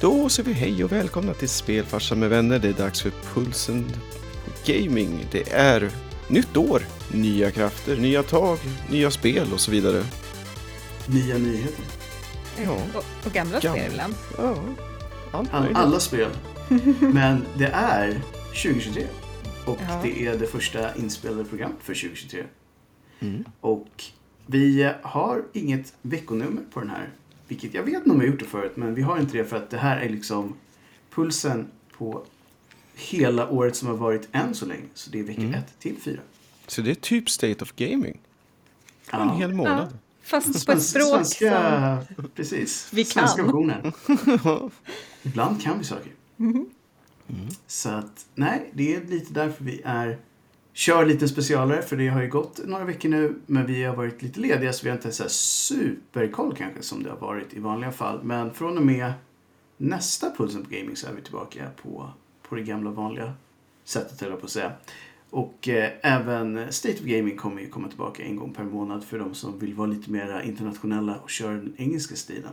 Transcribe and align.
Då 0.00 0.28
säger 0.28 0.48
vi 0.48 0.54
hej 0.54 0.84
och 0.84 0.92
välkomna 0.92 1.34
till 1.34 1.48
Spelfarsan 1.48 2.18
med 2.18 2.30
vänner. 2.30 2.58
Det 2.58 2.68
är 2.68 2.72
dags 2.72 3.02
för 3.02 3.10
Pulsen 3.34 3.86
Gaming. 4.66 5.26
Det 5.32 5.52
är 5.52 5.90
nytt 6.28 6.56
år, 6.56 6.82
nya 7.14 7.50
krafter, 7.50 7.96
nya 7.96 8.22
tag, 8.22 8.58
nya 8.90 9.10
spel 9.10 9.52
och 9.52 9.60
så 9.60 9.70
vidare. 9.70 10.02
Nya 11.08 11.38
nyheter. 11.38 11.84
Ja. 12.64 12.78
Och, 12.94 13.04
och 13.26 13.32
gamla 13.32 13.60
Gamla. 13.60 13.78
spel 13.80 13.92
ibland. 13.92 14.14
Ja, 14.38 14.56
All, 15.50 15.68
alla 15.74 16.00
spel. 16.00 16.30
Men 17.00 17.44
det 17.58 17.66
är 17.74 18.20
2023. 18.46 19.06
Och 19.66 19.78
Ja. 19.88 20.00
det 20.02 20.26
är 20.26 20.36
det 20.38 20.46
första 20.46 20.94
inspelade 20.94 21.44
programmet 21.44 21.76
för 21.82 21.94
2023. 21.94 22.44
Mm. 23.20 23.44
Och 23.60 23.88
vi 24.46 24.90
har 25.02 25.42
inget 25.52 25.92
veckonummer 26.02 26.62
på 26.72 26.80
den 26.80 26.90
här. 26.90 27.08
Vilket 27.50 27.74
jag 27.74 27.82
vet 27.82 27.94
inte 27.94 28.10
om 28.10 28.18
har 28.20 28.26
gjort 28.26 28.38
det 28.38 28.44
förut, 28.44 28.72
men 28.76 28.94
vi 28.94 29.02
har 29.02 29.18
inte 29.18 29.38
det 29.38 29.44
för 29.44 29.56
att 29.56 29.70
det 29.70 29.76
här 29.78 29.96
är 29.96 30.08
liksom 30.08 30.54
pulsen 31.14 31.70
på 31.98 32.24
hela 32.94 33.48
året 33.50 33.76
som 33.76 33.88
har 33.88 33.94
varit 33.96 34.28
än 34.32 34.54
så 34.54 34.66
länge. 34.66 34.82
Så 34.94 35.10
det 35.10 35.18
är 35.18 35.22
vecka 35.22 35.40
Mm. 35.42 35.54
1 35.54 35.78
till 35.78 35.96
4. 35.96 36.20
Så 36.66 36.82
det 36.82 36.90
är 36.90 36.94
typ 36.94 37.30
State 37.30 37.62
of 37.64 37.72
Gaming. 37.76 38.20
En 39.12 39.28
hel 39.28 39.52
månad. 39.54 39.98
Fast 40.22 40.66
på 40.66 40.72
ett 40.72 40.82
språk 40.82 41.06
som... 41.06 41.24
svenska, 41.24 42.02
precis. 42.34 42.88
Vi 42.92 43.04
Svenska 43.04 43.36
kan. 43.36 43.46
versionen. 43.46 43.92
Ibland 45.22 45.62
kan 45.62 45.78
vi 45.78 45.84
saker. 45.84 46.12
Mhm. 46.36 46.66
Så 47.66 47.88
att, 47.88 48.26
nej, 48.34 48.70
det 48.72 48.94
är 48.94 49.04
lite 49.04 49.32
därför 49.32 49.64
vi 49.64 49.82
är 49.84 50.18
kör 50.80 51.06
lite 51.06 51.28
specialare 51.28 51.82
för 51.82 51.96
det 51.96 52.08
har 52.08 52.22
ju 52.22 52.28
gått 52.28 52.60
några 52.66 52.84
veckor 52.84 53.08
nu 53.08 53.34
men 53.46 53.66
vi 53.66 53.84
har 53.84 53.96
varit 53.96 54.22
lite 54.22 54.40
lediga 54.40 54.72
så 54.72 54.84
vi 54.84 54.90
har 54.90 54.96
inte 54.96 55.12
så 55.12 55.22
här 55.22 55.30
superkoll 55.30 56.54
kanske 56.56 56.82
som 56.82 57.02
det 57.02 57.10
har 57.10 57.16
varit 57.16 57.54
i 57.54 57.60
vanliga 57.60 57.92
fall. 57.92 58.20
Men 58.22 58.54
från 58.54 58.78
och 58.78 58.86
med 58.86 59.12
nästa 59.76 60.30
Pulsen 60.30 60.64
på 60.64 60.70
Gaming 60.70 60.96
så 60.96 61.06
är 61.06 61.12
vi 61.12 61.22
tillbaka 61.22 61.70
på, 61.82 62.10
på 62.48 62.54
det 62.54 62.62
gamla 62.62 62.90
vanliga 62.90 63.32
sättet 63.84 64.20
höll 64.20 64.30
jag 64.30 64.40
på 64.40 64.46
att 64.46 64.52
säga. 64.52 64.72
Och 65.30 65.68
eh, 65.68 65.90
även 66.02 66.72
State 66.72 66.94
of 66.94 67.04
Gaming 67.04 67.36
kommer 67.36 67.60
ju 67.60 67.68
komma 67.68 67.88
tillbaka 67.88 68.22
en 68.22 68.36
gång 68.36 68.52
per 68.52 68.64
månad 68.64 69.04
för 69.04 69.18
de 69.18 69.34
som 69.34 69.58
vill 69.58 69.74
vara 69.74 69.88
lite 69.88 70.10
mer 70.10 70.42
internationella 70.44 71.18
och 71.18 71.30
köra 71.30 71.52
den 71.52 71.74
engelska 71.76 72.16
stilen. 72.16 72.52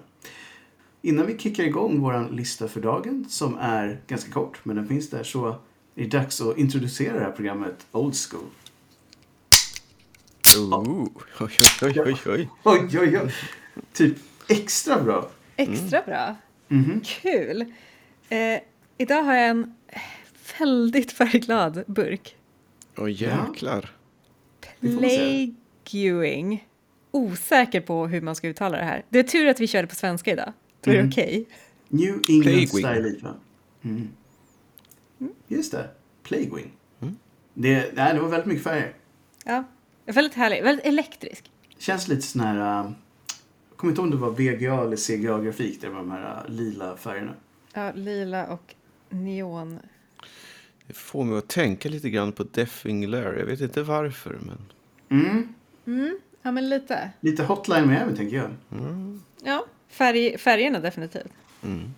Innan 1.02 1.26
vi 1.26 1.38
kickar 1.38 1.64
igång 1.64 2.00
vår 2.00 2.32
lista 2.32 2.68
för 2.68 2.82
dagen, 2.82 3.26
som 3.30 3.58
är 3.58 4.02
ganska 4.08 4.32
kort, 4.32 4.60
men 4.64 4.76
den 4.76 4.88
finns 4.88 5.10
där, 5.10 5.24
så 5.24 5.56
är 5.98 6.02
det 6.04 6.18
dags 6.18 6.42
att 6.42 6.58
introducera 6.58 7.14
det 7.14 7.20
här 7.24 7.32
programmet 7.32 7.88
Old 7.92 8.16
School. 8.16 8.50
Ooh. 10.58 11.08
Oj, 11.40 11.50
oj, 11.82 12.02
oj, 12.02 12.16
oj. 12.26 12.50
Oj, 12.64 13.00
oj, 13.00 13.20
oj! 13.24 13.34
Typ 13.94 14.18
extra 14.48 15.02
bra. 15.04 15.30
Extra 15.56 16.02
bra. 16.06 16.36
Mhm. 16.68 17.02
Kul. 17.06 17.62
Eh, 18.30 18.60
idag 18.98 19.24
har 19.24 19.36
jag 19.36 19.50
en 19.50 19.76
väldigt 20.60 21.12
färgglad 21.12 21.84
burk. 21.88 22.36
Jäklar. 23.10 23.92
Får 24.82 24.88
väl 24.88 25.10
se. 25.10 25.54
Plaguing. 25.84 26.68
Osäker 27.12 27.82
på 27.82 28.08
hur 28.08 28.22
man 28.22 28.36
ska 28.36 28.48
uttala 28.48 28.78
det 28.78 28.84
här. 28.84 29.04
Det 29.10 29.20
är 29.20 29.24
tur 29.24 29.48
att 29.48 29.60
vi 29.60 29.68
körde 29.68 29.88
på 29.88 29.96
svenska 29.96 30.32
idag. 30.32 30.54
Då 30.82 30.92
är 30.92 30.96
det 30.96 31.00
Mm. 31.00 31.10
okej. 31.12 31.46
New 31.88 32.10
England 32.10 32.42
Plaguing. 32.44 32.68
Style 32.68 33.16
va? 33.24 33.34
Mm. 33.84 34.10
Just 35.48 35.72
det. 35.72 35.90
Plaguing. 36.24 36.72
Mm. 37.00 37.16
Det, 37.54 37.96
nej, 37.96 38.14
det 38.14 38.20
var 38.20 38.30
väldigt 38.30 38.48
mycket 38.48 38.64
färger. 38.64 38.94
Ja. 39.46 39.64
Väldigt 40.06 40.34
härlig. 40.34 40.64
Väldigt 40.64 40.86
elektrisk. 40.86 41.52
Känns 41.78 42.08
lite 42.08 42.22
sån 42.22 42.42
här... 42.42 42.56
Uh, 42.56 42.92
jag 43.70 43.78
kommer 43.78 43.92
inte 43.92 44.02
ihåg 44.02 44.06
om 44.06 44.12
det 44.12 44.18
var 44.18 44.32
VGA 44.32 44.82
eller 44.82 44.98
CGA-grafik. 44.98 45.82
Det 45.82 45.90
var 45.90 45.98
de 45.98 46.12
här 46.12 46.44
uh, 46.46 46.52
lila 46.52 46.98
färgerna. 46.98 47.34
Ja, 47.74 47.92
lila 47.92 48.48
och 48.48 48.76
neon. 49.10 49.80
Det 50.88 50.94
får 50.94 51.24
mig 51.24 51.38
att 51.38 51.48
tänka 51.48 51.90
lite 51.90 52.10
grann 52.10 52.32
på 52.32 52.44
Deathwing 52.44 53.08
Lair. 53.08 53.34
Jag 53.40 53.46
vet 53.46 53.62
inte 53.62 53.84
varför, 53.84 54.40
men... 54.42 54.58
Mm. 55.10 55.54
Mm, 55.86 56.20
ja, 56.42 56.52
men 56.52 56.70
lite. 56.70 57.10
Lite 57.22 57.44
Hotline 57.44 57.88
Miami, 57.88 58.16
tänker 58.16 58.38
jag. 58.38 58.52
Mm. 58.72 59.22
Ja, 59.44 59.66
färg, 59.88 60.38
färgerna 60.38 60.80
definitivt. 60.80 61.32
Mm. 61.64 61.94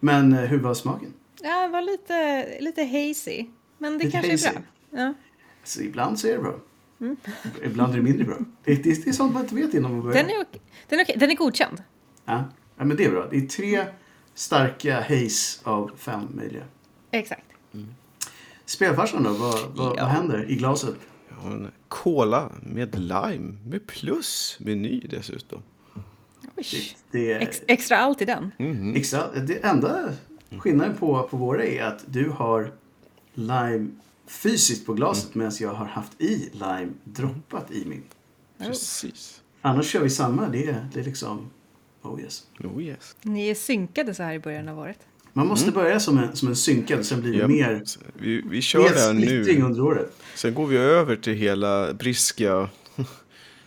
Men 0.00 0.32
uh, 0.32 0.40
hur 0.40 0.58
var 0.58 0.74
smaken? 0.74 1.14
Ja, 1.42 1.62
det 1.62 1.68
var 1.68 1.82
lite, 1.82 2.46
lite 2.60 2.84
hazy. 2.84 3.46
Men 3.78 3.98
det 3.98 4.04
Lite 4.04 4.10
kanske 4.10 4.30
hazy. 4.32 4.46
är 4.48 4.52
bra. 4.52 4.62
Ja. 5.00 5.14
Så 5.64 5.80
ibland 5.82 6.18
så 6.18 6.28
är 6.28 6.32
det 6.32 6.38
bra. 6.38 6.54
Mm. 7.00 7.16
Ibland 7.64 7.92
är 7.92 7.96
det 7.96 8.02
mindre 8.02 8.24
bra. 8.24 8.36
Det, 8.64 8.74
det, 8.74 9.04
det 9.04 9.10
är 9.10 9.12
sånt 9.12 9.32
man 9.32 9.42
inte 9.42 9.54
vet 9.54 9.74
innan 9.74 9.92
man 9.92 10.02
börjar. 10.02 10.22
Den, 10.22 10.30
är 10.30 10.40
okej. 10.42 10.60
Den, 10.88 10.98
är 11.00 11.04
okej. 11.04 11.16
Den 11.18 11.30
är 11.30 11.34
godkänd. 11.34 11.82
Ja. 12.24 12.44
ja, 12.76 12.84
men 12.84 12.96
det 12.96 13.04
är 13.04 13.10
bra. 13.10 13.26
Det 13.30 13.36
är 13.36 13.40
tre 13.46 13.84
starka 14.34 15.00
haze 15.00 15.60
av 15.62 15.90
fem 15.96 16.28
möjliga. 16.34 16.64
Exakt. 17.10 17.44
Spelfarsan 18.64 19.22
då? 19.22 19.30
Vad, 19.32 19.60
vad, 19.76 19.96
Ja. 19.98 20.02
vad 20.02 20.08
händer 20.12 20.50
i 20.50 20.54
glaset? 20.56 20.94
Jag 21.28 21.36
har 21.36 21.50
en 21.50 21.70
cola 21.88 22.52
med 22.62 22.98
lime, 22.98 23.58
med 23.66 23.86
plus 23.86 24.56
meny 24.60 25.00
dessutom. 25.10 25.62
Oj. 26.56 26.64
Det, 27.10 27.18
det 27.18 27.32
är 27.32 27.40
Ex, 27.40 27.62
extra 27.66 27.96
allt 27.98 28.22
i 28.22 28.24
den. 28.24 28.50
Mhm. 28.58 28.96
extra, 28.96 29.30
det 29.40 29.64
enda 29.64 30.12
skillnaden 30.58 30.96
på, 30.96 31.22
på 31.30 31.36
våra 31.36 31.64
är 31.64 31.82
att 31.82 32.04
du 32.06 32.28
har 32.30 32.72
lime 33.34 33.88
fysiskt 34.26 34.86
på 34.86 34.92
glaset 34.94 35.34
medan 35.34 35.52
jag 35.60 35.74
har 35.74 35.86
haft 35.86 36.20
i 36.20 36.50
lime 36.52 36.88
droppat 37.04 37.70
i 37.70 37.84
min. 37.86 38.02
Precis. 38.58 39.42
Annars 39.62 39.86
kör 39.86 40.00
vi 40.00 40.10
samma. 40.10 40.48
Det 40.48 40.64
är, 40.66 40.88
det 40.94 41.00
är 41.00 41.04
liksom... 41.04 41.50
Oh 42.02 42.20
yes. 42.20 42.46
Oh 42.64 42.82
yes. 42.82 43.16
Ni 43.22 43.48
är 43.48 43.54
synkade 43.54 44.14
så 44.14 44.22
här 44.22 44.34
i 44.34 44.38
början 44.38 44.68
av 44.68 44.78
året. 44.78 44.98
Man 45.32 45.46
måste 45.46 45.70
börja 45.72 46.00
som 46.00 46.18
en, 46.18 46.36
som 46.36 46.48
en 46.48 46.56
synkad, 46.56 47.06
sen 47.06 47.20
blir 47.20 47.32
det 47.32 47.38
Japp. 47.38 47.48
mer, 47.50 47.82
Vi, 48.18 48.42
vi 48.50 48.62
kör 48.62 49.14
mer 49.14 49.54
nu. 49.54 49.62
under 49.62 49.80
året. 49.82 50.12
Sen 50.34 50.54
går 50.54 50.66
vi 50.66 50.76
över 50.76 51.16
till 51.16 51.34
hela 51.34 51.92
briska. 51.94 52.68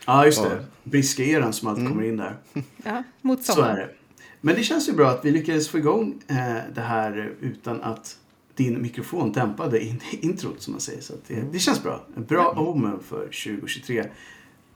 Ja, 0.05 0.25
just 0.25 0.39
Ja. 0.43 0.49
det. 0.49 0.66
Briska-eran 0.83 1.53
som 1.53 1.67
alltid 1.67 1.88
kommer 1.88 2.03
in 2.03 2.17
där. 2.17 2.38
Ja, 2.83 3.03
mot 3.22 3.43
Så 3.45 3.51
är 3.51 3.55
sommaren. 3.55 3.75
det. 3.75 3.89
Men 4.45 4.55
det 4.55 4.63
känns 4.63 4.89
ju 4.89 4.93
bra 4.93 5.09
att 5.09 5.25
vi 5.25 5.31
lyckades 5.31 5.69
få 5.69 5.77
igång 5.77 6.21
eh, 6.27 6.35
det 6.75 6.81
här 6.81 7.33
utan 7.41 7.81
att 7.81 8.17
din 8.55 8.81
mikrofon 8.81 9.31
dämpade 9.31 9.83
in, 9.83 10.01
introt 10.21 10.61
som 10.61 10.73
man 10.73 10.81
säger. 10.81 11.01
Så 11.01 11.13
det, 11.27 11.43
det 11.51 11.59
känns 11.59 11.83
bra. 11.83 12.05
En 12.15 12.25
bra 12.25 12.53
omen 12.57 12.99
för 12.99 13.19
2023. 13.19 14.01
Å 14.01 14.05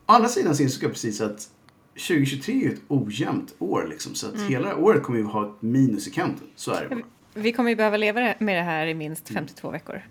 andra 0.06 0.30
sidan 0.30 0.56
så 0.56 0.64
insåg 0.64 0.84
jag 0.84 0.92
precis 0.92 1.22
att 1.22 1.50
2023 1.94 2.54
är 2.54 2.60
ju 2.60 2.74
ett 2.74 2.82
ojämnt 2.88 3.56
år 3.60 3.88
liksom. 3.90 4.16
Så 4.16 4.28
att 4.28 4.42
hela 4.42 4.76
året 4.76 5.04
kommer 5.04 5.20
vi 5.20 5.26
ha 5.26 5.46
ett 5.46 5.62
minus 5.62 6.08
i 6.08 6.12
kanten. 6.12 6.48
Så 6.56 6.72
är 6.72 6.82
det 6.82 6.96
bara. 6.96 7.06
Vi 7.34 7.52
kommer 7.52 7.70
ju 7.70 7.76
behöva 7.76 7.98
leva 7.98 8.34
med 8.40 8.58
det 8.58 8.64
här 8.64 8.88
i 8.88 8.94
minst 8.94 9.30
52 9.30 9.72
veckor. 9.72 10.02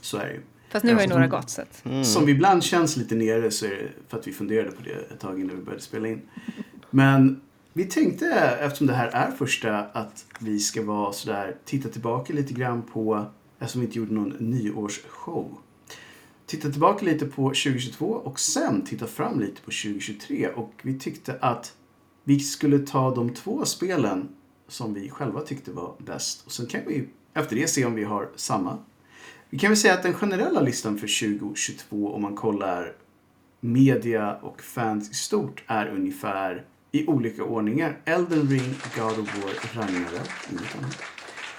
Så 0.00 0.16
är 0.16 0.26
det 0.26 0.32
ju. 0.32 0.40
Fast 0.68 0.84
nu 0.84 0.94
har 0.94 1.00
ju 1.00 1.08
några 1.08 1.26
gått 1.26 1.50
så 1.50 1.62
att... 1.62 2.06
Som 2.06 2.28
ibland 2.28 2.62
känns 2.64 2.96
lite 2.96 3.14
nere 3.14 3.50
så 3.50 3.66
är 3.66 3.70
det 3.70 3.88
för 4.08 4.18
att 4.18 4.26
vi 4.26 4.32
funderade 4.32 4.70
på 4.70 4.82
det 4.82 5.12
ett 5.12 5.20
tag 5.20 5.40
innan 5.40 5.56
vi 5.56 5.62
började 5.62 5.82
spela 5.82 6.08
in. 6.08 6.22
Men 6.90 7.40
vi 7.76 7.84
tänkte, 7.84 8.26
eftersom 8.60 8.86
det 8.86 8.92
här 8.92 9.08
är 9.08 9.30
första, 9.30 9.78
att 9.78 10.26
vi 10.40 10.60
ska 10.60 10.82
vara 10.82 11.12
sådär, 11.12 11.56
titta 11.64 11.88
tillbaka 11.88 12.32
lite 12.32 12.54
grann 12.54 12.82
på, 12.82 13.26
eftersom 13.58 13.80
vi 13.80 13.86
inte 13.86 13.98
gjorde 13.98 14.14
någon 14.14 14.36
nyårsshow. 14.38 15.58
Titta 16.46 16.70
tillbaka 16.70 17.04
lite 17.04 17.26
på 17.26 17.42
2022 17.42 18.06
och 18.06 18.40
sen 18.40 18.84
titta 18.84 19.06
fram 19.06 19.40
lite 19.40 19.62
på 19.62 19.70
2023. 19.70 20.48
Och 20.48 20.72
vi 20.82 20.98
tyckte 20.98 21.38
att 21.40 21.74
vi 22.24 22.40
skulle 22.40 22.78
ta 22.78 23.14
de 23.14 23.34
två 23.34 23.64
spelen 23.64 24.28
som 24.68 24.94
vi 24.94 25.10
själva 25.10 25.40
tyckte 25.40 25.72
var 25.72 25.94
bäst. 25.98 26.46
Och 26.46 26.52
sen 26.52 26.66
kan 26.66 26.80
vi 26.86 27.08
efter 27.34 27.56
det 27.56 27.68
se 27.68 27.84
om 27.84 27.94
vi 27.94 28.04
har 28.04 28.28
samma 28.36 28.78
vi 29.50 29.58
kan 29.58 29.70
väl 29.70 29.76
säga 29.76 29.94
att 29.94 30.02
den 30.02 30.14
generella 30.14 30.60
listan 30.60 30.98
för 30.98 31.28
2022 31.28 32.14
om 32.14 32.22
man 32.22 32.34
kollar 32.34 32.92
media 33.60 34.34
och 34.34 34.62
fans 34.62 35.10
i 35.10 35.14
stort 35.14 35.64
är 35.66 35.86
ungefär 35.86 36.64
i 36.96 37.06
olika 37.06 37.44
ordningar. 37.44 38.00
Elden 38.04 38.48
Ring, 38.48 38.74
God 38.96 39.18
of 39.18 39.42
War, 39.44 39.82
Ragnarök, 39.82 40.30
inget 40.50 40.76
annat. 40.78 41.02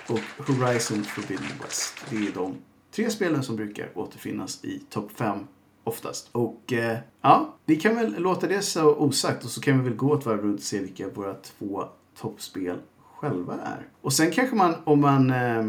Och 0.07 0.45
Horizon 0.47 1.03
Forbidden 1.03 1.45
West. 1.63 2.05
Det 2.09 2.15
är 2.15 2.31
de 2.33 2.55
tre 2.95 3.09
spelen 3.09 3.43
som 3.43 3.55
brukar 3.55 3.89
återfinnas 3.95 4.63
i 4.65 4.79
topp 4.89 5.11
5 5.15 5.39
oftast. 5.83 6.29
Och 6.31 6.73
eh, 6.73 6.97
ja, 7.21 7.55
vi 7.65 7.75
kan 7.75 7.95
väl 7.95 8.15
låta 8.21 8.47
det 8.47 8.61
så 8.61 8.95
osagt 8.95 9.43
och 9.45 9.49
så 9.49 9.61
kan 9.61 9.77
vi 9.77 9.83
väl 9.89 9.97
gå 9.97 10.13
ett 10.15 10.25
varv 10.25 10.41
runt 10.41 10.59
och 10.59 10.63
se 10.63 10.79
vilka 10.79 11.09
våra 11.09 11.33
två 11.33 11.83
toppspel 12.21 12.77
själva 13.15 13.53
är. 13.53 13.87
Och 14.01 14.13
sen 14.13 14.31
kanske 14.31 14.55
man, 14.55 14.75
om 14.83 15.01
man 15.01 15.29
eh, 15.31 15.65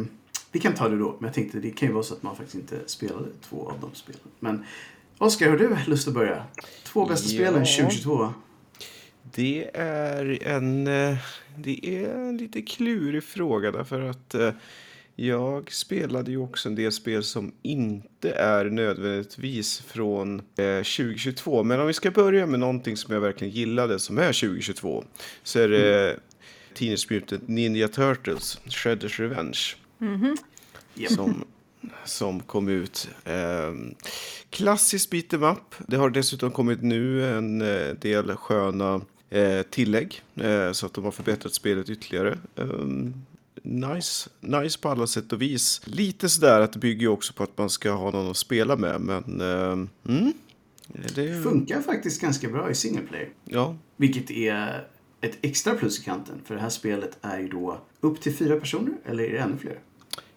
vi 0.52 0.60
kan 0.60 0.74
ta 0.74 0.88
det 0.88 0.98
då, 0.98 1.16
men 1.18 1.26
jag 1.26 1.34
tänkte 1.34 1.58
det 1.60 1.70
kan 1.70 1.88
ju 1.88 1.94
vara 1.94 2.04
så 2.04 2.14
att 2.14 2.22
man 2.22 2.36
faktiskt 2.36 2.54
inte 2.54 2.80
spelade 2.86 3.26
två 3.48 3.68
av 3.70 3.80
de 3.80 3.94
spelen. 3.94 4.22
Men 4.40 4.64
Oskar, 5.18 5.50
har 5.50 5.56
du 5.56 5.76
lust 5.86 6.08
att 6.08 6.14
börja? 6.14 6.42
Två 6.84 7.06
bästa 7.06 7.28
Ja. 7.28 7.34
spelen 7.34 7.66
2022? 7.66 8.28
Det 9.34 9.70
är 9.74 10.38
en, 10.42 10.86
eh, 10.86 11.16
det 11.56 11.86
är 11.86 12.14
en 12.14 12.36
lite 12.36 12.62
klurig 12.62 13.24
fråga 13.24 13.70
därför 13.70 14.00
att 14.00 14.34
eh, 14.34 14.50
jag 15.16 15.72
spelade 15.72 16.30
ju 16.30 16.38
också 16.38 16.68
en 16.68 16.74
del 16.74 16.92
spel 16.92 17.24
som 17.24 17.52
inte 17.62 18.30
är 18.30 18.64
nödvändigtvis 18.64 19.80
från 19.80 20.38
eh, 20.38 20.82
2022. 20.82 21.64
Men 21.64 21.80
om 21.80 21.86
vi 21.86 21.92
ska 21.92 22.10
börja 22.10 22.46
med 22.46 22.60
någonting 22.60 22.96
som 22.96 23.14
jag 23.14 23.20
verkligen 23.20 23.54
gillade 23.54 23.98
som 23.98 24.18
är 24.18 24.32
2022 24.32 25.04
så 25.42 25.58
är 25.58 25.68
det 25.68 26.16
Teenage 26.74 27.06
Mutant 27.10 27.48
Ninja 27.48 27.88
Turtles, 27.88 28.60
Shredders 28.64 29.20
Revenge. 29.20 29.58
Japp. 30.94 31.12
Som, 31.12 31.44
som 32.04 32.40
kom 32.40 32.68
ut. 32.68 33.08
Eh, 33.24 33.74
klassiskt 34.50 35.12
beat'em 35.12 35.52
up. 35.52 35.74
Det 35.86 35.96
har 35.96 36.10
dessutom 36.10 36.50
kommit 36.50 36.82
nu 36.82 37.30
en 37.36 37.60
eh, 37.60 37.94
del 37.94 38.36
sköna 38.36 38.94
eh, 38.94 39.00
tillägg. 39.70 40.22
Eh, 40.36 40.72
så 40.72 40.86
att 40.86 40.94
de 40.94 41.04
har 41.04 41.10
förbättrat 41.10 41.54
spelet 41.54 41.90
ytterligare. 41.90 42.38
Eh, 42.56 42.66
nice, 43.62 44.30
nice 44.40 44.78
på 44.78 44.88
alla 44.88 45.06
sätt 45.06 45.32
och 45.32 45.42
vis. 45.42 45.80
Lite 45.84 46.28
sådär 46.28 46.60
att 46.60 46.72
det 46.72 46.78
bygger 46.78 47.00
ju 47.00 47.08
också 47.08 47.32
på 47.32 47.42
att 47.42 47.58
man 47.58 47.70
ska 47.70 47.90
ha 47.90 48.10
någon 48.10 48.30
att 48.30 48.36
spela 48.36 48.76
med. 48.76 49.00
Men 49.00 49.40
eh, 49.40 50.12
mm, 50.14 50.32
det 51.14 51.42
Funkar 51.42 51.80
faktiskt 51.82 52.20
ganska 52.20 52.48
bra 52.48 52.70
i 52.70 52.74
single 52.74 53.02
player. 53.02 53.28
Ja, 53.44 53.76
Vilket 53.96 54.30
är 54.30 54.86
ett 55.20 55.38
extra 55.42 55.74
plus 55.74 56.00
i 56.00 56.02
kanten. 56.04 56.34
För 56.44 56.54
det 56.54 56.60
här 56.60 56.68
spelet 56.70 57.18
är 57.22 57.38
ju 57.38 57.48
då 57.48 57.80
upp 58.00 58.20
till 58.20 58.36
fyra 58.36 58.60
personer, 58.60 58.92
eller 59.04 59.24
är 59.24 59.32
det 59.32 59.38
ännu 59.38 59.56
fler? 59.58 59.78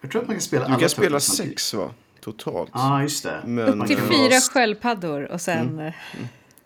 Jag 0.00 0.10
tror 0.10 0.22
att 0.22 0.28
man 0.28 0.36
kan 0.36 0.42
spela 0.42 0.64
du 0.64 0.70
alla 0.70 0.80
kan 0.80 0.88
spela 0.90 1.20
sex 1.20 1.74
va? 1.74 1.90
Totalt. 2.20 2.70
Ja, 2.74 2.92
ah, 2.94 3.02
just 3.02 3.22
det. 3.24 3.42
Men- 3.46 3.78
Man 3.78 3.86
Till 3.88 3.96
fyra 3.96 4.28
vara- 4.28 4.40
sköldpaddor 4.40 5.22
och 5.32 5.40
sen... 5.40 5.78
eh, 5.78 5.92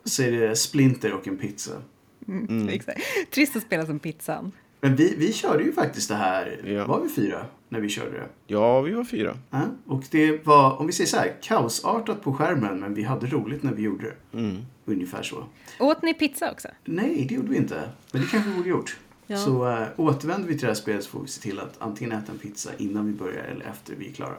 Så 0.05 0.23
är 0.23 0.33
det 0.33 0.57
Splinter 0.57 1.13
och 1.13 1.29
en 1.29 1.39
pizza. 1.39 1.73
Mm. 2.29 2.69
Exakt. 2.69 3.01
Trist 3.31 3.57
att 3.57 3.63
spela 3.63 3.87
som 3.87 3.99
pizzan. 3.99 4.53
Men 4.81 4.97
vi, 4.97 5.15
vi 5.19 5.33
körde 5.33 5.65
ju 5.65 5.73
faktiskt 5.73 6.09
det 6.09 6.15
här, 6.15 6.61
Ja. 6.65 6.87
var 6.87 7.01
vi 7.01 7.09
fyra 7.09 7.47
när 7.69 7.81
vi 7.81 7.89
körde 7.89 8.11
det? 8.11 8.29
Ja, 8.47 8.81
vi 8.81 8.93
var 8.93 9.05
fyra. 9.05 9.37
Ja, 9.51 9.61
och 9.87 10.03
det 10.11 10.47
var, 10.47 10.81
om 10.81 10.87
vi 10.87 10.93
säger 10.93 11.09
så 11.09 11.17
här, 11.17 11.35
kaosartat 11.43 12.23
på 12.23 12.33
skärmen 12.35 12.81
men 12.81 12.95
vi 12.95 13.03
hade 13.03 13.27
roligt 13.27 13.63
när 13.63 13.73
vi 13.73 13.83
gjorde 13.83 14.05
det. 14.05 14.39
Mm. 14.39 14.57
Ungefär 14.85 15.23
så. 15.23 15.45
Åt 15.81 16.03
ni 16.03 16.15
pizza 16.15 16.53
också? 16.53 16.69
Nej, 16.85 17.27
det 17.29 17.35
gjorde 17.35 17.49
vi 17.49 17.57
inte. 17.57 17.89
Men 18.13 18.23
det 18.23 18.29
kanske 18.31 18.51
vi 18.51 18.57
borde 18.57 18.69
gjort. 18.69 18.97
Ja. 19.27 19.37
Så 19.37 19.69
äh, 19.71 19.87
återvänder 19.97 20.49
vi 20.49 20.53
till 20.55 20.61
det 20.61 20.67
här 20.67 20.75
spelet 20.75 21.05
så 21.05 21.11
får 21.11 21.21
vi 21.21 21.29
se 21.29 21.41
till 21.43 21.61
att 21.61 21.75
antingen 21.79 22.13
äta 22.19 22.33
en 22.33 22.39
pizza 22.39 22.71
innan 22.79 23.07
vi 23.07 23.13
börjar 23.13 23.45
eller 23.45 23.65
efter 23.67 23.95
vi 23.99 24.09
är 24.09 24.13
klara. 24.13 24.37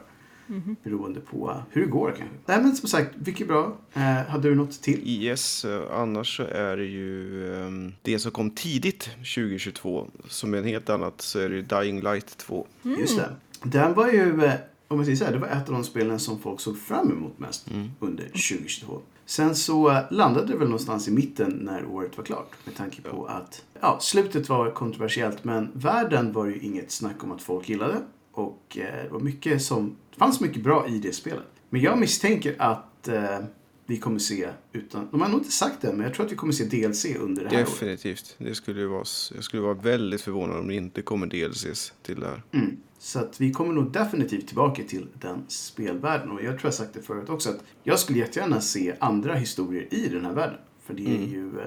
Mhm. 0.48 0.76
Beroende 0.82 1.20
på 1.20 1.62
hur 1.70 1.80
det 1.80 1.86
går 1.90 2.08
kanske. 2.18 2.36
Nej 2.46 2.62
men 2.62 2.76
som 2.76 2.88
sagt, 2.88 3.26
mycket 3.26 3.48
bra. 3.48 3.76
Äh, 3.94 4.02
hade 4.02 4.48
du 4.48 4.54
något 4.54 4.82
till? 4.82 5.00
Yes, 5.08 5.64
eh, 5.64 5.82
annars 5.92 6.36
så 6.36 6.42
är 6.42 6.76
det 6.76 6.84
ju 6.84 7.54
ehm, 7.56 7.92
det 8.02 8.18
som 8.18 8.30
kom 8.32 8.50
tidigt 8.50 9.10
2022. 9.34 10.06
Som 10.28 10.54
är 10.54 10.58
en 10.58 10.64
helt 10.64 10.90
annat 10.90 11.20
så 11.20 11.38
är 11.38 11.48
det 11.48 11.62
Dying 11.62 12.00
Light 12.00 12.36
2. 12.36 12.66
Just 12.82 13.16
det. 13.16 13.30
Den 13.62 13.94
var 13.94 14.08
ju, 14.08 14.44
eh, 14.44 14.52
om 14.88 14.96
man 14.96 15.04
säger 15.06 15.16
så 15.16 15.24
här, 15.24 15.32
det 15.32 15.38
var 15.38 15.48
ett 15.48 15.68
av 15.68 15.74
de 15.74 15.84
spelen 15.84 16.18
som 16.20 16.38
folk 16.38 16.60
såg 16.60 16.78
fram 16.78 17.10
emot 17.12 17.38
mest 17.38 17.68
under 18.00 18.24
2022. 18.24 19.00
Sen 19.26 19.54
så 19.54 19.90
eh, 19.90 19.98
landade 20.10 20.46
det 20.46 20.56
väl 20.56 20.68
någonstans 20.68 21.08
i 21.08 21.10
mitten 21.10 21.50
när 21.50 21.84
året 21.86 22.16
var 22.16 22.24
klart. 22.24 22.50
Med 22.64 22.76
tanke 22.76 23.02
på 23.02 23.24
att, 23.26 23.64
ja, 23.80 23.98
slutet 24.00 24.48
var 24.48 24.70
kontroversiellt 24.70 25.44
men 25.44 25.70
världen 25.74 26.32
var 26.32 26.46
ju 26.46 26.58
inget 26.58 26.90
snack 26.90 27.24
om 27.24 27.32
att 27.32 27.42
folk 27.42 27.68
gillade. 27.68 28.02
Och 28.32 28.78
eh, 28.78 29.04
det 29.04 29.08
var 29.10 29.20
mycket 29.20 29.62
som, 29.62 29.96
fanns 30.18 30.40
mycket 30.40 30.62
bra 30.62 30.88
i 30.88 30.98
det 30.98 31.12
spelet. 31.12 31.44
Men 31.70 31.80
jag 31.80 31.98
misstänker 31.98 32.54
att 32.58 33.08
eh, 33.08 33.38
vi 33.86 33.96
kommer 33.98 34.18
se, 34.18 34.48
utan, 34.72 35.08
de 35.10 35.20
har 35.20 35.28
nog 35.28 35.40
inte 35.40 35.52
sagt 35.52 35.80
det, 35.80 35.92
men 35.92 36.00
jag 36.00 36.14
tror 36.14 36.26
att 36.26 36.32
vi 36.32 36.36
kommer 36.36 36.52
se 36.52 36.64
DLC 36.64 37.04
under 37.20 37.44
det 37.44 37.48
här 37.50 37.56
året. 37.56 37.66
Definitivt. 37.66 38.34
Det 38.38 38.54
skulle 38.54 38.86
vara, 38.86 39.04
jag 39.34 39.44
skulle 39.44 39.62
vara 39.62 39.74
väldigt 39.74 40.20
förvånad 40.20 40.56
om 40.58 40.68
det 40.68 40.74
inte 40.74 41.02
kommer 41.02 41.26
DLCs 41.26 41.92
till 42.02 42.20
det 42.20 42.26
här. 42.26 42.42
Mm. 42.52 42.76
Så 42.98 43.18
att 43.18 43.40
vi 43.40 43.52
kommer 43.52 43.72
nog 43.74 43.92
definitivt 43.92 44.46
tillbaka 44.46 44.82
till 44.82 45.06
den 45.20 45.44
spelvärlden. 45.48 46.30
Och 46.30 46.42
jag 46.42 46.52
tror 46.58 46.66
jag 46.66 46.74
sagt 46.74 46.94
det 46.94 47.02
förut 47.02 47.28
också 47.28 47.50
att 47.50 47.64
jag 47.82 47.98
skulle 47.98 48.18
jättegärna 48.18 48.60
se 48.60 48.94
andra 49.00 49.34
historier 49.34 49.94
i 49.94 50.08
den 50.08 50.24
här 50.24 50.32
världen. 50.32 50.58
För 50.84 50.94
det 50.94 51.02
är 51.06 51.16
Mm. 51.16 51.30
ju 51.30 51.60
eh, 51.60 51.66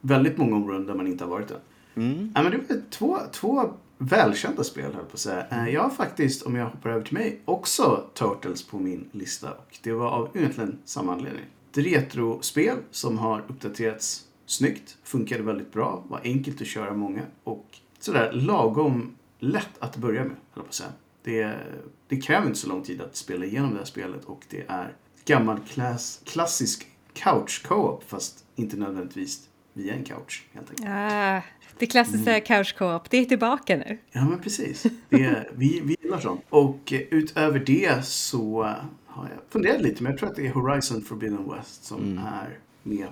väldigt 0.00 0.38
många 0.38 0.56
områden 0.56 0.86
där 0.86 0.94
man 0.94 1.06
inte 1.06 1.24
har 1.24 1.30
varit 1.30 1.50
än. 1.50 1.56
Mm. 1.94 2.32
Ja, 2.34 2.42
men 2.42 2.52
det 2.52 2.58
var 2.74 2.82
två, 2.90 3.18
två 3.32 3.72
välkända 3.98 4.64
spel 4.64 4.84
höll 4.84 4.94
jag 4.94 5.08
på 5.08 5.14
att 5.14 5.20
säga. 5.20 5.46
Eh, 5.50 5.68
jag 5.68 5.82
har 5.82 5.90
faktiskt, 5.90 6.42
om 6.42 6.56
jag 6.56 6.66
hoppar 6.66 6.90
över 6.90 7.04
till 7.04 7.14
mig, 7.14 7.40
också 7.44 8.04
Turtles 8.14 8.62
på 8.62 8.78
min 8.78 9.08
lista. 9.12 9.52
Och 9.52 9.78
det 9.82 9.92
var 9.92 10.08
av 10.08 10.28
egentligen 10.34 10.78
samma 10.84 11.12
anledning. 11.12 11.44
Ett 11.70 11.78
retrospel 11.78 12.76
som 12.90 13.18
har 13.18 13.44
uppdaterats 13.48 14.24
snyggt, 14.46 14.98
funkade 15.04 15.42
väldigt 15.42 15.72
bra, 15.72 16.04
var 16.08 16.20
enkelt 16.24 16.60
att 16.60 16.66
köra 16.66 16.92
många 16.92 17.22
och 17.44 17.66
sådär 17.98 18.32
lagom 18.32 19.16
lätt 19.38 19.70
att 19.78 19.96
börja 19.96 20.20
med, 20.20 20.30
höll 20.30 20.36
jag 20.54 20.64
på 20.64 20.68
att 20.68 20.74
säga. 20.74 20.92
Det, 21.22 21.56
det 22.08 22.16
kräver 22.16 22.46
inte 22.46 22.58
så 22.58 22.68
lång 22.68 22.82
tid 22.82 23.00
att 23.00 23.16
spela 23.16 23.44
igenom 23.44 23.70
det 23.70 23.78
här 23.78 23.84
spelet 23.84 24.24
och 24.24 24.44
det 24.50 24.64
är 24.68 24.96
gammal 25.24 25.58
klass, 25.68 26.20
klassisk 26.24 26.86
couch 27.12 27.62
co-op 27.66 28.04
fast 28.06 28.44
inte 28.54 28.76
nödvändigtvis 28.76 29.48
via 29.76 29.94
en 29.94 30.04
couch 30.04 30.44
helt 30.52 30.70
enkelt. 30.70 30.88
Ah, 30.90 31.40
det 31.78 31.86
klassiska 31.86 32.30
Mm. 32.30 32.42
couch 32.44 32.74
co-op, 32.78 33.10
det 33.10 33.16
är 33.18 33.24
tillbaka 33.24 33.76
nu. 33.76 33.98
Ja, 34.12 34.24
men 34.28 34.38
precis. 34.38 34.86
Det, 35.08 35.22
är- 35.24 35.50
vi, 35.54 35.80
vi 35.84 35.96
gillar 36.02 36.20
sånt. 36.20 36.40
Och 36.48 36.92
eh, 36.92 37.00
utöver 37.10 37.58
det 37.58 38.04
så 38.06 38.62
har 39.06 39.24
jag 39.28 39.38
funderat 39.50 39.80
lite, 39.82 40.02
men 40.02 40.12
jag 40.12 40.18
tror 40.18 40.28
att 40.30 40.36
det 40.36 40.46
är 40.46 40.52
Horizon 40.52 41.02
Forbidden 41.02 41.50
West 41.56 41.84
som 41.84 42.02
Mm. 42.02 42.18
är 42.18 42.58
med 42.82 43.06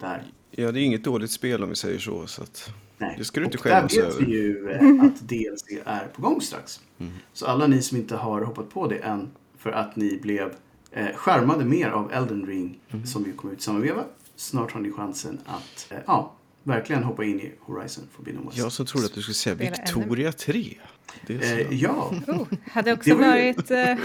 där. 0.00 0.22
Ja, 0.50 0.72
det 0.72 0.80
är 0.80 0.84
inget 0.84 1.04
dåligt 1.04 1.30
spel 1.30 1.62
om 1.62 1.68
vi 1.68 1.74
säger 1.76 1.98
så. 1.98 2.26
så 2.26 2.42
att... 2.42 2.70
Nej. 2.98 3.14
Det 3.18 3.24
ska 3.24 3.40
du 3.40 3.46
inte 3.46 3.58
och 3.58 3.64
där 3.64 3.70
skämmas 3.70 3.96
vet 3.96 4.04
över. 4.04 4.26
vi 4.26 4.32
ju 4.32 4.70
eh, 4.70 5.04
att 5.04 5.20
DLC 5.28 5.64
är 5.84 6.06
på 6.06 6.22
gång 6.22 6.40
strax. 6.40 6.80
Mm. 6.98 7.12
Så 7.32 7.46
alla 7.46 7.66
ni 7.66 7.82
som 7.82 7.96
inte 7.98 8.16
har 8.16 8.40
hoppat 8.42 8.70
på 8.70 8.86
det 8.86 8.96
än 8.98 9.30
för 9.58 9.70
att 9.70 9.96
ni 9.96 10.18
blev 10.22 10.54
eh, 10.90 11.06
skärmade 11.14 11.64
mer 11.64 11.88
av 11.88 12.12
Elden 12.12 12.46
Ring 12.46 12.78
Mm. 12.90 13.06
som 13.06 13.24
ju 13.24 13.32
kom 13.32 13.50
ut 13.50 13.58
i 13.58 13.62
samma 13.62 13.78
veva. 13.78 14.04
Snart 14.38 14.72
har 14.72 14.80
ni 14.80 14.90
chansen 14.92 15.40
att 15.46 15.86
eh, 15.90 15.98
ja, 16.06 16.34
verkligen 16.62 17.02
hoppa 17.04 17.24
in 17.24 17.40
i 17.40 17.52
Horizon 17.60 18.04
Forbidden 18.16 18.46
West. 18.46 18.58
Jag 18.58 18.72
som 18.72 18.86
trodde 18.86 19.06
att 19.06 19.14
du 19.14 19.22
skulle 19.22 19.34
säga 19.34 19.54
Victoria 19.54 20.32
3. 20.32 20.74
Det 21.26 21.34
är 21.34 21.40
så... 21.40 21.46
Eh, 21.70 21.74
ja, 21.82 22.14
Oh, 22.26 22.46
hade 22.70 22.92
också 22.92 23.10
Det 23.10 23.16
ju- 23.38 23.52
varit... 23.54 23.70
eh, 23.70 23.96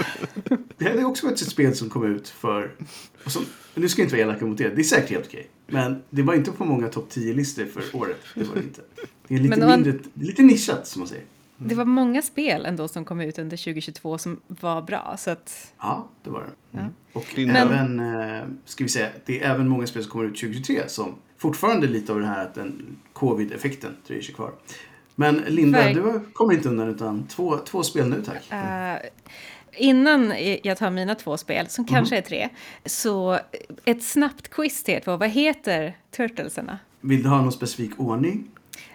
Det 0.78 0.86
hade 0.90 1.06
också 1.06 1.26
varit 1.26 1.42
ett 1.42 1.50
spel 1.50 1.76
som 1.76 1.90
kom 1.90 2.06
ut 2.16 2.30
för... 2.30 2.72
Och 3.26 3.32
som, 3.32 3.46
nu 3.76 3.90
ska 3.90 4.02
jag 4.02 4.06
inte 4.06 4.16
vara 4.16 4.26
elak 4.28 4.42
mot 4.42 4.58
det, 4.58 4.70
det 4.70 4.82
är 4.82 4.84
säkert 4.84 5.10
helt 5.10 5.26
okej. 5.26 5.48
Men 5.68 6.02
det 6.10 6.22
var 6.24 6.34
inte 6.34 6.52
på 6.52 6.66
många 6.66 6.88
topp 6.88 7.10
10-listor 7.12 7.66
för 7.66 7.96
året. 7.96 8.18
Det 8.36 8.44
var 8.44 8.56
det 8.56 8.62
inte. 8.62 8.82
Det 9.28 9.36
är 9.36 9.40
lite 9.40 9.58
Men 9.60 9.70
mindre, 9.84 10.00
lite 10.14 10.42
nischat 10.44 10.88
som 10.88 11.00
man 11.00 11.08
säger. 11.10 11.26
Det 11.68 11.75
var 11.75 11.86
många 11.86 12.21
spel 12.21 12.65
ändå 12.65 12.88
som 12.88 13.06
kom 13.06 13.21
ut 13.21 13.39
under 13.39 13.57
2022 13.57 14.18
som 14.18 14.39
var 14.48 14.81
bra. 14.81 15.15
Så 15.18 15.31
att, 15.31 15.74
Ja, 15.80 16.07
det 16.24 16.30
var 16.30 16.42
det. 16.42 16.50
ja. 16.71 16.80
Och 17.13 17.25
Men- 17.38 17.56
även, 17.56 18.00
eh, 18.00 18.44
ska 18.65 18.83
vi 18.83 18.89
säga, 18.89 19.10
det 19.25 19.44
är 19.44 19.50
även 19.54 19.68
många 19.68 19.88
spel 19.88 20.04
som 20.04 20.12
kommer 20.12 20.25
ut 20.25 20.38
2023 20.38 20.88
som 20.88 21.15
fortfarande 21.38 21.88
lite 21.88 22.12
av 22.13 22.19
den 22.19 22.27
här 22.30 22.44
att 22.45 22.54
den 22.56 22.95
covid-effekten 23.13 23.92
dröjer 24.07 24.21
sig 24.24 24.36
kvar. 24.36 24.51
Men 25.15 25.36
Linda, 25.48 25.80
Verk- 25.80 25.94
du 25.95 26.19
kommer 26.33 26.54
inte 26.54 26.69
undan 26.69 26.89
utan 26.89 27.27
två, 27.27 27.57
två 27.57 27.83
spel 27.83 28.10
nu 28.10 28.21
tack. 28.25 28.51
Eh, 28.51 29.10
innan 29.77 30.34
jag 30.63 30.77
tar 30.77 30.89
mina 30.91 31.15
två 31.15 31.38
spel, 31.38 31.67
som 31.70 31.86
kanske 31.86 32.17
är 32.17 32.22
tre, 32.22 32.50
så 32.86 33.39
ett 33.86 34.03
snabbt 34.03 34.50
quiz 34.50 34.84
till 34.84 34.93
er 34.93 35.00
två. 35.00 35.17
Vad 35.17 35.29
heter 35.29 35.98
Turtlesarna? 36.12 36.79
Vill 37.01 37.24
du 37.24 37.29
ha 37.29 37.41
någon 37.41 37.51
specifik 37.51 38.00
ordning? 38.00 38.48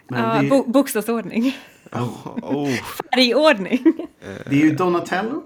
Men 0.08 0.20
Ja, 0.24 0.42
det, 0.42 0.48
bo- 0.48 0.64
bokstavsordning. 0.70 1.56
Oh, 1.92 2.68
Färgordning. 3.14 3.84
det 4.20 4.56
är 4.56 4.64
ju 4.64 4.74
Donatello, 4.74 5.42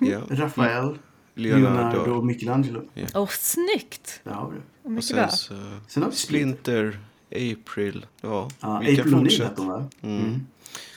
ja. 0.00 0.20
Rafael, 0.30 0.98
Leonardo 1.34 1.68
Leonardo. 1.74 2.12
och 2.14 2.26
Michelangelo. 2.26 2.82
Åh, 3.14 3.28
snyggt! 3.30 4.20
Där 4.24 4.32
har 4.32 4.50
vi 4.50 4.56
det. 4.56 4.62
Och 4.82 4.90
Mycket 4.90 5.04
sen 5.04 5.30
så 5.30 5.54
Sen 5.88 6.02
har 6.02 6.10
vi 6.10 6.16
Splinter, 6.16 6.98
April. 7.30 8.06
Ja, 8.20 8.48
Ja, 8.60 8.82
vi 8.86 8.96
kan 8.96 9.00
April 9.06 9.18
fortsätta. 9.18 9.52
hon 9.62 9.68
va? 9.68 9.84
Mm. 10.02 10.46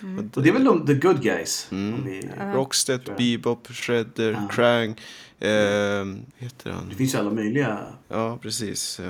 Mm. 0.03 0.29
Och 0.35 0.41
det 0.43 0.49
är 0.49 0.53
väl 0.53 0.63
de 0.63 0.85
the 0.85 0.93
good 0.93 1.21
guys? 1.23 1.67
Mm. 1.71 2.03
Vi, 2.05 2.29
Rockstead. 2.53 3.01
Bebop, 3.17 3.67
Shredder, 3.67 4.31
Ja. 4.31 4.47
Krang. 4.51 4.95
ehm, 5.39 6.21
heter 6.37 6.71
han? 6.71 6.89
Det 6.89 6.95
finns 6.95 7.15
alla 7.15 7.31
möjliga. 7.31 7.79
Ja, 8.07 8.37
precis. 8.41 9.01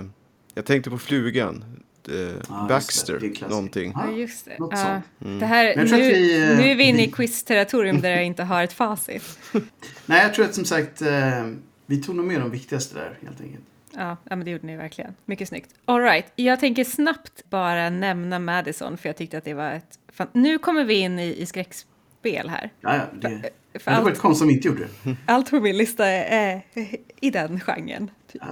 Jag 0.54 0.66
tänkte 0.66 0.90
på 0.90 0.98
flugan. 0.98 1.64
Eh, 2.08 2.16
just 2.16 2.42
det. 2.48 2.68
Baxter, 2.70 3.20
klassiker. 3.20 3.50
någonting. 3.50 3.94
Ja, 3.96 4.12
just 4.12 4.46
det. 4.46 4.56
Ja, 4.60 5.02
sånt. 5.20 5.40
det 5.40 5.46
här, 5.46 5.76
nu, 5.76 5.84
vi, 5.84 6.44
eh, 6.44 6.58
nu 6.58 6.72
är 6.72 6.76
vi 6.76 6.84
inne 6.84 7.04
i 7.04 7.12
quiz-territorium 7.12 8.02
där 8.02 8.10
jag 8.10 8.26
inte 8.26 8.44
har 8.44 8.64
ett 8.64 8.74
facit. 8.74 9.40
Nej, 10.06 10.24
jag 10.24 10.34
tror 10.34 10.46
att 10.46 10.56
som 10.56 10.66
sagt 10.66 11.02
eh, 11.02 11.46
vi 11.86 12.04
tog 12.04 12.16
nog 12.16 12.26
med 12.26 12.42
de 12.42 12.52
viktigaste 12.52 12.96
där 12.96 13.18
helt 13.22 13.42
enkelt. 13.42 13.64
Ja, 13.98 14.18
ja, 14.24 14.36
men 14.36 14.46
det 14.46 14.52
gjorde 14.52 14.66
ni 14.66 14.76
verkligen. 14.76 15.16
Mycket 15.26 15.50
snyggt. 15.50 15.70
All 15.86 16.02
right. 16.02 16.26
Jag 16.36 16.60
tänker 16.60 16.84
snabbt 16.84 17.50
bara 17.50 17.90
nämna 17.90 18.40
Madison, 18.40 18.98
för 18.98 19.10
jag 19.10 19.18
tyckte 19.18 19.38
att 19.38 19.44
det 19.44 19.54
var 19.54 19.72
ett... 19.72 20.00
Fan. 20.14 20.28
Nu 20.34 20.58
kommer 20.58 20.84
vi 20.84 20.94
in 20.94 21.20
i, 21.20 21.42
i 21.42 21.46
skräck, 21.46 21.74
spel 22.26 22.50
här. 22.50 22.70
Ja, 22.82 22.96
ja, 22.96 23.02
det, 23.14 23.30
För 23.30 23.32
det 23.74 23.82
hade 23.86 23.98
allt- 23.98 24.04
varit 24.06 24.18
konstigt 24.20 24.42
om 24.42 24.48
vi 24.48 24.54
inte 24.54 24.68
gjorde 24.68 24.88
det. 25.04 25.16
Allt 25.26 25.50
på 25.50 25.60
min 25.60 25.78
lista 25.78 26.08
är 26.08 26.62
i 27.22 27.30
den 27.32 27.60
genren. 27.60 28.12
typ. 28.32 28.42
Ja, 28.46 28.48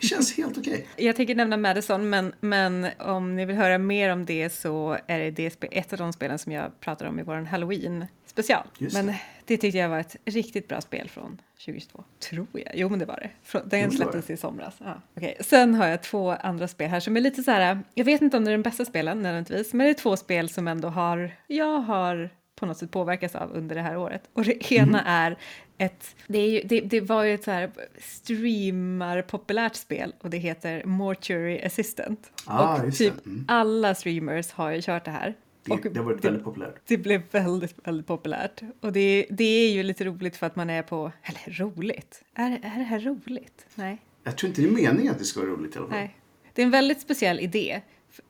det, 0.00 0.06
känns 0.06 0.36
helt 0.36 0.58
okej. 0.58 0.86
Jag 0.96 1.16
tänker 1.16 1.34
nämna 1.34 1.56
Madison, 1.56 2.10
men, 2.10 2.32
men 2.40 2.86
om 2.98 3.36
ni 3.36 3.44
vill 3.44 3.56
höra 3.56 3.78
mer 3.78 4.12
om 4.12 4.24
det 4.26 4.50
så 4.50 4.98
är 5.06 5.30
det, 5.30 5.62
ett 5.72 5.92
av 5.92 5.98
de 5.98 6.12
spelen 6.12 6.38
som 6.38 6.52
jag 6.52 6.80
pratar 6.80 7.06
om 7.06 7.18
i 7.20 7.22
vår 7.22 7.34
Halloween-special. 7.46 8.62
Just 8.78 8.96
Men 8.96 9.06
det. 9.06 9.20
det 9.44 9.56
tyckte 9.56 9.78
jag 9.78 9.88
var 9.88 9.98
ett 10.00 10.16
riktigt 10.24 10.68
bra 10.68 10.80
spel 10.80 11.08
från 11.08 11.40
2022. 11.64 12.04
Tror 12.30 12.46
jag. 12.52 12.72
Jo, 12.74 12.88
men 12.88 12.98
det 12.98 13.04
var 13.04 13.28
det. 13.52 13.60
Den 13.64 13.82
var 13.82 13.90
släpptes 13.96 14.30
i 14.30 14.36
somras. 14.36 14.74
Ja. 14.78 15.02
okej. 15.16 15.36
Sen 15.40 15.74
har 15.74 15.86
jag 15.86 16.02
två 16.02 16.30
andra 16.30 16.68
spel 16.68 16.90
här 16.90 17.00
som 17.00 17.16
är 17.16 17.20
lite 17.20 17.42
så 17.42 17.50
här, 17.50 17.80
jag 17.94 18.04
vet 18.04 18.22
inte 18.22 18.36
om 18.36 18.44
det 18.44 18.50
är 18.50 18.52
den 18.52 18.62
bästa 18.62 18.84
spelen 18.84 19.22
nödvändigtvis, 19.22 19.72
men 19.72 19.84
det 19.84 19.90
är 19.90 19.94
två 19.94 20.16
spel 20.16 20.48
som 20.48 20.68
ändå 20.68 20.88
har, 20.88 21.30
jag 21.46 21.78
har 21.78 22.30
på 22.60 22.66
något 22.66 22.78
sätt 22.78 22.90
påverkats 22.90 23.34
av 23.34 23.52
under 23.52 23.74
det 23.74 23.82
här 23.82 23.96
året. 23.96 24.22
Och 24.32 24.44
det 24.44 24.72
ena 24.72 25.04
är 25.04 25.38
ett, 25.78 26.16
det, 26.26 26.38
är 26.38 26.50
ju, 26.50 26.62
det, 26.64 26.80
det 26.80 27.00
var 27.00 27.24
ju 27.24 27.34
ett 27.34 27.44
så 27.44 27.50
här 27.50 27.70
streamar-populärt 27.98 29.74
spel 29.74 30.14
och 30.20 30.30
det 30.30 30.38
heter 30.38 30.84
Mortuary 30.84 31.62
Assistant. 31.62 32.32
Ah, 32.44 32.82
och 32.82 32.94
typ. 32.94 33.26
Mm. 33.26 33.44
alla 33.48 33.94
streamers 33.94 34.50
har 34.52 34.70
ju 34.70 34.82
kört 34.82 35.04
det 35.04 35.10
här. 35.10 35.34
Det, 35.64 35.72
och 35.72 35.80
det 35.82 35.98
har 35.98 36.04
varit 36.04 36.24
väldigt 36.24 36.44
populärt. 36.44 36.74
det 36.86 36.98
blev 36.98 37.22
väldigt, 37.30 37.74
väldigt 37.84 38.06
populärt. 38.06 38.62
Och 38.80 38.92
det, 38.92 39.26
det 39.30 39.44
är 39.44 39.72
ju 39.72 39.82
lite 39.82 40.04
roligt 40.04 40.36
för 40.36 40.46
att 40.46 40.56
man 40.56 40.70
är 40.70 40.82
på, 40.82 41.12
eller 41.22 41.58
roligt, 41.58 42.24
är, 42.34 42.50
är 42.50 42.78
det 42.78 42.84
här 42.84 43.00
roligt? 43.00 43.66
Nej. 43.74 43.98
Jag 44.24 44.38
tror 44.38 44.48
inte 44.48 44.62
det 44.62 44.68
är 44.68 44.72
meningen 44.72 45.12
att 45.12 45.18
det 45.18 45.24
ska 45.24 45.40
vara 45.40 45.50
roligt 45.50 45.74
i 45.74 45.78
alla 45.78 45.88
fall. 45.88 45.98
Nej. 45.98 46.16
Det 46.54 46.62
är 46.62 46.66
en 46.66 46.70
väldigt 46.70 47.00
speciell 47.00 47.40
idé 47.40 47.80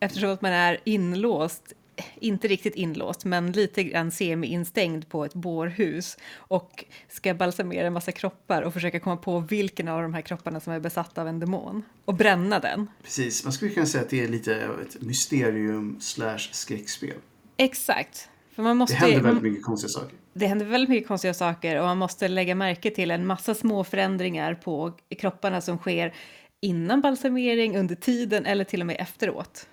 eftersom 0.01 0.31
att 0.31 0.43
man 0.43 0.53
är 0.53 0.81
inlåst, 0.85 1.73
inte 2.21 2.49
riktigt 2.49 2.75
inlåst, 2.75 3.25
men 3.25 3.53
lite 3.53 3.85
grann 3.85 4.11
semi-instängd 4.11 5.09
på 5.09 5.25
ett 5.25 5.35
bårhus 5.35 6.17
och 6.35 6.85
ska 7.09 7.35
balsamera 7.35 7.87
en 7.87 7.93
massa 7.93 8.13
kroppar 8.13 8.63
och 8.63 8.73
försöka 8.75 9.01
komma 9.01 9.17
på 9.17 9.39
vilken 9.39 9.89
av 9.89 10.03
de 10.03 10.15
här 10.15 10.23
kropparna 10.23 10.61
som 10.61 10.73
är 10.73 10.81
besatt 10.81 11.19
av 11.19 11.29
en 11.29 11.41
demon 11.41 11.83
och 12.05 12.15
bränna 12.15 12.59
den. 12.59 12.91
Precis, 13.03 13.45
man 13.45 13.53
skulle 13.53 13.71
kunna 13.71 13.87
säga 13.87 14.05
att 14.05 14.11
det 14.11 14.25
är 14.25 14.29
lite 14.29 14.69
av 14.69 14.81
ett 14.81 15.03
mysterium 15.03 15.97
slash 16.01 16.39
skräckspel. 16.53 17.15
Exakt. 17.57 18.29
För 18.55 18.63
man 18.63 18.77
måste, 18.77 18.95
Det 18.95 19.01
händer 19.01 19.21
väldigt 19.21 19.43
mycket 19.43 19.65
konstiga 19.65 19.89
saker. 19.89 20.17
det 20.33 20.47
händer 20.47 20.67
väldigt 20.67 20.89
mycket 20.91 21.09
konstiga 21.09 21.35
saker 21.35 21.77
och 21.81 21.85
man 21.85 21.99
måste 21.99 22.29
lägga 22.29 22.55
märke 22.55 22.91
till 22.91 23.11
en 23.11 23.27
massa 23.27 23.55
små 23.55 23.85
förändringar 23.85 24.55
på 24.55 24.93
kropparna 25.19 25.61
som 25.61 25.79
sker 25.79 26.15
innan 26.61 27.01
balsamering, 27.01 27.77
under 27.77 27.95
tiden 27.95 28.47
eller 28.47 28.65
till 28.65 28.81
och 28.81 28.87
med 28.87 28.97
efteråt. 29.01 29.67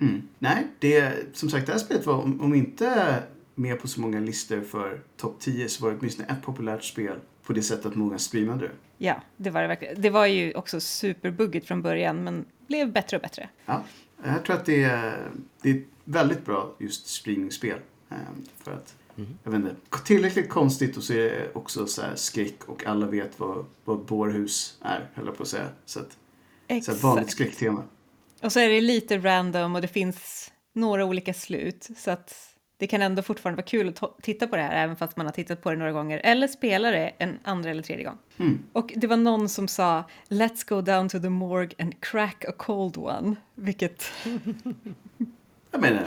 Mm. 0.00 0.22
Nej, 0.38 0.66
det, 0.78 1.14
som 1.36 1.50
sagt 1.50 1.66
det 1.66 1.72
här 1.72 1.78
spelet 1.78 2.06
var 2.06 2.14
om, 2.14 2.40
om 2.40 2.54
inte 2.54 3.22
med 3.54 3.80
på 3.80 3.88
så 3.88 4.00
många 4.00 4.20
listor 4.20 4.60
för 4.60 5.00
topp 5.16 5.36
10 5.40 5.68
så 5.68 5.84
var 5.84 5.90
det 5.90 5.96
åtminstone 5.98 6.28
ett 6.28 6.42
populärt 6.42 6.84
spel 6.84 7.18
på 7.42 7.52
det 7.52 7.62
sättet 7.62 7.86
att 7.86 7.94
många 7.94 8.18
streamade 8.18 8.60
det. 8.66 8.72
Ja, 8.98 9.22
det 9.36 9.50
var 9.50 9.62
det 9.62 9.68
verkligen. 9.68 10.00
Det 10.02 10.10
var 10.10 10.26
ju 10.26 10.54
också 10.54 10.80
superbuggigt 10.80 11.66
från 11.66 11.82
början, 11.82 12.24
men 12.24 12.44
blev 12.66 12.92
bättre 12.92 13.16
och 13.16 13.22
bättre. 13.22 13.48
Ja, 13.66 13.84
jag 14.24 14.44
tror 14.44 14.56
att 14.56 14.64
det 14.64 14.82
är, 14.84 15.30
det 15.62 15.70
är 15.70 15.74
ett 15.74 15.86
väldigt 16.04 16.44
bra 16.46 16.74
just 16.78 17.06
streamingspel. 17.06 17.78
eh, 18.10 18.16
För 18.62 18.72
att, 18.72 18.94
jag 19.42 19.50
vet 19.50 19.60
inte, 19.60 19.74
tillräckligt 20.04 20.48
konstigt 20.48 20.96
och 20.96 21.02
så 21.02 21.12
är 21.12 21.18
det 21.18 21.50
också 21.54 21.86
så 21.86 22.02
här 22.02 22.14
skräck 22.14 22.64
och 22.66 22.86
alla 22.86 23.06
vet 23.06 23.40
vad, 23.40 23.64
vad 23.84 23.98
bårhus 24.04 24.78
är, 24.82 25.10
höll 25.14 25.26
jag 25.26 25.36
på 25.36 25.42
att 25.42 25.48
säga. 25.48 25.68
Så 25.84 26.00
att, 26.00 26.16
så 26.84 26.92
här 26.92 26.98
vanligt 26.98 27.30
skräcktema. 27.30 27.82
Och 28.44 28.52
så 28.52 28.60
är 28.60 28.68
det 28.68 28.80
lite 28.80 29.18
random 29.18 29.74
och 29.74 29.80
det 29.80 29.88
finns 29.88 30.52
några 30.72 31.04
olika 31.04 31.34
slut, 31.34 31.88
så 31.96 32.10
att 32.10 32.54
det 32.76 32.86
kan 32.86 33.02
ändå 33.02 33.22
fortfarande 33.22 33.56
vara 33.56 33.66
kul 33.66 33.88
att 33.88 34.22
titta 34.22 34.46
på 34.46 34.56
det 34.56 34.62
här, 34.62 34.84
även 34.84 34.96
fast 34.96 35.16
man 35.16 35.26
har 35.26 35.32
tittat 35.32 35.62
på 35.62 35.70
det 35.70 35.76
några 35.76 35.92
gånger, 35.92 36.20
eller 36.24 36.48
spela 36.48 36.90
det 36.90 37.12
en 37.18 37.38
andra 37.42 37.70
eller 37.70 37.82
tredje 37.82 38.04
gång. 38.04 38.18
Mm. 38.38 38.58
Och 38.72 38.92
det 38.96 39.06
var 39.06 39.16
någon 39.16 39.48
som 39.48 39.68
sa 39.68 40.04
“Let's 40.28 40.68
go 40.68 40.80
down 40.80 41.08
to 41.08 41.18
the 41.18 41.28
morgue 41.28 41.74
and 41.78 42.00
crack 42.00 42.44
a 42.48 42.52
cold 42.56 42.96
one”, 42.96 43.36
vilket 43.54 44.12
Jag 45.70 45.80
menar, 45.80 46.04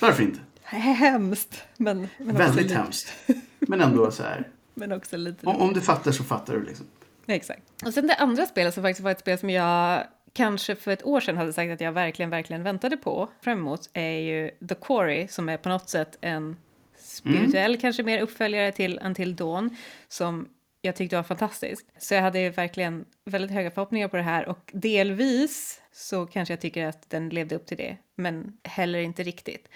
varför 0.00 0.22
inte? 0.22 0.40
hemskt, 0.62 1.62
men, 1.76 2.08
men, 2.18 2.36
Väldigt 2.36 2.62
lite, 2.62 2.74
hemskt. 2.74 3.12
Men 3.58 3.80
ändå 3.80 4.10
så 4.10 4.22
här. 4.22 4.48
men 4.74 4.92
också 4.92 5.16
lite 5.16 5.46
Om, 5.46 5.56
om 5.56 5.72
du 5.72 5.80
fattar 5.80 6.12
så 6.12 6.24
fattar 6.24 6.54
du 6.54 6.64
liksom. 6.64 6.86
Exakt. 7.26 7.62
Och 7.84 7.94
sen 7.94 8.06
det 8.06 8.14
andra 8.14 8.46
spelet 8.46 8.74
som 8.74 8.82
faktiskt 8.82 9.04
var 9.04 9.10
ett 9.10 9.20
spel 9.20 9.38
som 9.38 9.50
jag 9.50 10.04
kanske 10.32 10.76
för 10.76 10.90
ett 10.90 11.06
år 11.06 11.20
sedan 11.20 11.36
hade 11.36 11.52
sagt 11.52 11.72
att 11.72 11.80
jag 11.80 11.92
verkligen, 11.92 12.30
verkligen 12.30 12.62
väntade 12.62 12.96
på 12.96 13.28
fram 13.40 13.58
emot 13.58 13.90
är 13.92 14.18
ju 14.18 14.50
The 14.68 14.74
Quarry 14.74 15.28
som 15.28 15.48
är 15.48 15.56
på 15.56 15.68
något 15.68 15.88
sätt 15.88 16.18
en 16.20 16.56
spirituell, 16.98 17.80
kanske 17.80 18.02
mer 18.02 18.20
uppföljare 18.20 18.72
till 18.72 19.00
Until 19.02 19.36
Dawn 19.36 19.76
som 20.08 20.48
jag 20.82 20.96
tyckte 20.96 21.16
var 21.16 21.22
fantastisk. 21.22 21.86
Så 21.98 22.14
jag 22.14 22.22
hade 22.22 22.50
verkligen 22.50 23.04
väldigt 23.24 23.50
höga 23.50 23.70
förhoppningar 23.70 24.08
på 24.08 24.16
det 24.16 24.22
här 24.22 24.48
och 24.48 24.70
delvis 24.72 25.80
så 25.92 26.26
kanske 26.26 26.52
jag 26.52 26.60
tycker 26.60 26.86
att 26.86 27.10
den 27.10 27.28
levde 27.28 27.54
upp 27.54 27.66
till 27.66 27.76
det, 27.76 27.96
men 28.16 28.52
heller 28.64 28.98
inte 28.98 29.22
riktigt. 29.22 29.68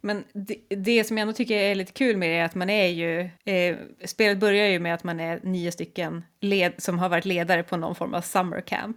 Men 0.00 0.24
det, 0.32 0.56
det 0.76 1.04
som 1.04 1.16
jag 1.18 1.22
ändå 1.22 1.32
tycker 1.34 1.56
är 1.56 1.74
lite 1.74 1.92
kul 1.92 2.16
med 2.16 2.28
det 2.30 2.34
är 2.36 2.44
att 2.44 2.54
man 2.54 2.70
är 2.70 2.86
ju... 2.88 3.20
Eh, 3.44 3.76
spelet 4.04 4.38
börjar 4.38 4.66
ju 4.66 4.78
med 4.78 4.94
att 4.94 5.04
man 5.04 5.20
är 5.20 5.40
nio 5.42 5.72
stycken 5.72 6.24
led, 6.40 6.72
som 6.78 6.98
har 6.98 7.08
varit 7.08 7.24
ledare 7.24 7.62
på 7.62 7.76
någon 7.76 7.94
form 7.94 8.14
av 8.14 8.20
summer 8.20 8.60
camp. 8.60 8.96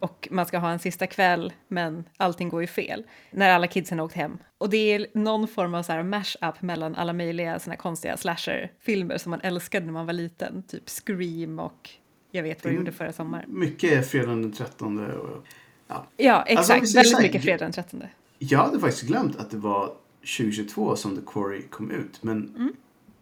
Och 0.00 0.28
man 0.30 0.46
ska 0.46 0.58
ha 0.58 0.70
en 0.70 0.78
sista 0.78 1.06
kväll, 1.06 1.52
men 1.68 2.04
allting 2.16 2.48
går 2.48 2.60
ju 2.60 2.66
fel. 2.66 3.04
När 3.30 3.50
alla 3.50 3.66
kidsen 3.66 3.98
har 3.98 4.06
åkt 4.06 4.14
hem. 4.14 4.38
Och 4.58 4.70
det 4.70 4.76
är 4.76 5.06
någon 5.14 5.48
form 5.48 5.74
av 5.74 5.82
så 5.82 5.92
här 5.92 6.02
mash-up 6.02 6.62
mellan 6.62 6.94
alla 6.94 7.12
möjliga 7.12 7.58
såna 7.58 7.72
här 7.74 7.78
konstiga 7.80 8.16
slasher-filmer 8.16 9.18
som 9.18 9.30
man 9.30 9.40
älskade 9.40 9.86
när 9.86 9.92
man 9.92 10.06
var 10.06 10.12
liten. 10.12 10.62
Typ 10.62 10.88
Scream 10.88 11.58
och 11.58 11.90
Jag 12.30 12.42
vet 12.42 12.64
vad 12.64 12.70
du 12.72 12.76
Mm. 12.76 12.84
gjorde 12.84 12.96
förra 12.96 13.12
sommaren. 13.12 13.44
Mycket 13.58 14.08
fredagen 14.10 14.42
den 14.42 14.52
13 14.52 14.98
och 15.18 15.46
ja. 15.88 16.06
Ja, 16.16 16.34
Alltså, 16.34 16.72
exakt. 16.72 16.88
säger 16.88 17.04
Väldigt 17.04 17.22
mycket 17.22 17.42
fredag 17.42 17.64
den 17.64 17.72
13. 17.72 18.02
Jag 18.38 18.58
hade 18.58 18.80
faktiskt 18.80 19.02
glömt 19.02 19.36
att 19.36 19.50
det 19.50 19.56
var 19.56 19.92
2022 20.22 20.96
som 20.96 21.16
The 21.16 21.22
Quarry 21.26 21.62
kom 21.62 21.90
ut. 21.90 22.22
Men 22.22 22.72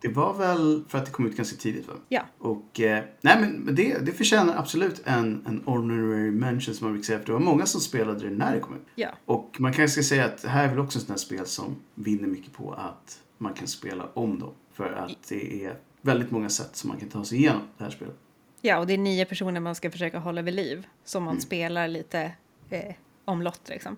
det 0.01 0.09
var 0.09 0.35
väl 0.35 0.85
för 0.89 0.99
att 0.99 1.07
det 1.07 1.11
kom 1.11 1.27
ut 1.27 1.37
ganska 1.37 1.57
tidigt 1.57 1.89
va? 1.89 1.95
Ja. 2.09 2.23
Och 2.39 2.81
eh, 2.81 3.05
nej 3.21 3.41
men 3.41 3.75
det, 3.75 3.99
det 4.07 4.13
förtjänar 4.13 4.57
absolut 4.57 5.03
en, 5.05 5.43
en 5.47 5.63
honorary 5.65 6.31
mention 6.31 6.75
som 6.75 6.87
man 6.87 6.93
brukar 6.93 7.07
säga. 7.07 7.19
För 7.19 7.27
det 7.27 7.33
var 7.33 7.41
många 7.41 7.67
som 7.67 7.81
spelade 7.81 8.29
det 8.29 8.31
när 8.31 8.55
det 8.55 8.61
kom 8.61 8.75
ut. 8.75 8.87
Ja. 8.95 9.09
Och 9.25 9.57
man 9.59 9.73
kanske 9.73 10.03
ska 10.03 10.09
säga 10.09 10.25
att 10.25 10.43
det 10.43 10.49
här 10.49 10.65
är 10.65 10.69
väl 10.69 10.79
också 10.79 10.99
ett 10.99 11.07
sånt 11.07 11.19
här 11.19 11.27
spel 11.27 11.47
som 11.47 11.77
vinner 11.95 12.29
mycket 12.29 12.53
på 12.53 12.73
att 12.73 13.21
man 13.39 13.55
kan 13.55 13.67
spela 13.67 14.09
om 14.15 14.39
dem. 14.39 14.53
För 14.73 14.93
att 14.93 15.29
det 15.29 15.65
är 15.65 15.77
väldigt 16.01 16.31
många 16.31 16.49
sätt 16.49 16.77
som 16.77 16.89
man 16.89 16.99
kan 16.99 17.09
ta 17.09 17.25
sig 17.25 17.39
igenom 17.39 17.63
det 17.79 17.85
här 17.85 17.91
spelet. 17.91 18.17
Ja, 18.61 18.79
och 18.79 18.87
det 18.87 18.93
är 18.93 18.99
nio 18.99 19.25
personer 19.25 19.61
man 19.61 19.75
ska 19.75 19.91
försöka 19.91 20.19
hålla 20.19 20.43
vid 20.43 20.55
liv. 20.55 20.87
Som 21.05 21.25
man 21.25 21.41
spelar 21.41 21.89
lite 21.89 22.33
eh, 22.71 22.95
omlott 23.31 23.69
liksom. 23.69 23.97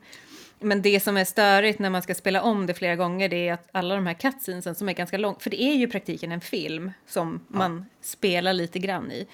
Men 0.60 0.82
det 0.82 1.00
som 1.00 1.16
är 1.16 1.24
störigt 1.24 1.78
när 1.78 1.90
man 1.90 2.02
ska 2.02 2.14
spela 2.14 2.42
om 2.42 2.66
det 2.66 2.74
flera 2.74 2.96
gånger 2.96 3.28
det 3.28 3.48
är 3.48 3.52
att 3.52 3.68
alla 3.72 3.94
de 3.94 4.06
här 4.06 4.14
cutscenesen 4.14 4.74
som 4.74 4.88
är 4.88 4.92
ganska 4.92 5.18
långa, 5.18 5.36
för 5.38 5.50
det 5.50 5.62
är 5.62 5.74
ju 5.74 5.84
i 5.84 5.90
praktiken 5.90 6.32
en 6.32 6.40
film 6.40 6.90
som 7.06 7.40
man 7.48 7.84
spelar 8.00 8.52
lite 8.52 8.78
grann 8.78 9.12
i. 9.12 9.26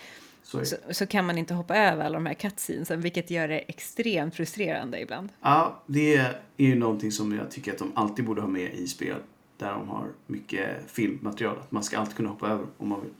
Så, 0.43 0.65
så 0.91 1.07
kan 1.07 1.27
man 1.27 1.39
inte 1.39 1.55
hoppa 1.55 1.77
över 1.77 2.05
alla 2.05 2.15
de 2.15 2.27
här 2.27 2.35
cutscenesen, 2.35 3.01
vilket 3.01 3.31
gör 3.31 3.49
det 3.49 3.59
extremt 3.59 4.35
frustrerande 4.35 5.01
ibland. 5.01 5.29
Ja, 5.41 5.83
det 5.87 6.17
är 6.17 6.35
ju 6.57 6.75
någonting 6.75 7.13
som 7.13 7.37
jag 7.37 7.51
tycker 7.51 7.73
att 7.73 7.79
de 7.79 7.93
alltid 7.95 8.25
borde 8.25 8.41
ha 8.41 8.49
med 8.49 8.75
i 8.75 8.87
spel. 8.87 9.17
Där 9.57 9.73
de 9.73 9.89
har 9.89 10.07
mycket 10.27 10.69
filmmaterial. 10.87 11.59
Att 11.59 11.73
man 11.73 11.83
ska 11.83 11.99
alltid 11.99 12.17
kunna 12.17 12.29
hoppa 12.29 12.49
över 12.49 12.67
om 12.79 12.89
man 12.89 13.01
vill. 13.01 13.11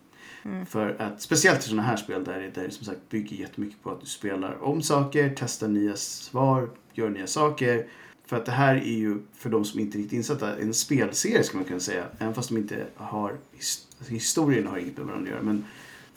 För 0.69 0.97
att, 0.99 1.23
speciellt 1.23 1.59
i 1.59 1.63
sådana 1.63 1.83
här 1.83 1.97
spel 1.97 2.25
där 2.25 2.51
det, 2.55 2.71
som 2.71 2.85
sagt 2.85 3.01
bygger 3.11 3.37
jättemycket 3.37 3.83
på 3.83 3.91
att 3.91 4.01
du 4.01 4.07
spelar 4.07 4.63
om 4.65 4.83
saker, 4.83 5.35
testar 5.37 5.69
nya 5.69 5.97
svar, 5.97 6.71
gör 6.93 7.09
nya 7.11 7.27
saker. 7.27 7.87
För 8.27 8.37
att 8.37 8.47
det 8.47 8.53
här 8.53 8.75
är 8.77 8.81
ju, 8.99 9.19
för 9.35 9.51
de 9.51 9.65
som 9.65 9.81
inte 9.81 9.97
är 9.99 9.99
riktigt 9.99 10.17
insatta, 10.17 10.57
en 10.57 10.75
spelserie 10.75 11.43
ska 11.45 11.57
man 11.57 11.65
kunna 11.67 11.81
säga. 11.81 12.05
Även 12.19 12.35
fast 12.35 12.49
de 12.49 12.57
inte 12.59 12.87
har, 12.97 13.37
his- 13.59 14.09
historien 14.09 14.67
har 14.67 14.79
inget 14.79 14.97
med 14.97 15.07
varandra 15.07 15.25
att 15.29 15.35
göra. 15.35 15.43
Men 15.43 15.65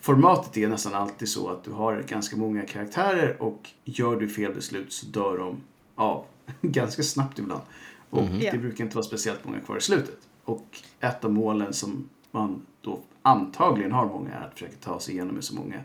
formatet 0.02 0.58
är 0.58 0.68
nästan 0.68 0.94
alltid 0.94 1.30
så 1.30 1.50
att 1.50 1.64
du 1.64 1.72
har 1.72 2.02
ganska 2.08 2.38
många 2.38 2.62
karaktärer 2.62 3.42
och 3.42 3.70
gör 3.84 4.16
du 4.20 4.30
fel 4.30 4.54
beslut 4.54 4.94
så 4.94 5.06
dör 5.06 5.38
de 5.38 5.62
av 5.96 6.26
ganska 6.62 7.04
snabbt 7.04 7.40
ibland. 7.40 7.62
Och 8.10 8.24
Ja. 8.40 8.52
det 8.52 8.58
brukar 8.58 8.84
inte 8.84 8.96
vara 8.96 9.06
speciellt 9.06 9.46
många 9.46 9.60
kvar 9.60 9.78
i 9.78 9.82
slutet. 9.82 10.18
Och 10.44 10.68
ett 11.00 11.26
av 11.26 11.32
målen 11.34 11.74
som 11.74 12.10
man 12.32 12.62
då 12.82 13.00
antagligen 13.22 13.92
har 13.92 14.06
många 14.06 14.34
är 14.34 14.48
att 14.48 14.54
försöka 14.54 14.76
ta 14.82 15.00
sig 15.00 15.14
igenom 15.14 15.36
med 15.36 15.44
så 15.44 15.56
många 15.56 15.82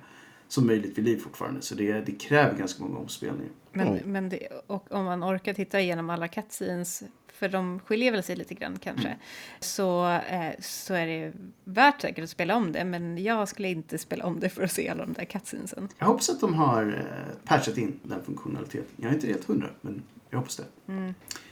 som 0.49 0.67
möjligt 0.67 0.99
vid 0.99 1.05
liv 1.05 1.19
fortfarande. 1.19 1.63
Så 1.63 1.75
det, 1.75 2.01
det 2.01 2.13
kräver 2.13 2.59
ganska 2.59 2.83
många 2.83 2.99
omspelningar. 2.99 3.53
Men, 3.73 3.93
Oj. 3.93 4.03
men 4.05 4.29
det, 4.29 4.49
och 4.67 4.93
om 4.93 5.05
man 5.05 5.25
orkar 5.25 5.55
titta 5.55 5.81
igenom 5.81 6.11
alla 6.11 6.29
cutscenes, 6.29 7.03
för 7.33 7.49
de 7.49 7.81
skiljer 7.81 8.13
väl 8.13 8.23
sig 8.23 8.37
lite 8.37 8.55
grann 8.55 8.79
kanske, 8.79 9.17
så, 9.61 10.07
eh, 10.09 10.53
så 10.61 10.95
är 10.95 11.07
det 11.07 11.33
värt 11.65 12.01
säkert 12.01 12.25
att 12.25 12.31
spela 12.31 12.57
om 12.57 12.73
det, 12.73 12.85
men 12.85 13.25
jag 13.25 13.49
skulle 13.49 13.69
inte 13.69 13.99
spela 13.99 14.25
om 14.27 14.41
det 14.41 14.49
för 14.49 14.63
att 14.63 14.73
se 14.73 14.89
alla 14.89 15.07
de 15.07 15.13
där 15.13 15.25
cutscenesen. 15.25 15.89
Jag 15.99 16.07
hoppas 16.07 16.31
att 16.31 16.41
de 16.41 16.55
har 16.55 16.87
eh, 16.87 17.37
patchat 17.45 17.79
in 17.79 18.01
den 18.03 18.25
funktionaliteten. 18.25 18.91
Jag 18.97 19.11
är 19.11 19.15
inte 19.15 19.27
helt 19.27 19.45
hundra, 19.45 19.69
men 19.81 20.03
jag 20.31 20.39
hoppas 20.39 20.57
det. 20.57 20.93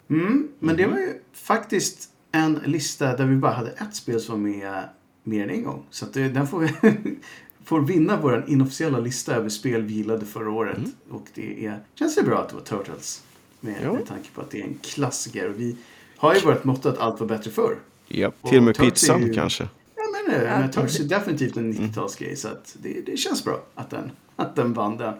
Mm, 0.09 0.49
men 0.59 0.77
det 0.77 0.87
var 0.87 0.99
ju 0.99 1.21
faktiskt 1.33 2.11
en 2.33 2.55
lista 2.55 3.17
där 3.17 3.27
vi 3.27 3.37
bara 3.37 3.53
hade 3.53 3.71
ett 3.71 3.95
spel 3.95 4.21
som 4.21 4.43
med 4.43 4.89
mer 5.25 5.43
än 5.45 5.51
en 5.51 5.65
gång. 5.65 5.83
Så 5.91 6.05
att 6.05 6.13
det, 6.13 6.29
den 6.29 6.47
får, 6.47 6.69
får 7.65 7.81
vinna 7.81 8.21
vår 8.21 8.45
inofficiella 8.49 8.99
lista 8.99 9.35
över 9.35 9.49
spel 9.49 9.83
vi 9.83 9.95
gillade 9.95 10.27
förra 10.27 10.51
året. 10.51 10.77
Mm. 10.79 10.91
Och 11.11 11.27
det 11.35 11.67
är, 11.67 11.81
känns 11.95 12.15
det 12.15 12.23
bra 12.23 12.39
att 12.39 12.49
det 12.49 12.55
var 12.55 12.63
Turtles. 12.63 13.23
Med, 13.61 13.93
med 13.93 14.07
tanke 14.07 14.29
på 14.35 14.41
att 14.41 14.51
det 14.51 14.61
är 14.61 14.65
en 14.65 14.79
klassiker. 14.83 15.51
Och 15.51 15.61
vi 15.61 15.77
har 16.17 16.35
ju 16.35 16.41
vårt 16.41 16.65
motto 16.65 16.89
att 16.89 16.99
allt 16.99 17.21
var 17.21 17.27
bättre 17.27 17.51
förr. 17.51 17.77
Ja, 18.09 18.33
Och 18.41 18.49
till 18.49 18.59
och 18.59 18.65
med 18.65 18.75
Turtles 18.75 18.93
pizzan 19.01 19.23
ju- 19.27 19.35
kanske. 19.35 19.69
Ja, 19.97 20.03
men, 20.27 20.35
ja. 20.37 20.43
Ja. 20.43 20.59
men 20.59 20.71
Turtles 20.71 21.01
är 21.01 21.05
definitivt 21.05 21.57
en 21.57 21.73
90-talsgrej. 21.75 22.35
Så 22.35 22.49
att 22.49 22.77
det, 22.83 23.01
det 23.07 23.17
känns 23.17 23.45
bra 23.45 23.61
att 23.75 23.91
den, 23.91 24.11
att 24.37 24.57
den 24.57 24.73
vann 24.73 24.97
den. 24.97 25.15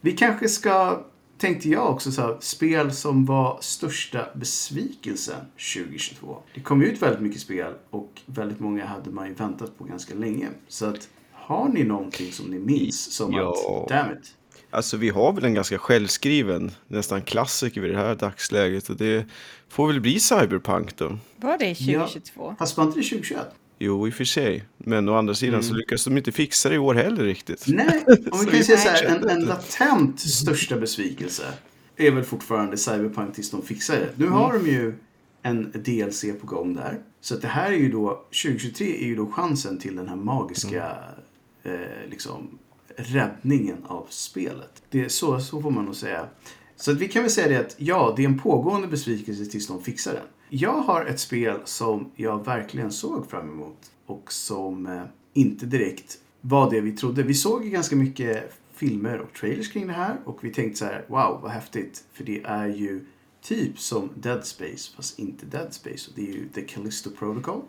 Vi 0.00 0.12
kanske 0.12 0.48
ska, 0.48 1.04
tänkte 1.38 1.68
jag 1.68 1.90
också, 1.90 2.12
så 2.12 2.22
här, 2.22 2.36
spel 2.40 2.92
som 2.92 3.24
var 3.24 3.58
största 3.60 4.28
besvikelsen 4.34 5.40
2022. 5.74 6.38
Det 6.54 6.60
kom 6.60 6.82
ut 6.82 7.02
väldigt 7.02 7.20
mycket 7.20 7.40
spel 7.40 7.72
och 7.90 8.20
väldigt 8.26 8.60
många 8.60 8.86
hade 8.86 9.10
man 9.10 9.28
ju 9.28 9.34
väntat 9.34 9.78
på 9.78 9.84
ganska 9.84 10.14
länge. 10.14 10.48
Så 10.68 10.86
att, 10.86 11.08
har 11.32 11.68
ni 11.68 11.84
någonting 11.84 12.32
som 12.32 12.46
ni 12.46 12.58
minns 12.58 13.12
som 13.14 13.32
Ja. 13.32 13.50
att, 13.82 13.88
damn 13.88 14.12
it. 14.12 14.34
Alltså 14.70 14.96
vi 14.96 15.08
har 15.08 15.32
väl 15.32 15.44
en 15.44 15.54
ganska 15.54 15.78
självskriven, 15.78 16.70
nästan 16.88 17.22
klassiker 17.22 17.80
vid 17.80 17.90
det 17.90 17.96
här 17.96 18.14
dagsläget. 18.14 18.88
Och 18.88 18.96
det 18.96 19.26
får 19.68 19.86
väl 19.86 20.00
bli 20.00 20.20
Cyberpunk 20.20 20.96
då. 20.96 21.18
Var 21.36 21.58
det 21.58 21.74
2022? 21.74 22.54
Fast 22.58 22.76
var 22.76 22.84
inte 22.84 22.98
det 22.98 23.04
2021? 23.04 23.46
Jo, 23.78 24.08
i 24.08 24.10
och 24.10 24.14
för 24.14 24.24
sig. 24.24 24.64
Men 24.78 25.08
å 25.08 25.14
andra 25.14 25.34
sidan 25.34 25.62
så 25.62 25.74
lyckas 25.74 26.04
de 26.04 26.16
inte 26.16 26.32
fixa 26.32 26.68
det 26.68 26.74
i 26.74 26.78
år 26.78 26.94
heller 26.94 27.24
riktigt. 27.24 27.64
Nej, 27.66 28.04
om 28.32 28.40
vi 28.44 28.50
kan 28.50 28.64
säga 28.64 28.78
så 28.78 28.88
här, 28.88 29.04
en, 29.04 29.28
en 29.28 29.44
latent 29.44 30.20
största 30.20 30.76
besvikelse 30.76 31.42
är 31.96 32.10
väl 32.10 32.24
fortfarande 32.24 32.76
Cyberpunk 32.76 33.34
tills 33.34 33.50
de 33.50 33.62
fixar 33.62 33.94
det. 33.94 34.08
Nu 34.16 34.26
har 34.26 34.52
de 34.52 34.66
ju 34.66 34.94
en 35.42 35.72
DLC 35.72 36.24
på 36.40 36.46
gång 36.46 36.74
där. 36.74 37.00
Så 37.20 37.34
att 37.34 37.42
det 37.42 37.48
här 37.48 37.72
är 37.72 37.76
ju 37.76 37.90
då, 37.90 38.24
2023 38.42 39.02
är 39.02 39.06
ju 39.06 39.16
då 39.16 39.26
chansen 39.26 39.78
till 39.78 39.96
den 39.96 40.08
här 40.08 40.16
magiska 40.16 40.96
eh, 41.62 41.72
liksom, 42.10 42.58
räddningen 42.96 43.84
av 43.84 44.06
spelet. 44.10 44.82
Det 44.90 45.04
är 45.04 45.08
så, 45.08 45.40
så 45.40 45.62
får 45.62 45.70
man 45.70 45.84
nog 45.84 45.96
säga. 45.96 46.28
Så 46.76 46.90
att 46.90 46.96
vi 46.96 47.08
kan 47.08 47.22
väl 47.22 47.30
säga 47.30 47.48
det 47.48 47.60
att 47.60 47.74
ja, 47.78 48.14
det 48.16 48.22
är 48.22 48.28
en 48.28 48.38
pågående 48.38 48.88
besvikelse 48.88 49.46
tills 49.46 49.66
de 49.66 49.82
fixar 49.82 50.12
den. 50.12 50.22
Jag 50.56 50.72
har 50.72 51.04
ett 51.04 51.20
spel 51.20 51.60
som 51.64 52.10
jag 52.16 52.44
verkligen 52.44 52.92
såg 52.92 53.30
fram 53.30 53.48
emot 53.48 53.90
och 54.06 54.32
som 54.32 54.86
eh, 54.86 55.02
inte 55.32 55.66
direkt 55.66 56.18
var 56.40 56.70
det 56.70 56.80
vi 56.80 56.92
trodde. 56.92 57.22
Vi 57.22 57.34
såg 57.34 57.64
ju 57.64 57.70
ganska 57.70 57.96
mycket 57.96 58.52
filmer 58.72 59.18
och 59.18 59.32
trailers 59.32 59.72
kring 59.72 59.86
det 59.86 59.92
här 59.92 60.16
och 60.24 60.44
vi 60.44 60.52
tänkte 60.52 60.78
så 60.78 60.84
här, 60.84 61.04
wow 61.08 61.40
vad 61.42 61.50
häftigt. 61.50 62.04
För 62.12 62.24
det 62.24 62.42
är 62.44 62.66
ju 62.66 63.04
typ 63.42 63.78
som 63.78 64.10
Dead 64.14 64.46
Space 64.46 64.96
fast 64.96 65.18
inte 65.18 65.46
Dead 65.46 65.72
Space. 65.72 66.10
Och 66.10 66.16
det 66.16 66.28
är 66.30 66.32
ju 66.32 66.48
The 66.48 66.62
Callisto 66.62 67.10
Protocol. 67.10 67.62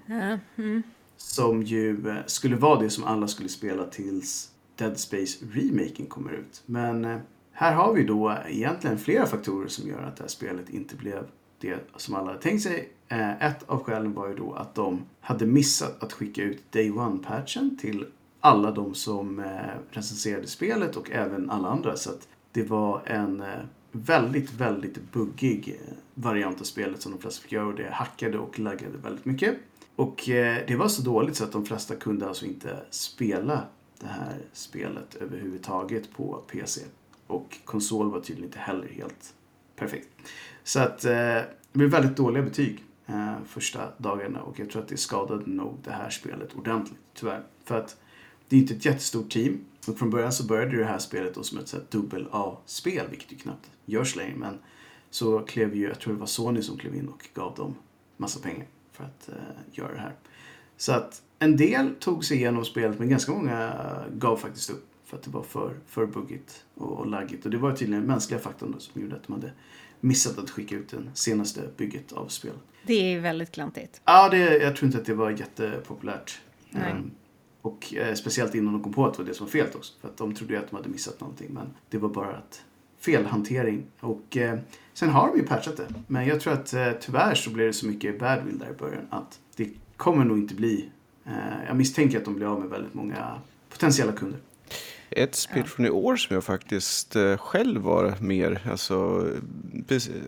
Mm. 0.57 0.83
Som 1.17 1.63
ju 1.63 2.09
eh, 2.09 2.15
skulle 2.25 2.55
vara 2.55 2.79
det 2.79 2.89
som 2.89 3.03
alla 3.03 3.27
skulle 3.27 3.49
spela 3.49 3.85
tills 3.85 4.51
Dead 4.75 4.99
Space 4.99 5.45
remaken 5.51 6.05
kommer 6.05 6.31
ut. 6.31 6.63
Men 6.65 7.05
eh, 7.05 7.17
här 7.51 7.73
har 7.73 7.93
vi 7.93 8.03
då 8.03 8.37
egentligen 8.47 8.97
flera 8.97 9.25
faktorer 9.25 9.67
som 9.67 9.89
gör 9.89 10.03
att 10.03 10.17
det 10.17 10.23
här 10.23 10.29
spelet 10.29 10.69
inte 10.69 10.95
blev 10.95 11.27
det 11.69 11.99
som 11.99 12.15
alla 12.15 12.27
hade 12.27 12.41
tänkt 12.41 12.63
sig. 12.63 12.89
Eh, 13.07 13.43
ett 13.43 13.63
av 13.69 13.83
skälen 13.83 14.13
var 14.13 14.27
ju 14.27 14.35
då 14.35 14.53
att 14.53 14.75
de 14.75 15.05
hade 15.21 15.45
missat 15.45 16.03
att 16.03 16.13
skicka 16.13 16.43
ut 16.43 16.71
Day 16.71 16.91
One-patchen 16.91 17.77
till 17.81 18.05
alla 18.39 18.71
de 18.71 18.93
som 18.93 19.39
eh, 19.39 19.45
recenserade 19.89 20.47
spelet 20.47 20.95
och 20.95 21.11
även 21.11 21.49
alla 21.49 21.67
andra. 21.67 21.95
Så 21.95 22.09
att 22.09 22.27
det 22.51 22.63
var 22.63 23.01
en 23.05 23.41
eh, 23.41 23.47
väldigt, 23.91 24.53
väldigt 24.53 25.11
buggig 25.11 25.79
variant 26.13 26.61
av 26.61 26.65
spelet 26.65 27.01
som 27.01 27.11
de 27.11 27.21
flesta 27.21 27.41
fick 27.41 27.51
göra 27.51 27.67
och 27.67 27.75
det 27.75 27.89
hackade 27.91 28.37
och 28.37 28.59
laggade 28.59 28.97
väldigt 28.97 29.25
mycket. 29.25 29.55
Och 29.95 30.21
det 30.67 30.75
var 30.79 30.87
så 30.87 31.01
dåligt 31.01 31.35
så 31.35 31.43
att 31.43 31.51
de 31.51 31.65
flesta 31.65 31.95
kunde 31.95 32.27
alltså 32.27 32.45
inte 32.45 32.79
spela 32.89 33.61
det 33.99 34.07
här 34.07 34.37
spelet 34.53 35.15
överhuvudtaget 35.15 36.13
på 36.13 36.43
PC. 36.51 36.81
Och 37.27 37.57
konsol 37.65 38.11
var 38.11 38.19
tydligen 38.19 38.45
inte 38.45 38.59
heller 38.59 38.87
helt 38.87 39.33
perfekt. 39.75 40.07
Så 40.63 40.79
att 40.79 41.05
eh, 41.05 41.11
det 41.11 41.47
blev 41.73 41.89
väldigt 41.89 42.17
dåliga 42.17 42.43
betyg 42.43 42.83
eh, 43.05 43.35
första 43.47 43.91
dagarna 43.97 44.41
och 44.41 44.59
jag 44.59 44.69
tror 44.69 44.81
att 44.81 44.87
det 44.87 44.97
skadade 44.97 45.43
nog 45.45 45.77
det 45.83 45.91
här 45.91 46.09
spelet 46.09 46.53
ordentligt, 46.55 46.99
tyvärr. 47.13 47.43
För 47.63 47.77
att 47.77 47.97
det 48.49 48.55
är 48.55 48.59
inte 48.59 48.73
ett 48.73 48.85
jättestort 48.85 49.31
team. 49.31 49.59
Och 49.87 49.97
från 49.97 50.09
början 50.09 50.33
så 50.33 50.43
började 50.43 50.77
det 50.77 50.85
här 50.85 50.99
spelet 50.99 51.35
då 51.35 51.43
som 51.43 51.59
ett 51.59 51.67
sånt 51.67 51.91
dubbel 51.91 52.27
A-spel, 52.31 53.05
vilket 53.09 53.31
ju 53.31 53.37
knappt 53.37 53.71
görs 53.85 54.15
längre. 54.15 54.35
Men 54.35 54.57
så 55.09 55.39
klev 55.39 55.75
ju, 55.75 55.87
jag 55.87 55.99
tror 55.99 56.13
det 56.13 56.19
var 56.19 56.27
Sony 56.27 56.61
som 56.61 56.77
klev 56.77 56.95
in 56.95 57.07
och 57.07 57.29
gav 57.33 57.55
dem 57.55 57.75
massa 58.17 58.39
pengar 58.39 58.67
för 58.91 59.03
att 59.03 59.29
eh, 59.29 59.35
göra 59.71 59.93
det 59.93 59.99
här. 59.99 60.13
Så 60.77 60.93
att 60.93 61.21
en 61.39 61.57
del 61.57 61.95
tog 61.99 62.25
sig 62.25 62.37
igenom 62.37 62.65
spelet 62.65 62.99
men 62.99 63.09
ganska 63.09 63.31
många 63.31 63.73
gav 64.13 64.37
faktiskt 64.37 64.69
upp 64.69 64.94
för 65.05 65.17
att 65.17 65.23
det 65.23 65.29
var 65.29 65.43
för, 65.43 65.75
för 65.87 66.05
buggigt 66.05 66.65
och, 66.75 66.91
och 66.91 67.07
laggigt. 67.07 67.45
Och 67.45 67.51
det 67.51 67.57
var 67.57 67.71
tydligen 67.71 68.01
den 68.01 68.07
mänskliga 68.07 68.39
faktorn 68.39 68.75
som 68.79 69.01
gjorde 69.01 69.15
att 69.15 69.23
de 69.23 69.33
hade 69.33 69.51
missat 69.99 70.37
att 70.37 70.49
skicka 70.49 70.75
ut 70.75 70.89
det 70.89 71.03
senaste 71.13 71.61
bygget 71.77 72.11
av 72.11 72.27
spelet. 72.27 72.59
Det 72.85 73.13
är 73.13 73.19
väldigt 73.19 73.51
klantigt. 73.51 74.01
Ja, 74.05 74.29
det, 74.29 74.57
jag 74.57 74.75
tror 74.75 74.87
inte 74.87 74.97
att 74.97 75.05
det 75.05 75.13
var 75.13 75.29
jättepopulärt. 75.29 76.39
Nej. 76.69 76.91
Ehm, 76.91 77.11
och 77.61 77.93
eh, 77.93 78.13
speciellt 78.13 78.55
innan 78.55 78.73
de 78.73 78.83
kom 78.83 78.93
på 78.93 79.05
att 79.05 79.13
det 79.13 79.19
var 79.23 79.27
det 79.27 79.33
som 79.33 79.45
var 79.45 79.51
fel 79.51 79.67
också. 79.75 79.93
För 80.01 80.07
att 80.07 80.17
de 80.17 80.35
trodde 80.35 80.53
ju 80.53 80.59
att 80.59 80.69
de 80.69 80.75
hade 80.75 80.89
missat 80.89 81.19
någonting. 81.19 81.47
Men 81.53 81.67
det 81.89 81.97
var 81.97 82.09
bara 82.09 82.37
att 82.37 82.63
felhantering. 82.99 83.85
Och 83.99 84.37
eh, 84.37 84.59
sen 84.93 85.09
har 85.09 85.27
de 85.27 85.37
ju 85.37 85.43
patchat 85.43 85.77
det. 85.77 85.87
Men 86.07 86.27
jag 86.27 86.41
tror 86.41 86.53
att 86.53 86.73
eh, 86.73 86.91
tyvärr 87.01 87.35
så 87.35 87.49
blev 87.49 87.67
det 87.67 87.73
så 87.73 87.87
mycket 87.87 88.19
badwill 88.19 88.59
där 88.59 88.69
i 88.69 88.73
början 88.73 89.07
att 89.09 89.39
det 89.55 89.69
kommer 89.97 90.25
nog 90.25 90.37
inte 90.37 90.55
bli. 90.55 90.89
Eh, 91.25 91.33
jag 91.67 91.75
misstänker 91.75 92.17
att 92.17 92.25
de 92.25 92.35
blir 92.35 92.47
av 92.47 92.59
med 92.59 92.69
väldigt 92.69 92.93
många 92.93 93.41
potentiella 93.69 94.11
kunder. 94.11 94.39
Ett 95.09 95.35
spel 95.35 95.63
från 95.63 95.85
i 95.85 95.89
år 95.89 96.15
som 96.15 96.33
jag 96.33 96.43
faktiskt 96.43 97.15
eh, 97.15 97.37
själv 97.37 97.81
var 97.81 98.13
mer, 98.19 98.59
alltså, 98.71 99.27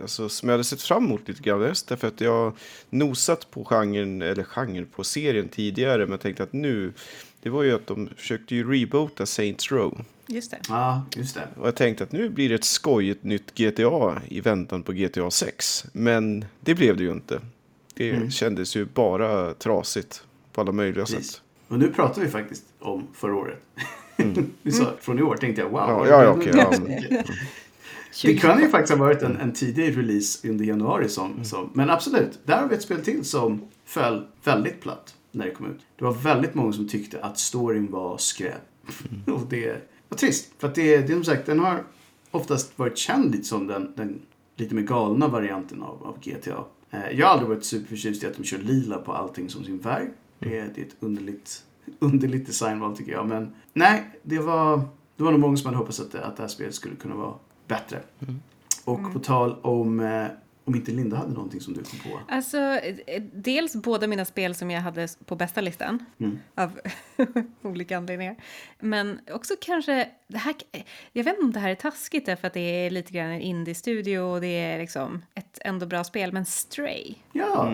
alltså 0.02 0.30
som 0.30 0.50
jag 0.50 0.54
hade 0.54 0.64
sett 0.64 0.82
fram 0.82 1.06
emot 1.06 1.28
lite 1.28 1.42
grann. 1.44 1.62
Just 1.62 1.88
därför 1.88 2.08
att 2.08 2.22
jag 2.22 2.54
nosat 2.90 3.52
på 3.52 3.66
genren, 3.66 4.22
eller 4.22 4.44
genren, 4.44 4.86
på 4.86 5.04
serien 5.04 5.48
tidigare. 5.50 5.98
Men 6.06 6.12
jag 6.12 6.22
tänkte 6.22 6.44
att 6.44 6.54
nu, 6.54 6.94
det 7.42 7.50
var 7.50 7.64
ju 7.64 7.76
att 7.76 7.88
de 7.88 8.10
försökte 8.18 8.56
ju 8.56 8.72
reboota 8.72 9.26
Saints 9.26 9.72
Row. 9.72 10.02
Just 10.28 10.52
det. 10.52 10.58
Ja, 10.70 11.06
just 11.16 11.36
det. 11.36 11.48
Och 11.60 11.68
jag 11.68 11.76
tänkte 11.76 12.04
att 12.04 12.12
nu 12.12 12.30
blir 12.30 12.50
det 12.50 12.56
ett 12.56 12.64
skojigt 12.64 13.24
nytt 13.24 13.56
GTA 13.56 14.22
i 14.28 14.42
väntan 14.42 14.84
på 14.84 14.92
GTA 14.94 15.32
6. 15.32 15.86
Men 15.94 16.46
det 16.60 16.76
blev 16.76 16.98
det 16.98 17.04
ju 17.04 17.12
inte. 17.12 17.42
Det 17.94 18.10
Mm. 18.10 18.32
kändes 18.32 18.76
ju 18.76 18.86
bara 18.86 19.54
trasigt 19.54 20.24
på 20.54 20.62
alla 20.62 20.72
möjliga 20.72 21.06
Precis. 21.06 21.32
sätt. 21.32 21.42
Och 21.68 21.80
nu 21.80 21.88
pratar 21.94 22.22
vi 22.22 22.28
faktiskt 22.28 22.64
om 22.80 23.08
förra 23.14 23.36
året. 23.36 23.58
vi 24.62 24.72
sa 24.72 24.94
från 25.02 25.20
i 25.20 25.22
år 25.22 25.36
tänkte 25.36 25.62
jag 25.62 25.70
wow. 25.70 25.80
Ja, 25.80 26.24
ja, 26.24 26.30
okej, 26.30 26.54
ja. 26.56 26.74
Det 28.24 28.34
kan 28.38 28.62
ju 28.62 28.70
faktiskt 28.70 28.94
ha 28.94 29.06
varit 29.06 29.22
en, 29.22 29.38
en 29.38 29.54
tidig 29.54 29.98
release 29.98 30.50
under 30.50 30.66
januari 30.66 31.10
som, 31.10 31.44
som, 31.44 31.70
men 31.74 31.90
absolut, 31.90 32.40
där 32.46 32.62
har 32.62 32.68
vi 32.68 32.76
ett 32.76 32.82
spel 32.82 33.02
till 33.04 33.26
som 33.26 33.62
föll 33.86 34.28
väldigt 34.44 34.82
platt 34.82 35.16
när 35.32 35.46
det 35.46 35.52
kom 35.52 35.66
ut. 35.66 35.80
Det 35.98 36.04
var 36.06 36.12
väldigt 36.14 36.54
många 36.54 36.74
som 36.74 36.88
tyckte 36.88 37.22
att 37.22 37.40
storyn 37.40 37.92
var 37.92 38.18
skräp. 38.18 38.62
Och 39.26 39.42
det 39.50 39.90
var 40.10 40.18
trist, 40.18 40.52
för 40.58 40.68
att 40.68 40.76
det, 40.76 40.98
det 40.98 41.12
är 41.14 41.16
som 41.16 41.24
sagt, 41.24 41.46
den 41.46 41.60
har 41.60 41.84
oftast 42.32 42.80
varit 42.80 42.98
känd 42.98 43.32
lite 43.32 43.44
som 43.44 43.68
den, 43.68 43.94
den 43.96 44.22
lite 44.56 44.76
mer 44.76 44.82
galna 44.82 45.28
varianten 45.28 45.82
av, 45.82 46.04
av 46.08 46.18
GTA. 46.24 46.64
Eh, 46.92 47.18
Jag 47.20 47.26
har 47.28 47.34
aldrig 47.34 47.50
varit 47.50 47.66
superförtjust 47.66 48.24
i 48.24 48.28
att 48.28 48.38
de 48.38 48.44
kör 48.44 48.58
lila 48.60 48.98
på 48.98 49.14
allting 49.14 49.50
som 49.50 49.64
sin 49.64 49.80
färg. 49.80 50.08
Det, 50.40 50.58
är- 50.60 50.70
det 50.76 50.82
är 50.82 50.86
ett 50.86 50.96
underligt, 51.00 51.64
underligt 52.00 52.46
designval 52.46 52.98
tycker 52.98 53.12
jag. 53.12 53.28
Men 53.28 53.54
nej, 53.74 54.20
det 54.24 54.40
var, 54.40 54.82
det 55.16 55.24
var 55.24 55.32
nog 55.32 55.40
många 55.40 55.58
som 55.58 55.66
hade 55.66 55.78
hoppats 55.78 56.00
att 56.00 56.16
att 56.16 56.38
det 56.38 56.44
här 56.44 56.48
spelet 56.48 56.76
skulle 56.76 56.96
kunna 56.96 57.16
vara 57.16 57.34
bättre. 57.68 58.00
Och 58.86 59.14
på 59.14 59.20
tal 59.20 59.56
om, 59.62 60.00
eh, 60.00 60.26
om 60.68 60.76
inte 60.76 60.92
Linda 60.92 61.18
hade 61.18 61.34
någonting 61.34 61.62
som 61.62 61.74
du 61.74 61.84
kom 61.84 62.00
på. 62.00 62.20
Alltså, 62.28 62.58
eh, 62.58 63.24
dels 63.34 63.76
båda 63.76 64.08
mina 64.08 64.26
spel 64.26 64.56
som 64.56 64.72
jag 64.72 64.82
hade 64.82 65.08
på 65.26 65.36
bästa 65.36 65.62
listan. 65.62 66.06
Mm. 66.20 66.40
Av 66.56 66.80
olika 67.62 67.98
anledningar. 67.98 68.36
Men 68.80 69.20
också 69.32 69.54
kanske, 69.62 70.10
det 70.28 70.38
här, 70.38 70.56
jag 71.14 71.24
vet 71.24 71.34
inte 71.34 71.46
om 71.46 71.52
det 71.52 71.60
här 71.60 71.70
är 71.70 71.76
taskigt 71.76 72.26
därför 72.26 72.48
att 72.48 72.54
det 72.54 72.60
är 72.60 72.90
lite 72.90 73.14
grann 73.14 73.30
en 73.30 73.42
indie-studio 73.42 74.20
och 74.20 74.42
det 74.42 74.48
är 74.48 74.80
liksom 74.80 75.22
ett 75.36 75.60
ändå 75.62 75.86
bra 75.86 76.04
spel. 76.04 76.34
Men 76.34 76.46
Stray. 76.46 77.14
Ja, 77.34 77.66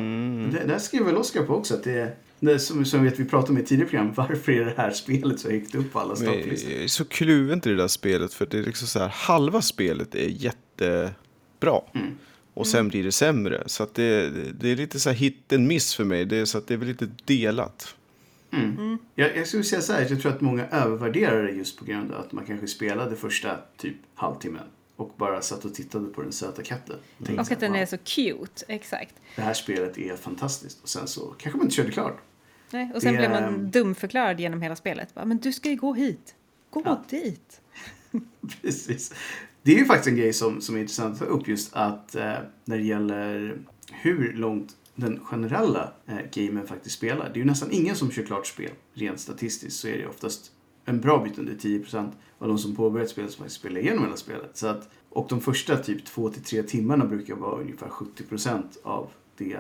det, 0.52 0.68
där 0.68 0.78
skrev 0.80 1.04
väl 1.04 1.18
Oskar 1.18 1.44
på 1.44 1.56
också 1.56 1.74
att 1.74 1.84
det 1.84 2.00
är, 2.00 2.16
det, 2.40 2.60
som, 2.60 2.86
som 2.86 3.04
vet 3.04 3.20
vi 3.20 3.26
pratade 3.26 3.52
om 3.52 3.58
i 3.58 3.64
tidigare 3.64 3.90
program, 3.90 4.14
varför 4.16 4.52
är 4.52 4.66
det 4.66 4.74
här 4.78 4.92
spelet 4.92 5.40
så 5.40 5.52
högt 5.52 5.76
upp 5.76 5.94
på 5.94 6.00
alla 6.00 6.16
Men 6.20 6.28
topplistor? 6.28 6.72
jag 6.72 6.84
är 6.84 6.88
så 6.88 7.06
kluven 7.06 7.62
till 7.62 7.72
det 7.72 7.78
där 7.78 7.88
spelet 7.88 8.34
för 8.34 8.46
det 8.46 8.58
är 8.58 8.64
liksom 8.64 8.88
så 8.88 9.00
här, 9.00 9.10
halva 9.14 9.62
spelet 9.62 10.16
är 10.16 10.28
jättebra. 10.28 11.82
Mm. 11.94 12.18
Och 12.54 12.68
sen 12.68 12.88
blir 12.88 13.04
det 13.04 13.12
sämre. 13.12 13.64
Så 13.66 13.84
att 13.84 13.94
det, 13.96 14.30
det 14.54 14.70
är 14.72 14.76
lite 14.76 15.00
så 15.00 15.10
här 15.10 15.16
hit 15.18 15.54
and 15.54 15.68
miss 15.68 15.96
för 15.96 16.04
mig. 16.04 16.26
Det 16.26 16.38
är 16.38 16.46
så 16.46 16.58
att 16.58 16.68
det 16.68 16.74
är 16.74 16.78
väl 16.78 16.88
lite 16.88 17.10
delat. 17.26 17.96
Jag, 19.16 19.38
jag 19.38 19.48
skulle 19.48 19.64
säga 19.64 19.82
så 19.82 19.94
här, 19.94 20.08
jag 20.10 20.22
tror 20.22 20.32
att 20.32 20.42
många 20.42 20.68
övervärderar 20.68 21.44
det 21.44 21.52
just 21.52 21.80
på 21.80 21.86
grund 21.86 22.12
av 22.12 22.20
att 22.22 22.32
man 22.32 22.46
kanske 22.46 22.68
spelade 22.68 23.16
första 23.16 23.58
typ 23.78 23.96
halvtimmen. 24.16 24.64
och 24.96 25.14
bara 25.18 25.42
satt 25.42 25.66
och 25.66 25.74
tittade 25.74 26.06
på 26.08 26.22
den 26.22 26.32
söta 26.32 26.64
katten. 26.64 26.96
Och 27.20 27.26
tänkte 27.26 27.42
Och 27.42 27.52
att 27.52 27.60
den 27.60 27.72
"Wow, 27.72 27.82
är 27.82 27.86
så 27.86 27.98
cute, 27.98 28.66
exakt. 28.68 29.16
Det 29.36 29.42
här 29.42 29.54
spelet 29.54 29.98
är 29.98 30.16
fantastiskt. 30.16 30.84
Och 30.84 30.90
sen 30.90 31.08
så 31.08 31.22
kanske 31.38 31.58
man 31.58 31.66
inte 31.66 31.76
körde 31.76 31.92
klart. 31.92 32.18
Nej, 32.72 32.92
och 32.96 33.02
sen 33.02 33.14
Det- 33.14 33.18
blev 33.20 33.32
man 33.32 33.72
dumförklarad 33.72 34.40
genom 34.40 34.62
hela 34.62 34.76
spelet. 34.76 35.14
Bara, 35.16 35.26
Men 35.26 35.38
du 35.38 35.54
ska 35.54 35.70
ju 35.70 35.76
gå 35.76 35.94
hit. 35.94 36.36
Gå 36.70 36.82
Ja. 36.86 37.04
dit. 37.10 37.62
Precis. 38.62 39.14
Det 39.64 39.74
är 39.74 39.78
ju 39.78 39.86
faktiskt 39.86 40.08
en 40.08 40.16
grej 40.16 40.34
som, 40.34 40.62
som 40.62 40.76
är 40.76 40.80
intressant 40.80 41.14
att 41.14 41.20
ta 41.20 41.26
upp 41.26 41.48
just 41.48 41.74
att 41.74 42.16
eh, 42.16 42.34
när 42.66 42.78
det 42.78 42.84
gäller 42.84 43.58
hur 43.92 44.34
långt 44.34 44.76
den 44.96 45.20
generella 45.20 45.92
eh, 46.06 46.18
gamen 46.34 46.68
faktiskt 46.68 46.96
spelar. 46.96 47.26
Det 47.26 47.40
är 47.40 47.44
ju 47.44 47.46
nästan 47.46 47.72
ingen 47.72 47.96
som 47.96 48.12
kör 48.12 48.24
klart 48.24 48.48
spel. 48.48 48.72
Rent 48.94 49.20
statistiskt 49.20 49.80
så 49.80 49.88
är 49.88 49.98
det 49.98 50.08
oftast 50.08 50.52
en 50.86 51.02
bra 51.02 51.24
bit 51.24 51.40
under 51.40 51.54
10% 51.54 52.12
av 52.40 52.48
de 52.48 52.58
som 52.58 52.76
påbörjat 52.76 53.10
spelet 53.10 53.32
som 53.32 53.38
faktiskt 53.38 53.60
spelar 53.60 53.82
igenom 53.82 54.04
hela 54.04 54.18
spelet. 54.18 54.50
Så 54.54 54.68
att, 54.68 54.90
och 55.10 55.26
de 55.30 55.42
första 55.42 55.78
typ 55.78 56.08
2-3 56.08 56.64
timmarna 56.64 57.06
brukar 57.06 57.36
vara 57.36 57.62
ungefär 57.62 57.88
70% 57.88 58.64
av 58.84 59.10
det, 59.38 59.54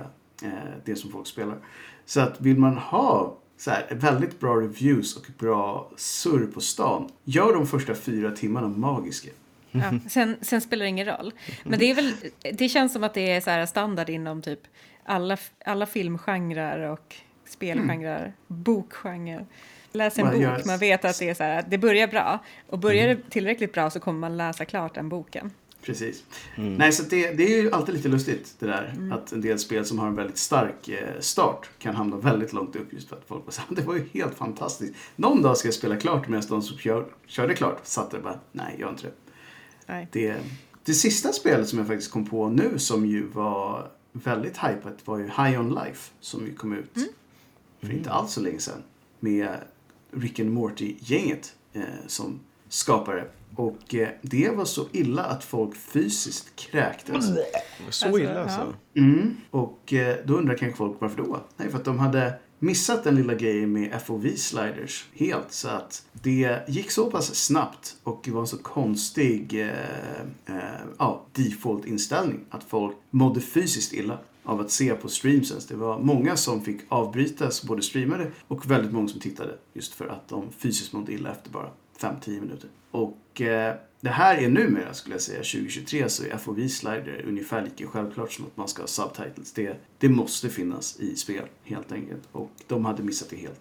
eh, 0.44 0.52
det 0.86 0.96
som 0.96 1.12
folk 1.12 1.28
spelar. 1.28 1.58
Så 2.06 2.22
att 2.22 2.42
vill 2.42 2.60
man 2.60 2.78
ha 2.78 3.38
så 3.58 3.72
här, 3.72 3.96
väldigt 3.96 4.40
bra 4.40 4.56
reviews 4.56 5.18
och 5.18 5.26
bra 5.40 5.92
surr 5.96 6.48
på 6.54 6.62
stan, 6.62 7.10
gör 7.24 7.54
de 7.54 7.68
första 7.68 7.96
fyra 7.96 8.32
timmarna 8.32 8.68
magiska. 8.68 9.30
Ja, 9.74 10.10
sen, 10.10 10.38
sen 10.42 10.62
spelar 10.62 10.84
det 10.84 10.90
ingen 10.90 11.06
roll. 11.06 11.34
Men 11.64 11.80
det, 11.80 11.92
är 11.92 11.96
väl, 11.96 12.14
det 12.54 12.70
känns 12.70 12.94
som 12.94 13.04
att 13.04 13.14
det 13.14 13.32
är 13.32 13.42
så 13.42 13.50
här 13.50 13.66
standard 13.66 14.10
inom 14.10 14.42
typ 14.42 14.60
alla, 15.04 15.38
alla 15.66 15.86
filmgenrer 15.86 16.80
och 16.80 17.16
spelgenrer, 17.46 18.34
bokgenrer. 18.48 19.46
Läs 19.92 20.20
en 20.20 20.26
Vad 20.26 20.34
bok, 20.34 20.66
man 20.66 20.78
vet 20.78 21.06
att 21.06 21.20
det 21.20 21.30
är 21.30 21.34
så 21.34 21.44
här, 21.44 21.66
det 21.68 21.78
börjar 21.78 22.08
bra. 22.08 22.40
Och 22.70 22.80
börjar 22.80 23.08
det 23.08 23.30
tillräckligt 23.30 23.74
bra 23.74 23.90
så 23.90 24.00
kommer 24.00 24.20
man 24.20 24.38
läsa 24.38 24.66
klart 24.66 24.96
den 24.96 25.10
boken. 25.10 25.52
Precis. 25.82 26.24
Nej, 26.56 26.92
så 26.92 27.04
det, 27.04 27.32
det 27.32 27.44
är 27.44 27.62
ju 27.62 27.72
alltid 27.72 27.96
lite 27.96 28.08
lustigt 28.08 28.56
det 28.60 28.66
där. 28.66 28.94
Mm. 28.98 29.12
Att 29.12 29.32
en 29.32 29.42
del 29.42 29.60
spel 29.60 29.86
som 29.86 30.00
har 30.00 30.08
en 30.08 30.16
väldigt 30.16 30.38
stark 30.38 30.90
eh, 30.90 31.20
start 31.20 31.70
kan 31.80 31.96
hamna 31.96 32.18
väldigt 32.18 32.54
långt 32.54 32.76
upp 32.76 32.94
just 32.94 33.10
för 33.10 33.16
att 33.16 33.24
folk 33.28 33.46
bara 33.46 33.52
säger 33.52 33.76
det 33.76 33.82
var 33.82 33.94
ju 33.94 34.06
helt 34.14 34.36
fantastiskt. 34.36 34.96
Någon 35.16 35.42
dag 35.42 35.58
ska 35.58 35.68
jag 35.68 35.76
spela 35.76 35.98
klart 35.98 36.28
medan 36.28 36.44
de 36.50 36.62
som 36.62 36.78
kör, 36.78 37.06
körde 37.28 37.54
klart 37.54 37.80
satt 37.84 38.12
där 38.12 38.18
och 38.18 38.24
bara 38.24 38.40
nej, 38.52 38.76
gör 38.80 38.90
inte 38.90 39.04
det. 39.04 39.14
Nej. 39.88 40.08
det. 40.12 40.36
Det 40.86 40.94
sista 40.94 41.34
spelet 41.34 41.70
som 41.70 41.80
jag 41.80 41.88
faktiskt 41.88 42.12
kom 42.12 42.26
på 42.26 42.50
nu 42.50 42.80
som 42.80 43.06
ju 43.06 43.28
var 43.28 43.92
väldigt 44.12 44.58
hypat 44.58 45.08
var 45.08 45.18
ju 45.18 45.26
High 45.26 45.60
On 45.60 45.70
Life 45.70 46.12
som 46.20 46.46
ju 46.46 46.56
kom 46.56 46.74
ut 46.74 46.98
för 47.82 47.92
inte 47.92 48.12
alls 48.12 48.32
så 48.32 48.42
länge 48.42 48.60
sedan 48.60 48.84
med 49.20 49.50
Rick 50.12 50.40
and 50.40 50.52
Morty-gänget 50.52 51.56
eh, 51.74 51.82
som 52.08 52.40
skapare. 52.70 53.26
Och 53.56 53.96
eh, 53.96 54.10
det 54.22 54.50
var 54.50 54.66
så 54.66 54.88
illa 54.92 55.24
att 55.24 55.44
folk 55.44 55.76
fysiskt 55.76 56.56
kräktes. 56.56 57.26
Så 57.26 58.06
Alltså, 58.06 58.20
illa 58.20 58.44
alltså? 58.44 58.74
Mm. 58.96 59.36
Och 59.50 59.94
eh, 59.94 60.18
då 60.26 60.34
undrar 60.34 60.58
kanske 60.58 60.78
folk 60.78 60.96
varför 61.00 61.18
då? 61.18 61.40
Nej, 61.58 61.70
för 61.70 61.78
att 61.78 61.86
de 61.86 62.00
hade 62.00 62.34
missat 62.64 63.04
den 63.04 63.16
lilla 63.16 63.34
grejen 63.34 63.72
med 63.72 64.02
FOV-sliders 64.06 65.06
helt. 65.14 65.52
Så 65.52 65.68
att 65.68 66.06
det 66.14 66.60
gick 66.68 66.92
så 66.92 67.12
pass 67.12 67.36
snabbt 67.36 67.96
och 68.04 68.22
det 68.24 68.32
var 68.32 68.42
en 68.42 68.48
så 68.48 68.58
konstig 68.58 69.62
eh, 69.62 70.22
eh, 70.46 70.82
ja, 70.98 71.26
default-inställning 71.32 72.40
att 72.50 72.64
folk 72.64 72.96
mådde 73.10 73.42
fysiskt 73.42 73.94
illa 73.94 74.18
av 74.44 74.62
att 74.62 74.72
se 74.72 74.94
på 74.94 75.08
streamsens. 75.08 75.68
Det 75.68 75.76
var 75.76 76.00
många 76.00 76.36
som 76.36 76.62
fick 76.62 76.82
avbrytas, 76.90 77.64
både 77.64 77.82
streamade 77.82 78.32
och 78.48 78.72
väldigt 78.72 78.92
många 78.92 79.08
som 79.08 79.20
tittade. 79.20 79.58
Just 79.74 79.94
för 79.94 80.08
att 80.08 80.28
de 80.28 80.52
fysiskt 80.58 80.94
mådde 80.94 81.14
illa 81.14 81.32
efter 81.32 81.50
bara 81.50 81.70
5-10 82.00 82.42
minuter. 82.42 82.70
Och 82.92 83.42
eh, 83.42 83.76
det 84.04 84.10
här 84.10 84.38
är 84.38 84.50
numera, 84.50 84.94
skulle 84.94 85.16
jag 85.16 85.22
säga, 85.22 85.38
2023 85.38 86.10
så 86.10 86.24
är 86.24 86.38
FOV-slider 86.38 87.26
ungefär 87.28 87.62
lika 87.64 87.88
självklart 87.88 88.32
som 88.32 88.46
att 88.46 88.58
man 88.58 88.68
ska 88.68 88.82
ha 88.82 88.88
subtitles. 88.88 89.54
Det, 89.54 89.78
det 89.98 90.10
måste 90.10 90.50
finnas 90.50 91.00
i 91.00 91.16
spel, 91.16 91.46
helt 91.64 91.92
enkelt. 91.92 92.22
Och 92.32 92.52
de 92.68 92.86
hade 92.86 93.04
missat 93.04 93.30
det 93.30 93.36
helt. 93.36 93.60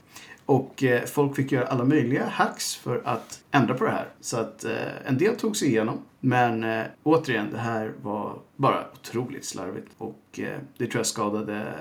Och 0.52 0.82
eh, 0.82 1.04
folk 1.04 1.36
fick 1.36 1.52
göra 1.52 1.66
alla 1.66 1.84
möjliga 1.84 2.26
hacks 2.26 2.74
för 2.76 3.02
att 3.04 3.40
ändra 3.50 3.74
på 3.74 3.84
det 3.84 3.90
här. 3.90 4.08
Så 4.20 4.36
att 4.36 4.64
eh, 4.64 5.06
en 5.06 5.18
del 5.18 5.36
tog 5.36 5.56
sig 5.56 5.68
igenom. 5.68 5.98
Men 6.20 6.64
eh, 6.64 6.84
återigen, 7.02 7.50
det 7.52 7.58
här 7.58 7.92
var 8.02 8.38
bara 8.56 8.84
otroligt 8.92 9.44
slarvigt. 9.44 9.88
Och 9.98 10.40
det 10.76 10.86
tror 10.86 10.96
jag 10.96 11.06
skadade 11.06 11.74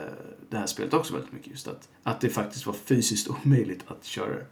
det 0.50 0.58
här 0.58 0.68
spelet 0.68 0.94
också 0.94 1.14
väldigt 1.14 1.32
mycket. 1.32 1.48
Just 1.48 1.68
att, 1.68 1.90
att 2.04 2.22
det 2.22 2.30
faktiskt 2.30 2.66
var 2.66 2.74
fysiskt 2.74 3.28
omöjligt 3.46 3.84
att 3.88 4.04
köra 4.04 4.34
det. 4.34 4.46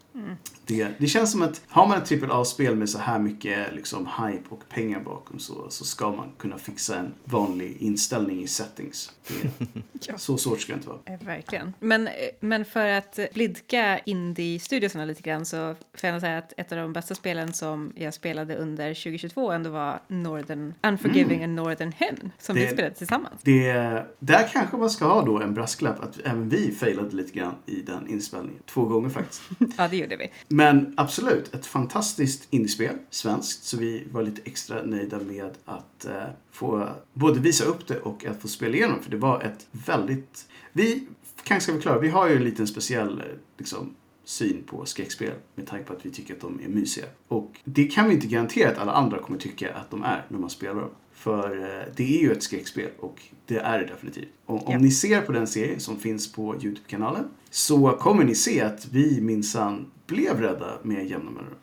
Det, 0.66 0.88
det 0.98 1.06
känns 1.06 1.32
som 1.32 1.42
att 1.42 1.62
har 1.68 1.86
man 1.86 2.02
ett 2.02 2.22
AAA-spel 2.22 2.76
med 2.76 2.88
så 2.90 2.98
här 2.98 3.18
mycket 3.18 3.74
liksom, 3.74 4.06
hype 4.06 4.44
och 4.48 4.68
pengar 4.68 5.00
bakom 5.00 5.38
så, 5.38 5.70
så 5.70 5.84
ska 5.84 6.10
man 6.10 6.32
kunna 6.38 6.58
fixa 6.58 6.98
en 6.98 7.14
vanlig 7.24 7.76
inställning 7.80 8.42
i 8.42 8.46
settings. 8.46 9.12
Det, 9.28 9.66
Ja. 10.06 10.18
Så 10.18 10.36
svårt 10.36 10.60
ska 10.60 10.72
det 10.72 10.76
inte 10.76 10.88
vara. 10.88 11.18
Verkligen. 11.20 11.74
Men, 11.80 12.08
men 12.40 12.64
för 12.64 12.86
att 12.86 13.18
blidka 13.34 13.98
indie-studiosarna 14.10 15.04
lite 15.04 15.22
grann 15.22 15.44
så 15.46 15.74
får 15.94 16.10
jag 16.10 16.20
säga 16.20 16.38
att 16.38 16.52
ett 16.56 16.72
av 16.72 16.78
de 16.78 16.92
bästa 16.92 17.14
spelen 17.14 17.52
som 17.52 17.92
jag 17.96 18.14
spelade 18.14 18.56
under 18.56 18.94
2022 18.94 19.50
ändå 19.52 19.70
var 19.70 20.00
Northern 20.08 20.74
Unforgiving 20.82 21.44
and 21.44 21.54
Northern 21.54 21.92
Hen 21.92 22.32
som 22.38 22.54
vi 22.56 22.64
Det- 22.64 22.72
spelade 22.72 22.94
tillsammans. 22.94 23.40
Det, 23.42 23.72
där 24.18 24.48
kanske 24.52 24.76
man 24.76 24.90
ska 24.90 25.04
ha 25.04 25.22
då 25.22 25.40
en 25.40 25.54
brasklapp 25.54 26.00
att 26.02 26.18
även 26.24 26.48
vi 26.48 26.72
failade 26.72 27.16
lite 27.16 27.32
grann 27.32 27.54
i 27.66 27.80
den 27.82 28.08
inspelningen. 28.08 28.62
Två 28.66 28.84
gånger 28.84 29.08
faktiskt. 29.08 29.42
Ja, 29.78 29.88
det 29.88 29.96
gjorde 29.96 30.16
vi. 30.16 30.30
Men 30.48 30.94
absolut, 30.96 31.54
ett 31.54 31.66
fantastiskt 31.66 32.46
indiespel, 32.50 32.96
svenskt, 33.10 33.64
så 33.64 33.76
vi 33.76 34.06
var 34.12 34.22
lite 34.22 34.40
extra 34.44 34.82
nöjda 34.82 35.18
med 35.18 35.50
att 35.64 36.04
eh, 36.04 36.12
få 36.52 36.88
både 37.12 37.40
visa 37.40 37.64
upp 37.64 37.86
det 37.86 37.98
och 37.98 38.24
att 38.24 38.42
få 38.42 38.48
spela 38.48 38.74
igenom 38.76 39.02
för 39.02 39.10
det 39.10 39.16
var 39.16 39.40
ett 39.42 39.66
väldigt... 39.86 40.46
Vi 40.72 41.06
kanske 41.44 41.60
ska 41.64 41.72
förklara, 41.72 41.98
vi 41.98 42.08
har 42.08 42.28
ju 42.28 42.36
en 42.36 42.44
liten 42.44 42.66
speciell 42.66 43.18
eh, 43.18 43.24
liksom, 43.58 43.94
syn 44.24 44.62
på 44.66 44.84
skräckspel 44.86 45.32
med 45.54 45.66
tanke 45.66 45.84
på 45.84 45.92
att 45.92 46.06
vi 46.06 46.10
tycker 46.10 46.34
att 46.34 46.40
de 46.40 46.60
är 46.64 46.68
mysiga. 46.68 47.04
Och 47.28 47.60
det 47.64 47.84
kan 47.84 48.08
vi 48.08 48.14
inte 48.14 48.26
garantera 48.26 48.70
att 48.70 48.78
alla 48.78 48.92
andra 48.92 49.18
kommer 49.18 49.38
tycka 49.38 49.74
att 49.74 49.90
de 49.90 50.02
är 50.02 50.26
när 50.28 50.38
man 50.38 50.50
spelar 50.50 50.80
dem. 50.80 50.90
För 51.12 51.58
eh, 51.62 51.92
det 51.96 52.18
är 52.18 52.22
ju 52.22 52.32
ett 52.32 52.42
skräckspel 52.42 52.90
och 52.98 53.22
det 53.46 53.58
är 53.58 53.78
det 53.78 53.86
definitivt. 53.86 54.28
Om, 54.46 54.58
om 54.58 54.72
Ja. 54.72 54.78
ni 54.78 54.90
ser 54.90 55.20
på 55.20 55.32
den 55.32 55.46
serien 55.46 55.80
som 55.80 55.96
finns 55.96 56.32
på 56.32 56.54
Youtube-kanalen 56.54 57.24
så 57.50 57.90
kommer 57.92 58.24
ni 58.24 58.34
se 58.34 58.60
att 58.60 58.86
vi 58.92 59.20
minsann 59.20 59.86
blev 60.06 60.40
rädda 60.40 60.78
med 60.82 61.06
jämna 61.10 61.30
mellanrum. 61.30 61.54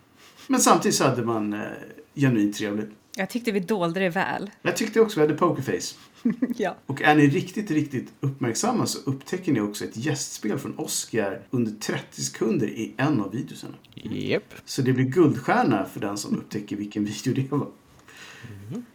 Men 0.47 0.59
samtidigt 0.59 0.95
så 0.95 1.03
hade 1.03 1.25
man 1.25 1.53
eh, 1.53 1.59
genuint 2.15 2.55
trevligt. 2.57 2.89
Jag 3.17 3.29
tyckte 3.29 3.51
vi 3.51 3.59
dolde 3.59 3.99
det 3.99 4.09
väl. 4.09 4.51
Jag 4.61 4.77
tyckte 4.77 5.01
också 5.01 5.19
vi 5.19 5.25
hade 5.25 5.37
pokerface. 5.37 5.95
ja. 6.57 6.75
Och 6.85 7.01
är 7.01 7.15
ni 7.15 7.27
riktigt, 7.27 7.71
riktigt 7.71 8.13
uppmärksamma 8.19 8.85
så 8.85 8.99
upptäcker 9.09 9.51
ni 9.51 9.61
också 9.61 9.85
ett 9.85 9.97
gästspel 9.97 10.59
från 10.59 10.77
Oscar 10.77 11.41
under 11.49 11.71
30 11.71 12.21
sekunder 12.21 12.67
i 12.67 12.93
en 12.97 13.21
av 13.21 13.31
videorna. 13.31 13.75
Japp. 13.93 14.53
Så 14.65 14.81
det 14.81 14.93
blir 14.93 15.05
guldstjärna 15.05 15.85
för 15.85 15.99
den 15.99 16.17
som 16.17 16.37
upptäcker 16.37 16.75
vilken 16.75 17.05
video 17.05 17.33
det 17.33 17.51
var. 17.51 17.67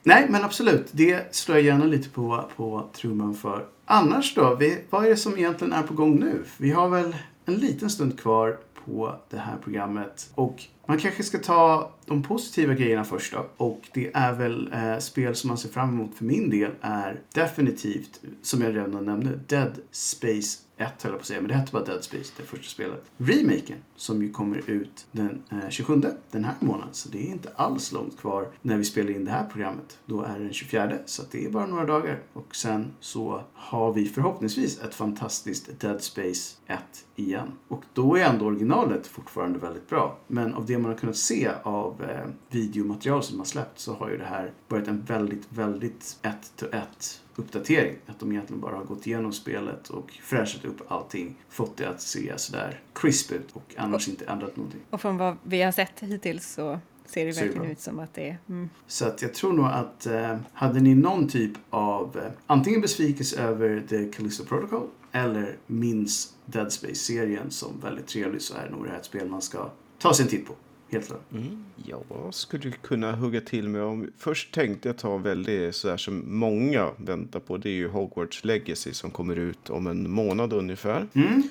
Nej, 0.03 0.27
men 0.31 0.45
absolut. 0.45 0.87
Det 0.93 1.35
slår 1.35 1.59
jag 1.59 1.67
gärna 1.67 1.85
lite 1.85 2.09
på, 2.09 2.51
på 2.57 2.91
trumman 2.93 3.35
för. 3.35 3.67
Annars 3.85 4.35
då? 4.35 4.55
Vi, 4.55 4.79
vad 4.91 5.05
är 5.05 5.09
det 5.09 5.17
som 5.17 5.39
egentligen 5.39 5.73
är 5.73 5.83
på 5.83 5.95
gång 5.95 6.21
nu? 6.21 6.45
Vi 6.57 6.71
har 6.71 6.89
väl 6.89 7.17
en 7.45 7.55
liten 7.55 7.91
stund 7.91 8.21
kvar 8.21 8.59
på 8.85 9.17
det 9.31 9.39
här 9.39 9.57
programmet. 9.63 10.31
Och 10.35 10.65
man 10.87 10.99
kanske 10.99 11.23
ska 11.23 11.39
ta 11.39 11.93
de 12.07 12.23
positiva 12.23 12.75
grejerna 12.75 13.05
först 13.05 13.33
då. 13.33 13.47
Och 13.57 13.81
det 13.95 14.11
är 14.15 14.33
väl 14.33 14.73
eh, 14.73 14.99
spel 14.99 15.35
som 15.35 15.49
man 15.49 15.59
ser 15.59 15.69
fram 15.69 15.89
emot 15.89 16.15
för 16.15 16.25
min 16.25 16.51
del 16.51 16.71
är 16.81 17.21
definitivt, 17.35 18.21
som 18.43 18.63
jag 18.63 18.77
redan 18.77 19.05
nämnde, 19.05 19.41
Dead 19.49 19.79
Space 19.91 20.59
1 20.77 21.03
höll 21.03 21.13
jag 21.13 21.19
på 21.19 21.23
att 21.23 21.27
säga, 21.27 21.41
men 21.41 21.49
det 21.49 21.55
hette 21.55 21.73
bara 21.73 21.85
Dead 21.85 22.05
Space, 22.05 22.33
det 22.37 22.43
första 22.43 22.69
spelet. 22.69 23.11
Remaken, 23.17 23.77
som 23.97 24.23
ju 24.23 24.33
kommer 24.33 24.71
ut 24.71 25.07
den 25.13 25.43
eh, 25.51 25.69
27 25.69 26.03
den 26.31 26.45
här 26.45 26.55
månaden, 26.61 26.95
så 26.95 27.09
det 27.09 27.19
är 27.19 27.31
inte 27.31 27.51
alls 27.57 27.93
långt 27.93 28.19
kvar 28.19 28.49
när 28.63 28.77
vi 28.77 28.85
spelar 28.85 29.11
in 29.11 29.25
det 29.25 29.31
här 29.31 29.47
programmet. 29.47 29.99
Då 30.07 30.23
är 30.23 30.39
det 30.39 30.45
den 30.45 30.53
24, 30.53 30.93
så 31.07 31.23
att 31.23 31.31
det 31.31 31.45
är 31.45 31.51
bara 31.51 31.67
några 31.67 31.87
dagar. 31.87 32.23
Och 32.33 32.57
sen 32.57 32.93
så 33.01 33.43
har 33.55 33.93
vi 33.93 34.09
förhoppningsvis 34.09 34.81
ett 34.81 34.95
fantastiskt 34.95 35.81
Dead 35.81 36.03
Space 36.03 36.57
1 36.67 36.81
igen. 37.17 37.53
Och 37.69 37.83
då 37.93 38.17
är 38.17 38.25
ändå 38.25 38.47
originalet 38.47 39.07
fortfarande 39.07 39.59
väldigt 39.59 39.89
bra. 39.89 40.19
Men 40.27 40.55
av 40.55 40.67
det 40.67 40.79
man 40.83 40.91
har 40.91 40.99
kunnat 40.99 41.17
se 41.17 41.51
av 41.63 42.05
eh, 42.05 42.31
videomaterial 42.51 43.23
som 43.23 43.39
har 43.39 43.47
släppt 43.47 43.79
så 43.79 43.95
har 43.95 44.11
ju 44.11 44.19
det 44.19 44.25
här 44.25 44.53
varit 44.69 44.89
en 44.89 45.05
väldigt, 45.05 45.47
väldigt 45.49 46.19
ett 46.23 46.53
to 46.57 46.67
ett 46.67 47.23
uppdatering. 47.37 47.97
Att 48.07 48.21
de 48.21 48.33
egentligen 48.33 48.61
bara 48.61 48.77
har 48.77 48.85
gått 48.85 49.07
igenom 49.07 49.33
spelet 49.33 49.89
och 49.89 50.11
fräschat 50.23 50.65
upp 50.65 50.93
allting. 50.93 51.35
Fått 51.49 51.77
det 51.77 51.89
att 51.89 52.01
se 52.01 52.33
sådär 52.37 52.81
crisp 52.95 53.33
ut 53.33 53.49
och 53.53 53.75
annars 53.77 54.09
inte 54.09 54.25
ändrat 54.25 54.57
någonting. 54.57 54.81
Och 54.91 55.01
från 55.01 55.17
vad 55.17 55.37
vi 55.43 55.63
har 55.63 55.73
sett 55.73 56.01
hittills 56.01 56.53
så 56.53 56.79
ser 57.07 57.27
det 57.27 57.33
verkligen 57.33 57.71
ut 57.71 57.81
som 57.81 57.99
att 57.99 58.15
det 58.15 58.29
är... 58.29 58.39
Mm. 58.49 58.71
Så 58.87 59.07
att 59.07 59.23
jag 59.23 59.35
tror 59.35 59.53
nog 59.53 59.67
att 59.67 60.07
eh, 60.07 60.37
hade 60.53 60.81
ni 60.81 60.95
någon 60.95 61.29
typ 61.29 61.53
av 61.71 62.17
eh, 62.17 62.33
antingen 62.47 62.81
besvikelse 62.81 63.43
över 63.43 63.85
The 63.89 64.05
Callisto 64.05 64.45
Protocol 64.45 64.89
eller 65.13 65.57
minns 65.67 66.35
Dead 66.47 66.73
Space-serien 66.73 67.51
som 67.51 67.81
väldigt 67.83 68.07
trevlig 68.07 68.43
så 68.43 68.55
är 68.55 68.71
nog 68.71 68.85
det 68.85 68.91
här 68.91 68.97
ett 68.97 69.05
spel 69.05 69.29
man 69.29 69.43
ska 69.43 69.71
ta 69.99 70.15
sig 70.15 70.23
en 70.23 70.31
titt 70.31 70.47
på. 70.47 70.55
Helt 70.93 71.07
klart. 71.07 71.33
Mm. 71.33 71.65
Jag 71.77 72.35
skulle 72.35 72.71
kunna 72.71 73.13
hugga 73.13 73.41
till 73.41 73.69
med 73.69 73.83
om... 73.83 74.11
Först 74.19 74.55
tänkte 74.55 74.89
jag 74.89 74.99
ta 74.99 75.17
väldigt 75.17 75.75
sådär 75.75 75.97
som 75.97 76.39
många 76.39 76.91
väntar 76.97 77.41
på. 77.41 77.57
Det 77.57 77.69
är 77.69 77.75
ju 77.75 77.89
Hogwarts 77.89 78.45
Legacy 78.45 78.93
som 78.93 79.11
kommer 79.11 79.37
ut 79.37 79.71
om 79.71 79.87
en 79.87 80.11
månad 80.11 80.53
ungefär. 80.53 81.09
Mm. 81.15 81.43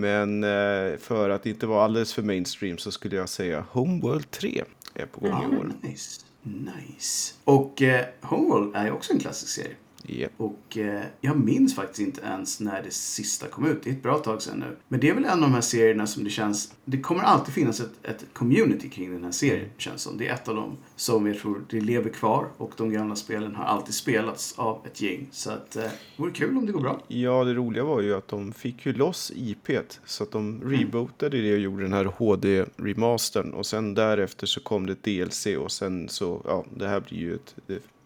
Men 0.00 0.44
eh, 0.44 0.98
för 0.98 1.30
att 1.30 1.46
inte 1.46 1.66
vara 1.66 1.84
alldeles 1.84 2.14
för 2.14 2.22
mainstream 2.22 2.78
så 2.78 2.90
skulle 2.90 3.16
jag 3.16 3.28
säga 3.28 3.64
Homeworld 3.70 4.30
3 4.30 4.64
är 4.94 5.06
på 5.06 5.20
gång 5.20 5.30
i 5.30 5.56
år. 5.56 5.72
Ah, 5.82 5.86
nice. 5.86 6.20
Nice. 6.42 7.34
Och 7.44 7.82
eh, 7.82 8.06
Homeworld 8.20 8.76
är 8.76 8.84
ju 8.84 8.90
också 8.90 9.12
en 9.12 9.18
klassisk 9.18 9.52
serie. 9.52 9.76
Yep. 10.06 10.32
Och 10.36 10.78
eh, 10.78 11.02
jag 11.20 11.36
minns 11.36 11.76
faktiskt 11.76 12.00
inte 12.00 12.20
ens 12.20 12.60
när 12.60 12.82
det 12.82 12.90
sista 12.90 13.46
kom 13.46 13.66
ut. 13.66 13.82
Det 13.82 13.90
är 13.90 13.94
ett 13.94 14.02
bra 14.02 14.18
tag 14.18 14.42
sedan 14.42 14.58
nu. 14.58 14.76
Men 14.88 15.00
det 15.00 15.08
är 15.08 15.14
väl 15.14 15.24
en 15.24 15.30
av 15.30 15.40
de 15.40 15.52
här 15.52 15.60
serierna 15.60 16.06
som 16.06 16.24
det 16.24 16.30
känns... 16.30 16.74
Det 16.84 17.00
kommer 17.00 17.22
alltid 17.22 17.54
finnas 17.54 17.80
ett, 17.80 17.92
ett 18.02 18.26
community 18.32 18.88
kring 18.88 19.12
den 19.12 19.24
här 19.24 19.30
serien, 19.30 19.68
känns 19.76 20.02
som. 20.02 20.18
Det 20.18 20.28
är 20.28 20.34
ett 20.34 20.48
av 20.48 20.56
dem 20.56 20.76
som 20.96 21.26
jag 21.26 21.38
tror 21.38 21.64
det 21.70 21.80
lever 21.80 22.10
kvar. 22.10 22.46
Och 22.56 22.72
de 22.76 22.92
gamla 22.92 23.16
spelen 23.16 23.54
har 23.54 23.64
alltid 23.64 23.94
spelats 23.94 24.54
av 24.58 24.86
ett 24.86 25.00
gäng. 25.00 25.28
Så 25.30 25.50
att 25.50 25.76
eh, 25.76 25.82
det 25.82 25.90
vore 26.16 26.32
kul 26.32 26.56
om 26.56 26.66
det 26.66 26.72
går 26.72 26.80
bra. 26.80 27.02
Ja, 27.08 27.44
det 27.44 27.54
roliga 27.54 27.84
var 27.84 28.00
ju 28.00 28.14
att 28.14 28.28
de 28.28 28.52
fick 28.52 28.86
ju 28.86 28.92
loss 28.92 29.32
IP't. 29.34 30.00
Så 30.04 30.22
att 30.22 30.30
de 30.30 30.60
rebootade 30.64 31.42
det 31.42 31.52
och 31.52 31.60
gjorde 31.60 31.82
den 31.82 31.92
här 31.92 32.04
HD-remastern. 32.04 33.52
Och 33.52 33.66
sen 33.66 33.94
därefter 33.94 34.46
så 34.46 34.60
kom 34.60 34.86
det 34.86 35.04
DLC 35.04 35.46
och 35.46 35.72
sen 35.72 36.08
så, 36.08 36.42
ja, 36.44 36.64
det 36.76 36.88
här 36.88 37.00
blir 37.00 37.18
ju 37.18 37.34
ett, 37.34 37.54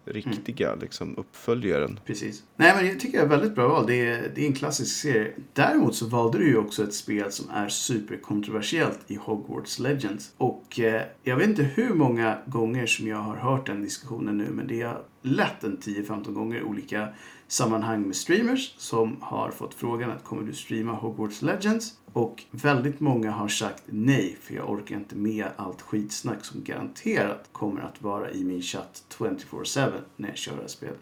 riktiga 0.07 0.75
liksom 0.75 1.17
uppföljaren. 1.17 2.01
Precis. 2.07 2.43
Nej, 2.57 2.73
men 2.77 2.87
jag 2.87 3.01
tycker 3.01 3.19
det 3.19 3.25
är 3.25 3.29
väldigt 3.29 3.55
bra 3.55 3.69
val. 3.69 3.87
Det 3.87 4.07
är, 4.07 4.33
det 4.35 4.43
är 4.43 4.47
en 4.47 4.55
klassisk 4.55 4.97
serie. 4.97 5.33
Däremot 5.53 5.95
så 5.95 6.07
valde 6.07 6.39
du 6.39 6.49
ju 6.49 6.57
också 6.57 6.85
ett 6.85 6.95
spel 6.95 7.33
som 7.33 7.51
är 7.51 7.69
superkontroversiellt 7.69 9.01
i 9.07 9.15
Hogwarts 9.15 9.79
Legends. 9.79 10.33
Och 10.37 10.81
eh, 10.81 11.03
jag 11.23 11.37
vet 11.37 11.49
inte 11.49 11.63
hur 11.63 11.95
många 11.95 12.39
gånger 12.47 12.87
som 12.87 13.09
jag 13.09 13.17
har 13.17 13.37
hört 13.37 13.67
den 13.67 13.83
diskussionen 13.83 14.39
nu, 14.39 14.47
men 14.51 14.67
det 14.67 14.83
är 14.83 14.99
lätt 15.23 15.65
en 15.65 15.79
10-15 15.79 16.33
gånger 16.33 16.63
olika 16.63 17.09
sammanhang 17.49 18.03
med 18.03 18.17
streamers 18.17 18.75
som 18.79 19.17
har 19.21 19.51
fått 19.51 19.75
frågan 19.75 20.11
att 20.11 20.25
kommer 20.25 20.43
du 20.43 20.53
streama 20.53 20.93
Hogwarts 20.93 21.43
Legends? 21.43 21.95
Och 22.13 22.45
väldigt 22.51 23.01
många 23.01 23.31
har 23.31 23.49
sagt 23.49 23.83
nej, 23.87 24.37
för 24.43 24.55
jag 24.55 24.71
orkar 24.71 24.97
inte 24.97 25.17
med 25.17 25.47
allt 25.57 25.83
skitsnack 25.83 26.45
som 26.45 26.65
garanterat 26.65 27.49
kommer 27.53 27.81
att 27.81 28.03
vara 28.03 28.31
i 28.31 28.45
min 28.45 28.63
chatt 28.63 29.03
24-7 29.19 29.93
när 30.17 30.29
jag 30.29 30.37
kör 30.37 30.55
det 30.55 30.61
här 30.61 30.69
spelet. 30.69 31.01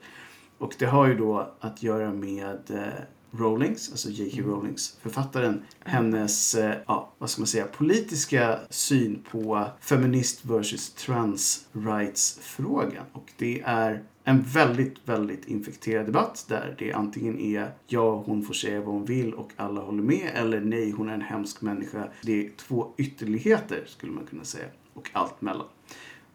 Och 0.58 0.74
det 0.78 0.86
har 0.86 1.06
ju 1.06 1.14
då 1.14 1.52
att 1.60 1.82
göra 1.82 2.12
med 2.12 2.70
eh, 2.70 3.04
Rowlings, 3.38 3.90
alltså 3.90 4.10
J.K. 4.10 4.42
Rowlings, 4.42 4.96
författaren, 5.02 5.62
hennes, 5.84 6.54
eh, 6.54 6.74
ja, 6.86 7.12
vad 7.18 7.30
ska 7.30 7.40
man 7.40 7.46
säga, 7.46 7.66
politiska 7.66 8.58
syn 8.70 9.22
på 9.30 9.66
feminist 9.80 10.44
versus 10.44 10.94
trans 10.94 11.68
rights-frågan. 11.72 13.04
Och 13.12 13.32
det 13.36 13.62
är 13.64 14.02
en 14.24 14.42
väldigt, 14.42 14.96
väldigt 15.04 15.48
infekterad 15.48 16.06
debatt 16.06 16.44
där 16.48 16.74
det 16.78 16.92
antingen 16.92 17.38
är 17.38 17.70
ja, 17.86 18.22
hon 18.26 18.42
får 18.42 18.54
säga 18.54 18.80
vad 18.80 18.94
hon 18.94 19.04
vill 19.04 19.34
och 19.34 19.52
alla 19.56 19.80
håller 19.80 20.02
med 20.02 20.30
eller 20.34 20.60
nej, 20.60 20.90
hon 20.90 21.08
är 21.08 21.14
en 21.14 21.22
hemsk 21.22 21.60
människa. 21.60 22.08
Det 22.22 22.46
är 22.46 22.50
två 22.56 22.92
ytterligheter 22.96 23.84
skulle 23.86 24.12
man 24.12 24.26
kunna 24.26 24.44
säga 24.44 24.66
och 24.94 25.10
allt 25.12 25.40
mellan. 25.40 25.66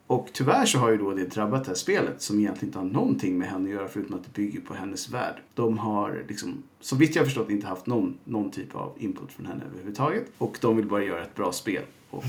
Och 0.10 0.30
tyvärr 0.34 0.66
så 0.66 0.78
har 0.78 0.92
ju 0.92 0.98
då 0.98 1.14
det 1.14 1.26
drabbat 1.26 1.64
det 1.64 1.70
här 1.70 1.76
spelet 1.76 2.22
som 2.22 2.40
egentligen 2.40 2.68
inte 2.68 2.80
har 2.80 2.86
någonting 2.86 3.38
med 3.38 3.48
henne 3.48 3.64
att 3.64 3.76
göra 3.76 3.88
förutom 3.88 4.16
att 4.16 4.24
det 4.24 4.34
bygger 4.34 4.62
på 4.62 4.74
hennes 4.74 5.10
värld. 5.10 5.36
De 5.54 5.78
har 5.78 6.24
liksom, 6.28 6.64
så 6.80 6.96
vitt 6.96 7.16
jag 7.16 7.26
förstått, 7.26 7.50
inte 7.50 7.68
haft 7.68 7.86
någon, 7.86 8.18
någon 8.24 8.52
typ 8.52 8.76
av 8.76 8.94
input 8.98 9.32
från 9.32 9.46
henne 9.46 9.64
överhuvudtaget. 9.70 10.32
Och 10.38 10.58
de 10.62 10.78
vill 10.78 10.86
bara 10.86 11.04
göra 11.04 11.24
ett 11.24 11.36
bra 11.36 11.52
spel. 11.52 11.84
Och 12.10 12.24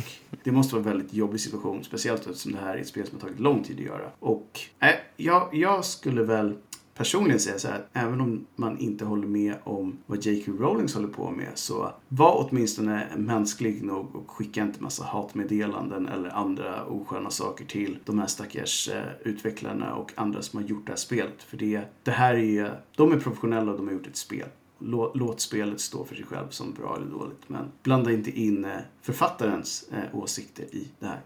det 0.44 0.52
måste 0.52 0.74
vara 0.74 0.84
en 0.84 0.90
väldigt 0.90 1.14
jobbig 1.14 1.40
situation, 1.40 1.84
speciellt 1.84 2.26
eftersom 2.26 2.52
det 2.52 2.58
här 2.58 2.76
är 2.76 2.80
ett 2.80 2.88
spel 2.88 3.06
som 3.06 3.18
har 3.18 3.20
tagit 3.20 3.40
lång 3.40 3.62
tid 3.62 3.76
att 3.78 3.84
göra. 3.84 4.10
Och 4.18 4.60
eh, 4.80 4.88
äh, 4.88 4.94
jag, 5.16 5.48
jag 5.52 5.84
skulle 5.84 6.22
väl 6.22 6.56
personligen 7.00 7.40
säga 7.40 7.58
så 7.58 7.68
här, 7.68 7.74
att 7.74 7.88
även 7.92 8.20
om 8.20 8.46
man 8.56 8.78
inte 8.78 9.04
håller 9.04 9.28
med 9.28 9.54
om 9.64 9.98
vad 10.06 10.26
J.K. 10.26 10.52
Rowling 10.52 10.88
håller 10.94 11.08
på 11.08 11.30
med 11.30 11.48
så 11.54 11.92
var 12.08 12.48
åtminstone 12.48 13.06
mänsklig 13.16 13.82
nog 13.82 14.16
och 14.16 14.30
skicka 14.30 14.62
inte 14.62 14.82
massa 14.82 15.04
hatmeddelanden 15.04 16.08
eller 16.08 16.30
andra 16.30 16.84
osköna 16.84 17.30
saker 17.30 17.64
till 17.64 17.98
de 18.04 18.18
här 18.18 18.26
stackars 18.26 18.88
eh, 18.88 19.02
utvecklarna 19.24 19.94
och 19.94 20.12
andra 20.14 20.42
som 20.42 20.62
har 20.62 20.68
gjort 20.68 20.86
det 20.86 20.92
här 20.92 20.96
spelet. 20.96 21.42
För 21.42 21.56
det, 21.56 21.80
det 22.02 22.10
här 22.10 22.34
är, 22.34 22.80
de 22.96 23.12
är 23.12 23.20
professionella 23.20 23.70
och 23.70 23.76
de 23.76 23.86
har 23.86 23.94
gjort 23.94 24.06
ett 24.06 24.16
spel. 24.16 24.48
Låt, 24.78 25.40
spelet 25.40 25.80
stå 25.80 26.04
för 26.04 26.14
sig 26.14 26.24
själv 26.24 26.48
som 26.48 26.72
bra 26.72 26.96
eller 26.96 27.10
dåligt. 27.10 27.48
Men 27.48 27.64
blanda 27.82 28.12
inte 28.12 28.40
in 28.40 28.64
eh, 28.64 28.76
författarens 29.02 29.88
eh, 29.92 30.18
åsikter 30.18 30.64
i 30.64 30.88
det 30.98 31.06
här. 31.06 31.20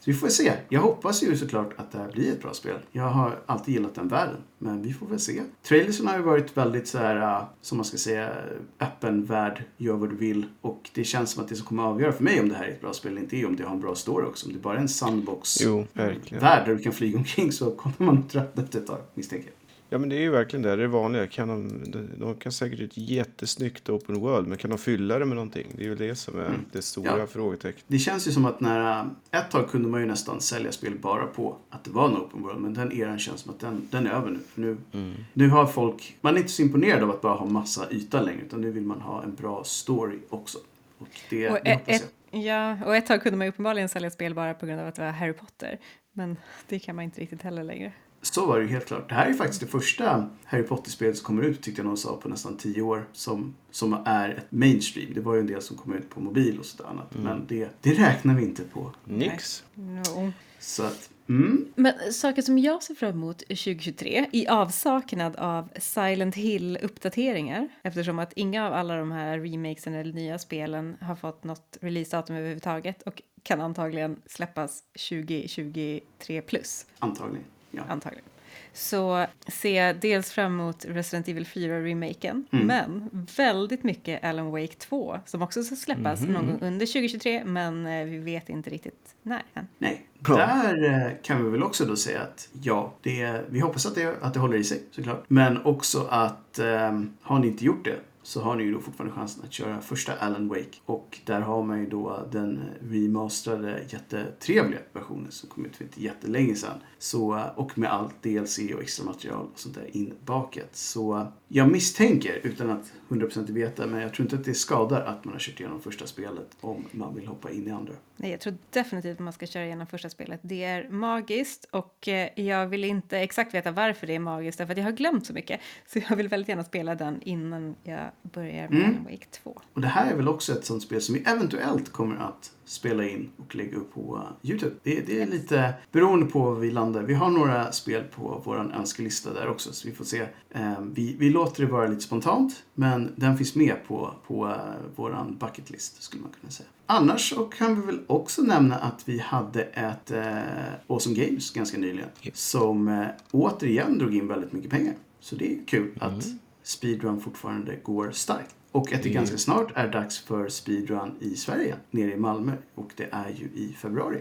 Så 0.00 0.10
vi 0.10 0.16
får 0.16 0.28
se. 0.28 0.52
Jag 0.68 0.80
hoppas 0.80 1.22
ju 1.22 1.36
såklart 1.36 1.72
att 1.76 1.92
det 1.92 1.98
här 1.98 2.12
blir 2.12 2.32
ett 2.32 2.42
bra 2.42 2.54
spel. 2.54 2.76
Jag 2.92 3.08
har 3.08 3.38
alltid 3.46 3.74
gillat 3.74 3.94
den 3.94 4.08
världen. 4.08 4.36
Men 4.58 4.82
vi 4.82 4.92
får 4.92 5.06
väl 5.06 5.20
se. 5.20 5.42
Trailersen 5.62 6.06
har 6.06 6.16
ju 6.16 6.22
varit 6.22 6.56
väldigt 6.56 6.88
så 6.88 6.98
här, 6.98 7.16
uh, 7.16 7.44
som 7.60 7.78
man 7.78 7.84
ska 7.84 7.96
säga, 7.96 8.32
öppen 8.80 9.24
värld, 9.24 9.64
gör 9.76 9.94
vad 9.94 10.10
du 10.10 10.16
vill. 10.16 10.46
Och 10.60 10.90
det 10.94 11.04
känns 11.04 11.30
som 11.30 11.42
att 11.42 11.48
det 11.48 11.56
som 11.56 11.66
kommer 11.66 11.82
att 11.82 11.88
avgöra 11.88 12.12
för 12.12 12.24
mig 12.24 12.40
om 12.40 12.48
det 12.48 12.54
här 12.54 12.64
är 12.64 12.70
ett 12.70 12.80
bra 12.80 12.92
spel 12.92 13.12
eller 13.12 13.22
inte 13.22 13.36
är 13.36 13.46
om 13.46 13.56
det 13.56 13.64
har 13.64 13.74
en 13.74 13.80
bra 13.80 13.94
story 13.94 14.26
också. 14.26 14.46
Om 14.46 14.52
det 14.52 14.58
bara 14.58 14.76
är 14.76 14.80
en 14.80 14.88
sandbox-värld 14.88 16.18
där 16.40 16.64
du 16.66 16.78
kan 16.78 16.92
flyga 16.92 17.18
omkring 17.18 17.52
så 17.52 17.70
kommer 17.70 18.12
man 18.12 18.28
tröttna 18.28 18.62
efter 18.62 18.78
ett 18.78 18.86
tag, 18.86 18.98
misstänker 19.14 19.48
jag. 19.48 19.59
Ja 19.92 19.98
men 19.98 20.08
det 20.08 20.16
är 20.16 20.20
ju 20.20 20.30
verkligen 20.30 20.62
det, 20.62 20.76
det 20.76 20.82
är 20.82 20.86
vanliga. 20.86 21.26
Kan 21.26 21.48
de, 21.48 21.84
de 22.18 22.34
kan 22.34 22.52
säkert 22.52 22.80
ett 22.80 22.96
jättesnyggt 22.96 23.88
open 23.88 24.20
world, 24.20 24.48
men 24.48 24.58
kan 24.58 24.70
de 24.70 24.78
fylla 24.78 25.18
det 25.18 25.24
med 25.24 25.36
någonting? 25.36 25.66
Det 25.76 25.82
är 25.82 25.88
ju 25.88 25.94
det 25.94 26.14
som 26.14 26.38
är 26.38 26.46
mm. 26.46 26.60
det 26.72 26.82
stora 26.82 27.18
ja. 27.18 27.26
frågetecknet. 27.26 27.84
Det 27.86 27.98
känns 27.98 28.28
ju 28.28 28.32
som 28.32 28.44
att 28.44 28.60
när, 28.60 29.06
ett 29.30 29.50
tag 29.50 29.70
kunde 29.70 29.88
man 29.88 30.00
ju 30.00 30.06
nästan 30.06 30.40
sälja 30.40 30.72
spel 30.72 30.98
bara 30.98 31.26
på 31.26 31.56
att 31.70 31.84
det 31.84 31.90
var 31.90 32.08
en 32.08 32.16
open 32.16 32.42
world, 32.42 32.60
men 32.60 32.74
den 32.74 32.92
eran 32.92 33.18
känns 33.18 33.40
som 33.40 33.50
att 33.50 33.60
den, 33.60 33.88
den 33.90 34.06
är 34.06 34.10
över 34.10 34.30
nu. 34.30 34.38
För 34.54 34.60
nu, 34.60 34.76
mm. 34.92 35.14
nu 35.32 35.48
har 35.48 35.66
folk, 35.66 36.16
man 36.20 36.34
är 36.34 36.38
inte 36.38 36.52
så 36.52 36.62
imponerad 36.62 37.02
av 37.02 37.10
att 37.10 37.20
bara 37.20 37.34
ha 37.34 37.46
massa 37.46 37.90
yta 37.90 38.22
längre, 38.22 38.40
utan 38.40 38.60
nu 38.60 38.70
vill 38.70 38.84
man 38.84 39.00
ha 39.00 39.22
en 39.22 39.34
bra 39.34 39.64
story 39.64 40.18
också. 40.28 40.58
Och 40.98 41.08
det, 41.30 41.50
och 41.50 41.58
det 41.64 41.72
hoppas 41.72 41.88
ett, 41.88 42.12
jag. 42.30 42.42
Ja, 42.42 42.84
och 42.86 42.96
ett 42.96 43.06
tag 43.06 43.22
kunde 43.22 43.38
man 43.38 43.46
ju 43.46 43.48
uppenbarligen 43.48 43.88
sälja 43.88 44.10
spel 44.10 44.34
bara 44.34 44.54
på 44.54 44.66
grund 44.66 44.80
av 44.80 44.86
att 44.86 44.94
det 44.94 45.02
var 45.02 45.10
Harry 45.10 45.32
Potter. 45.32 45.78
Men 46.12 46.36
det 46.68 46.78
kan 46.78 46.96
man 46.96 47.04
inte 47.04 47.20
riktigt 47.20 47.42
heller 47.42 47.64
längre. 47.64 47.92
Så 48.22 48.46
var 48.46 48.58
det 48.58 48.64
ju 48.64 48.70
helt 48.70 48.86
klart. 48.86 49.08
Det 49.08 49.14
här 49.14 49.26
är 49.26 49.34
faktiskt 49.34 49.60
det 49.60 49.66
första 49.66 50.28
Harry 50.44 50.62
Potter-spelet 50.62 51.16
som 51.16 51.26
kommer 51.26 51.42
ut, 51.42 51.62
tyckte 51.62 51.80
jag 51.80 51.86
någon 51.86 51.96
sa, 51.96 52.16
på 52.16 52.28
nästan 52.28 52.56
tio 52.56 52.82
år. 52.82 53.08
Som, 53.12 53.54
som 53.70 54.02
är 54.04 54.28
ett 54.28 54.52
mainstream. 54.52 55.14
Det 55.14 55.20
var 55.20 55.34
ju 55.34 55.40
en 55.40 55.46
del 55.46 55.62
som 55.62 55.76
kom 55.76 55.94
ut 55.94 56.10
på 56.10 56.20
mobil 56.20 56.58
och 56.58 56.66
sådär 56.66 56.90
annat. 56.90 57.14
Mm. 57.14 57.24
Men 57.24 57.46
det, 57.46 57.68
det 57.80 57.94
räknar 57.94 58.34
vi 58.34 58.42
inte 58.42 58.62
på. 58.62 58.94
Nix. 59.04 59.64
No. 59.74 60.32
Så 60.58 60.82
att, 60.82 61.10
mm. 61.28 61.72
Men 61.74 62.12
saker 62.12 62.42
som 62.42 62.58
jag 62.58 62.82
ser 62.82 62.94
fram 62.94 63.10
emot 63.10 63.38
2023 63.38 64.26
i 64.32 64.48
avsaknad 64.48 65.36
av 65.36 65.68
Silent 65.78 66.34
Hill-uppdateringar 66.34 67.68
eftersom 67.82 68.18
att 68.18 68.32
inga 68.32 68.66
av 68.66 68.72
alla 68.72 68.96
de 68.96 69.12
här 69.12 69.38
remakesen 69.38 69.94
eller 69.94 70.12
nya 70.12 70.38
spelen 70.38 70.96
har 71.00 71.16
fått 71.16 71.44
något 71.44 71.78
releasedatum 71.80 72.36
överhuvudtaget 72.36 73.02
och 73.02 73.22
kan 73.42 73.60
antagligen 73.60 74.22
släppas 74.26 74.82
2023 75.08 76.42
plus. 76.42 76.86
Antagligen. 76.98 77.44
Ja. 77.70 77.82
Antagligen. 77.88 78.24
Så 78.72 79.26
ser 79.48 79.86
jag 79.86 79.96
dels 79.96 80.32
fram 80.32 80.60
emot 80.60 80.84
Resident 80.84 81.28
Evil 81.28 81.44
4-remaken, 81.44 82.44
mm. 82.50 82.66
men 82.66 83.10
väldigt 83.36 83.84
mycket 83.84 84.24
Alan 84.24 84.50
Wake 84.50 84.74
2 84.74 85.18
som 85.26 85.42
också 85.42 85.62
ska 85.62 85.76
släppas 85.76 86.20
mm. 86.20 86.32
någon 86.32 86.46
gång 86.46 86.58
under 86.60 86.86
2023, 86.86 87.44
men 87.44 87.86
eh, 87.86 88.04
vi 88.04 88.18
vet 88.18 88.48
inte 88.48 88.70
riktigt 88.70 89.14
när 89.22 89.42
än. 89.54 89.66
Nej, 89.78 90.06
Bra. 90.18 90.36
där 90.36 90.84
eh, 90.84 91.12
kan 91.22 91.44
vi 91.44 91.50
väl 91.50 91.62
också 91.62 91.84
då 91.84 91.96
säga 91.96 92.22
att 92.22 92.48
ja, 92.62 92.94
det, 93.02 93.44
vi 93.48 93.60
hoppas 93.60 93.86
att 93.86 93.94
det, 93.94 94.16
att 94.22 94.34
det 94.34 94.40
håller 94.40 94.56
i 94.56 94.64
sig 94.64 94.82
såklart. 94.90 95.24
Men 95.28 95.64
också 95.64 96.06
att 96.10 96.58
eh, 96.58 97.00
har 97.20 97.38
ni 97.38 97.46
inte 97.46 97.64
gjort 97.64 97.84
det 97.84 97.98
så 98.22 98.40
har 98.40 98.56
ni 98.56 98.64
ju 98.64 98.72
då 98.72 98.80
fortfarande 98.80 99.16
chansen 99.16 99.44
att 99.44 99.52
köra 99.52 99.80
första 99.80 100.12
Alan 100.12 100.48
Wake. 100.48 100.78
Och 100.86 101.18
där 101.24 101.40
har 101.40 101.62
man 101.62 101.80
ju 101.80 101.86
då 101.86 102.28
den 102.32 102.60
remasterade 102.80 103.84
jättetrevliga 103.88 104.80
versionen 104.92 105.30
som 105.30 105.48
kom 105.48 105.66
ut 105.66 105.76
för 105.76 105.84
inte 105.84 106.02
jättelänge 106.02 106.54
sedan. 106.54 106.80
Så, 106.98 107.44
och 107.56 107.78
med 107.78 107.92
allt 107.92 108.22
DLC 108.22 108.58
och 108.74 108.82
extra 108.82 109.04
material 109.04 109.46
och 109.52 109.58
sånt 109.58 109.74
där 109.74 109.96
inbakat. 109.96 110.76
Så 110.76 111.26
jag 111.48 111.70
misstänker, 111.70 112.40
utan 112.42 112.70
att 112.70 112.92
100% 113.10 113.52
veta, 113.52 113.86
men 113.86 114.00
jag 114.00 114.14
tror 114.14 114.26
inte 114.26 114.36
att 114.36 114.44
det 114.44 114.54
skadar 114.54 115.00
att 115.00 115.24
man 115.24 115.34
har 115.34 115.38
kört 115.40 115.60
igenom 115.60 115.80
första 115.80 116.06
spelet 116.06 116.56
om 116.60 116.84
man 116.90 117.14
vill 117.14 117.26
hoppa 117.26 117.50
in 117.50 117.68
i 117.68 117.70
andra. 117.70 117.92
Nej, 118.16 118.30
jag 118.30 118.40
tror 118.40 118.54
definitivt 118.70 119.12
att 119.12 119.18
man 119.18 119.32
ska 119.32 119.46
köra 119.46 119.64
igenom 119.64 119.86
första 119.86 120.10
spelet. 120.10 120.40
Det 120.42 120.64
är 120.64 120.88
magiskt 120.88 121.64
och 121.70 122.08
eh, 122.08 122.28
jag 122.34 122.66
vill 122.66 122.84
inte 122.84 123.18
exakt 123.18 123.54
veta 123.54 123.70
varför 123.70 124.06
det 124.06 124.14
är 124.14 124.18
magiskt, 124.18 124.58
därför 124.58 124.72
att 124.72 124.78
jag 124.78 124.84
har 124.84 124.92
glömt 124.92 125.26
så 125.26 125.32
mycket. 125.32 125.60
Så 125.86 125.98
jag 126.08 126.16
vill 126.16 126.28
väldigt 126.28 126.48
gärna 126.48 126.64
spela 126.64 126.94
den 126.94 127.22
innan 127.22 127.74
jag 127.82 128.10
börjar 128.22 128.68
med 128.68 128.80
Mm. 128.80 128.90
Alan 128.90 129.04
Wake 129.04 129.26
2. 129.30 129.60
Och 129.72 129.80
det 129.80 129.88
här 129.88 130.10
är 130.12 130.16
väl 130.16 130.28
också 130.28 130.52
ett 130.52 130.64
sånt 130.64 130.82
spel 130.82 131.00
som 131.00 131.14
vi 131.14 131.20
eventuellt 131.26 131.92
kommer 131.92 132.16
att 132.16 132.52
spela 132.70 133.04
in 133.04 133.30
och 133.36 133.54
lägga 133.54 133.76
upp 133.76 133.94
på 133.94 134.16
uh, 134.16 134.50
Youtube. 134.50 134.74
Det, 134.82 135.00
det 135.00 135.22
är 135.22 135.26
lite 135.26 135.74
beroende 135.92 136.26
på 136.26 136.40
var 136.40 136.54
vi 136.54 136.70
landar. 136.70 137.02
Vi 137.02 137.14
har 137.14 137.30
några 137.30 137.72
spel 137.72 138.04
på 138.04 138.42
vår 138.44 138.72
önskelista 138.74 139.32
där 139.32 139.48
också 139.48 139.72
så 139.72 139.88
vi 139.88 139.94
får 139.94 140.04
se. 140.04 140.26
Eh, 140.50 140.80
vi, 140.92 141.16
vi 141.18 141.30
låter 141.30 141.66
det 141.66 141.72
vara 141.72 141.88
lite 141.88 142.00
spontant 142.00 142.62
men 142.74 143.12
den 143.16 143.38
finns 143.38 143.54
med 143.54 143.74
på, 143.88 144.14
på 144.26 144.46
uh, 144.46 144.54
våran 144.96 145.36
bucket 145.40 145.70
list 145.70 146.02
skulle 146.02 146.22
man 146.22 146.32
kunna 146.40 146.50
säga. 146.50 146.68
Annars 146.86 147.30
så 147.30 147.44
kan 147.44 147.80
vi 147.80 147.86
väl 147.86 148.00
också 148.06 148.42
nämna 148.42 148.76
att 148.76 149.08
vi 149.08 149.18
hade 149.18 149.62
ett 149.62 150.10
eh, 150.10 150.38
Awesome 150.86 151.16
Games 151.16 151.50
ganska 151.50 151.78
nyligen 151.78 152.08
som 152.32 152.88
eh, 152.88 153.06
återigen 153.30 153.98
drog 153.98 154.14
in 154.14 154.28
väldigt 154.28 154.52
mycket 154.52 154.70
pengar. 154.70 154.94
Så 155.20 155.36
det 155.36 155.54
är 155.54 155.66
kul 155.66 155.98
att 156.00 156.24
speedrun 156.62 157.20
fortfarande 157.20 157.76
går 157.82 158.10
starkt. 158.10 158.54
Och 158.72 158.92
att 158.92 159.02
det 159.02 159.08
ganska 159.08 159.38
snart 159.38 159.72
är 159.74 159.88
dags 159.88 160.18
för 160.18 160.48
speedrun 160.48 161.14
i 161.20 161.36
Sverige, 161.36 161.76
nere 161.90 162.12
i 162.12 162.16
Malmö. 162.16 162.52
Och 162.74 162.90
det 162.96 163.08
är 163.12 163.28
ju 163.28 163.44
i 163.44 163.76
februari. 163.78 164.18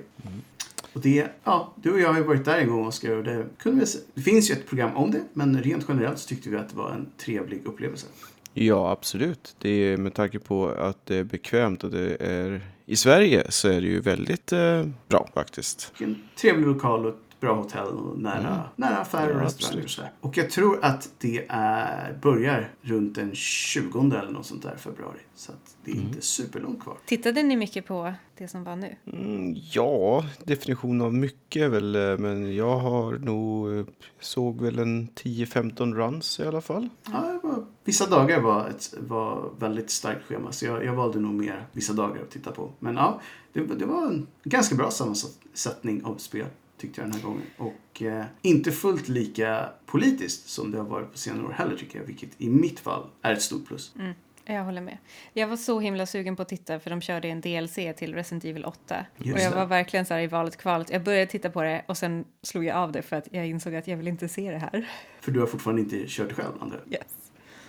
Och 0.93 1.01
det, 1.01 1.27
ja, 1.43 1.73
du 1.75 1.91
och 1.91 1.99
jag 1.99 2.09
har 2.09 2.17
ju 2.17 2.23
varit 2.23 2.45
där 2.45 2.57
en 2.57 2.69
gång 2.69 2.87
Oskar 2.87 3.11
och 3.11 3.23
det, 3.23 3.45
kunde 3.57 3.79
vi, 3.79 3.85
se- 3.85 3.99
det 4.13 4.21
finns 4.21 4.49
ju 4.49 4.53
ett 4.53 4.67
program 4.67 4.95
om 4.95 5.11
det, 5.11 5.21
men 5.33 5.63
rent 5.63 5.85
generellt 5.87 6.19
så 6.19 6.27
tyckte 6.27 6.49
vi 6.49 6.57
att 6.57 6.69
det 6.69 6.75
var 6.75 6.91
en 6.91 7.07
trevlig 7.17 7.61
upplevelse. 7.65 8.07
Ja, 8.53 8.91
absolut. 8.91 9.55
Det 9.59 9.69
är 9.69 9.97
med 9.97 10.13
tanke 10.13 10.39
på 10.39 10.67
att 10.69 11.05
det 11.05 11.15
är 11.15 11.23
bekvämt 11.23 11.83
och 11.83 11.91
det 11.91 12.17
är 12.19 12.61
i 12.85 12.95
Sverige 12.95 13.51
så 13.51 13.67
är 13.69 13.81
det 13.81 13.87
ju 13.87 14.01
väldigt 14.01 14.51
eh, 14.51 14.85
bra 15.07 15.29
faktiskt. 15.33 15.93
En 15.99 16.21
trevlig 16.35 16.67
lokal 16.67 17.05
och 17.05 17.15
bra 17.39 17.55
hotell 17.55 17.87
och 17.87 18.19
nära, 18.19 18.63
nära 18.75 18.97
affärer 18.97 19.23
Mm. 19.23 19.37
Ja, 19.37 19.39
och 19.39 19.45
restauranger 19.45 19.77
och 19.77 19.83
absolut. 19.85 19.91
sådär. 19.91 20.11
Och 20.21 20.37
jag 20.37 20.49
tror 20.49 20.79
att 20.81 21.09
det 21.17 21.45
är, 21.49 22.13
börjar 22.21 22.71
runt 22.81 23.15
den 23.15 23.35
20 23.35 23.99
eller 23.99 24.31
något 24.31 24.45
sånt 24.45 24.63
där 24.63 24.75
februari. 24.77 25.19
Så 25.35 25.51
att 25.51 25.75
det 25.83 25.91
är 25.91 25.95
Mm. 25.95 26.07
inte 26.07 26.21
superlångt 26.21 26.83
kvar. 26.83 26.97
Tittade 27.05 27.43
ni 27.43 27.55
mycket 27.57 27.85
på 27.85 28.13
det 28.37 28.47
som 28.47 28.63
var 28.63 28.75
nu? 28.75 28.95
Mm, 29.13 29.55
ja, 29.71 30.25
definition 30.43 31.01
av 31.01 31.13
mycket 31.13 31.61
är 31.61 31.69
väl, 31.69 31.95
eh, 31.95 32.17
men 32.17 32.55
jag 32.55 32.77
har 32.79 33.11
nog 33.17 33.77
eh, 33.77 33.85
såg 34.19 34.61
väl 34.61 34.79
en 34.79 35.07
10-15 35.07 35.93
runs 35.95 36.39
i 36.39 36.43
alla 36.43 36.61
fall. 36.61 36.89
Ja, 37.11 37.19
det 37.41 37.47
var, 37.47 37.65
vissa 37.83 38.09
dagar 38.09 38.41
var 38.41 38.67
ett 38.67 38.93
var 38.99 39.49
väldigt 39.59 39.89
starkt 39.89 40.25
schema 40.25 40.51
så 40.51 40.65
jag, 40.65 40.85
jag 40.85 40.93
valde 40.95 41.19
nog 41.19 41.33
mer 41.33 41.67
vissa 41.71 41.93
dagar 41.93 42.21
att 42.21 42.29
titta 42.31 42.51
på. 42.51 42.71
Men 42.79 42.95
ja, 42.95 43.21
det, 43.53 43.61
det 43.61 43.85
var 43.85 44.05
en 44.05 44.27
ganska 44.43 44.75
bra 44.75 44.91
sammansättning 44.91 46.03
av 46.03 46.15
spel 46.15 46.45
tyckte 46.79 47.01
jag 47.01 47.09
den 47.09 47.15
här 47.19 47.27
gången. 47.27 47.43
Och 47.57 48.01
eh, 48.01 48.25
inte 48.41 48.71
fullt 48.71 49.07
lika 49.07 49.69
politiskt 49.85 50.49
som 50.49 50.71
det 50.71 50.77
har 50.77 50.85
varit 50.85 51.11
på 51.11 51.17
senare 51.17 51.45
år 51.45 51.51
heller 51.51 51.75
tycker 51.75 51.99
jag. 51.99 52.05
Vilket 52.05 52.29
i 52.37 52.49
mitt 52.49 52.79
fall 52.79 53.07
är 53.21 53.33
ett 53.33 53.41
stort 53.41 53.67
plus. 53.67 53.93
Mm, 53.99 54.13
jag 54.45 54.63
håller 54.63 54.81
med. 54.81 54.97
Jag 55.33 55.47
var 55.47 55.57
så 55.57 55.79
himla 55.79 56.05
sugen 56.05 56.35
på 56.35 56.41
att 56.41 56.49
titta 56.49 56.79
för 56.79 56.89
de 56.89 57.01
körde 57.01 57.27
en 57.27 57.41
DLC 57.41 57.75
till 57.97 58.13
Resident 58.13 58.45
Evil 58.45 58.65
8. 58.65 59.05
Just 59.17 59.35
och 59.35 59.41
jag 59.41 59.51
det. 59.51 59.55
var 59.55 59.65
verkligen 59.65 60.05
så 60.05 60.13
här 60.13 60.21
i 60.21 60.27
valet 60.27 60.57
kvalet. 60.57 60.89
Jag 60.89 61.03
började 61.03 61.25
titta 61.25 61.49
på 61.49 61.63
det 61.63 61.83
och 61.87 61.97
sen 61.97 62.25
slog 62.41 62.65
jag 62.65 62.77
av 62.77 62.91
det 62.91 63.01
för 63.01 63.15
att 63.15 63.27
jag 63.31 63.47
insåg 63.47 63.75
att 63.75 63.87
jag 63.87 63.97
vill 63.97 64.07
inte 64.07 64.27
se 64.27 64.51
det 64.51 64.57
här. 64.57 64.89
För 65.21 65.31
du 65.31 65.39
har 65.39 65.47
fortfarande 65.47 65.81
inte 65.81 66.03
kört 66.07 66.31
själv, 66.31 66.53
André. 66.59 66.77
Yes. 66.91 67.01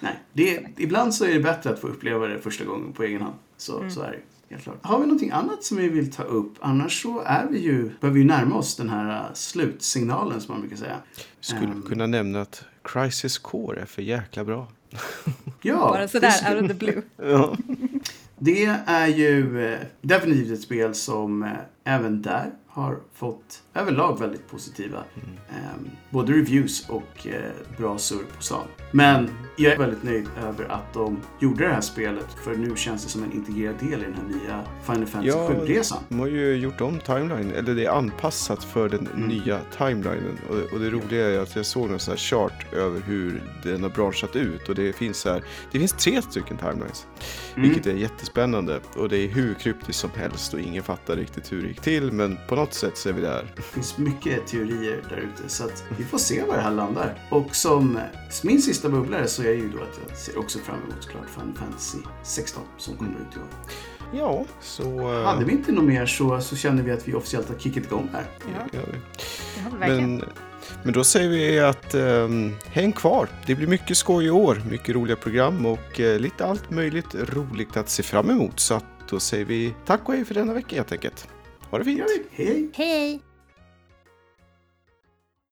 Nej, 0.01 0.15
det, 0.33 0.67
ibland 0.77 1.15
så 1.15 1.25
är 1.25 1.35
det 1.35 1.41
bättre 1.41 1.71
att 1.71 1.79
få 1.79 1.87
uppleva 1.87 2.27
det 2.27 2.39
första 2.39 2.65
gången 2.65 2.93
på 2.93 3.03
egen 3.03 3.23
hand. 3.23 3.35
Så, 3.57 3.91
så 3.91 4.03
är 4.03 4.11
det 4.11 4.19
helt 4.51 4.63
klart. 4.63 4.79
Har 4.83 4.99
vi 4.99 5.05
någonting 5.07 5.31
annat 5.31 5.65
som 5.65 5.77
vi 5.77 5.89
vill 5.89 6.13
ta 6.13 6.23
upp? 6.23 6.55
Annars 6.61 7.03
så 7.03 7.21
är 7.27 7.47
vi 7.51 7.59
ju, 7.59 7.91
börjar 8.01 8.13
vi 8.15 8.21
ju 8.21 8.27
närma 8.27 8.57
oss 8.57 8.77
den 8.77 8.89
här 8.91 9.21
uh, 9.21 9.35
slutsignalen 9.35 10.41
som 10.41 10.53
man 10.55 10.61
brukar 10.61 10.77
säga. 10.77 10.97
Skulle 11.41 11.61
Ehm. 11.73 11.83
kunna 11.83 12.07
nämna 12.07 12.41
att 12.41 12.65
Crisis 12.85 13.39
Core 13.39 13.81
är 13.81 13.87
för 13.87 14.03
jäkla 14.03 14.45
bra. 14.45 14.69
Ja, 15.63 15.77
Bara 15.77 16.09
sådär 16.09 16.33
det- 16.51 16.55
out 16.55 16.63
of 16.63 16.69
the 16.69 16.75
blue. 16.75 17.03
Ja. 17.33 17.57
Det 18.39 18.65
är 18.87 19.07
ju 19.07 19.65
eh, 19.73 19.79
definitivt 20.03 20.53
ett 20.53 20.63
spel 20.63 20.95
som 20.95 21.43
eh, 21.43 21.49
även 21.91 22.23
där 22.23 22.51
har 22.73 22.99
fått 23.15 23.63
överlag 23.75 24.19
väldigt 24.19 24.49
positiva 24.51 25.05
eh, 25.49 25.57
både 26.11 26.33
reviews 26.33 26.89
och 26.89 27.27
eh, 27.27 27.35
bra 27.79 27.99
surr 27.99 28.25
på 28.37 28.43
sal. 28.43 28.67
Men 28.93 29.31
jag 29.57 29.73
är 29.73 29.79
väldigt 29.79 30.03
nöjd 30.03 30.27
över 30.49 30.65
att 30.65 30.93
de 30.95 31.21
gjorde 31.41 31.67
det 31.67 31.73
här 31.75 31.81
spelet 31.81 32.27
för 32.45 32.57
nu 32.57 32.77
känns 32.77 33.05
det 33.05 33.11
som 33.11 33.23
en 33.25 33.33
integrerad 33.33 33.75
del 33.81 34.01
i 34.01 34.05
den 34.05 34.15
här 34.15 34.25
nya 34.41 34.65
Final 34.87 35.07
Fantasy 35.07 35.29
Ja, 35.39 35.51
7-resan. 35.51 35.99
De 36.09 36.19
har 36.21 36.27
ju 36.27 36.55
gjort 36.55 36.81
om 36.81 37.01
timeline, 37.01 37.51
eller 37.51 37.75
det 37.75 37.85
är 37.85 37.91
anpassat 37.91 38.65
för 38.65 38.89
den 38.89 39.07
Mm. 39.07 39.29
nya 39.29 39.61
timelinen. 39.79 40.39
Och, 40.49 40.73
och 40.73 40.81
det 40.81 40.91
roliga 40.91 41.27
är 41.31 41.39
att 41.39 41.57
jag 41.57 41.67
såg 41.67 41.91
en 41.91 41.99
sån 41.99 42.13
här 42.13 42.19
chart 42.19 42.73
över 42.73 43.01
hur 43.01 43.43
den 43.63 43.83
har 43.83 43.91
branchat 43.91 44.37
ut. 44.37 44.69
Och 44.69 44.75
det 44.75 44.93
finns 44.93 45.25
här, 45.25 45.43
det 45.73 45.79
finns 45.79 45.93
tre 45.93 46.23
stycken 46.23 46.57
timelines. 46.57 47.07
Mm. 47.57 47.69
Vilket 47.69 47.87
är 47.87 47.95
jättespännande. 47.95 48.81
Och 48.97 49.09
det 49.09 49.17
är 49.19 49.29
hur 49.29 49.55
kryptiskt 49.55 50.01
som 50.01 50.11
helst 50.17 50.55
och 50.55 50.61
ingen 50.61 50.83
fattar 50.83 51.17
riktigt 51.17 51.53
hur 51.53 51.63
det 51.63 51.69
gick 51.81 52.03
till. 52.03 52.13
Men 52.13 52.39
på 52.49 52.57
något 52.57 52.75
sätt 52.75 52.97
så 52.97 53.09
är 53.09 53.13
vi 53.13 53.21
där. 53.21 53.53
Det 53.57 53.63
finns 53.63 53.99
mycket 53.99 54.47
teorier 54.47 55.03
där 55.09 55.17
ute 55.17 55.49
så 55.49 55.65
att 55.65 55.85
vi 55.99 56.05
får 56.05 56.19
se 56.19 56.43
var 56.45 56.57
det 56.57 56.63
här 56.63 56.71
landar. 56.71 57.19
Och 57.31 57.57
som 57.57 57.97
eh, 57.97 58.03
min 58.45 58.63
sista 58.63 58.89
bubblare 58.89 59.27
så 59.29 59.43
är 59.43 59.53
ju 59.53 59.69
då 59.69 59.79
att 59.79 60.01
jag 60.09 60.17
ser 60.19 60.39
också 60.39 60.59
fram 60.59 60.77
emot 60.83 60.97
såklart 61.05 61.29
Final 61.31 61.55
Fantasy 61.55 61.99
16 62.23 62.63
som 62.79 62.97
kommer 62.97 63.11
ut 63.11 63.37
i 63.37 63.39
år. 63.39 63.47
Ja, 64.13 64.45
så... 64.61 64.83
eh, 65.13 65.23
Hade 65.25 65.45
vi 65.45 65.53
inte 65.53 65.73
något 65.73 65.85
mer 65.85 66.07
så, 66.07 66.41
så 66.41 66.57
känner 66.57 66.83
vi 66.83 66.91
att 66.91 67.09
vi 67.09 67.15
officiellt 67.15 67.49
har 67.49 67.57
kickat 67.59 67.85
igång 67.85 68.09
här. 68.13 68.25
Ja, 68.41 68.67
det- 68.73 68.79
det 69.57 69.61
har 69.63 69.71
vi 69.71 69.79
verkligen. 69.79 70.17
Men, 70.17 70.29
men 70.83 70.93
då 70.93 71.05
säger 71.05 71.29
vi 71.29 71.61
att 71.61 71.95
um, 71.95 72.55
häng 72.67 72.93
kvar. 72.93 73.29
Det 73.47 73.55
blir 73.55 73.67
mycket 73.67 73.97
skoj 73.97 74.25
i 74.27 74.31
år, 74.31 74.63
mycket 74.71 74.95
roliga 74.95 75.17
program 75.17 75.67
och 75.67 76.01
eh, 76.01 76.19
lite 76.19 76.47
allt 76.47 76.71
möjligt 76.71 77.15
roligt 77.15 77.77
att 77.77 77.89
se 77.89 78.03
fram 78.03 78.31
emot. 78.31 78.61
Så 78.61 78.75
att 78.75 78.85
då 79.11 79.21
säger 79.21 79.45
vi 79.45 79.75
tack 79.87 80.01
och 80.09 80.15
hej 80.15 80.25
för 80.25 80.35
denna 80.35 80.55
vecka 80.55 80.77
helt 80.77 80.93
enkelt. 80.93 81.29
Ha 81.71 81.79
det 81.79 81.85
fint! 81.85 82.03
Hej! 82.31 82.71
Hej! 82.75 83.21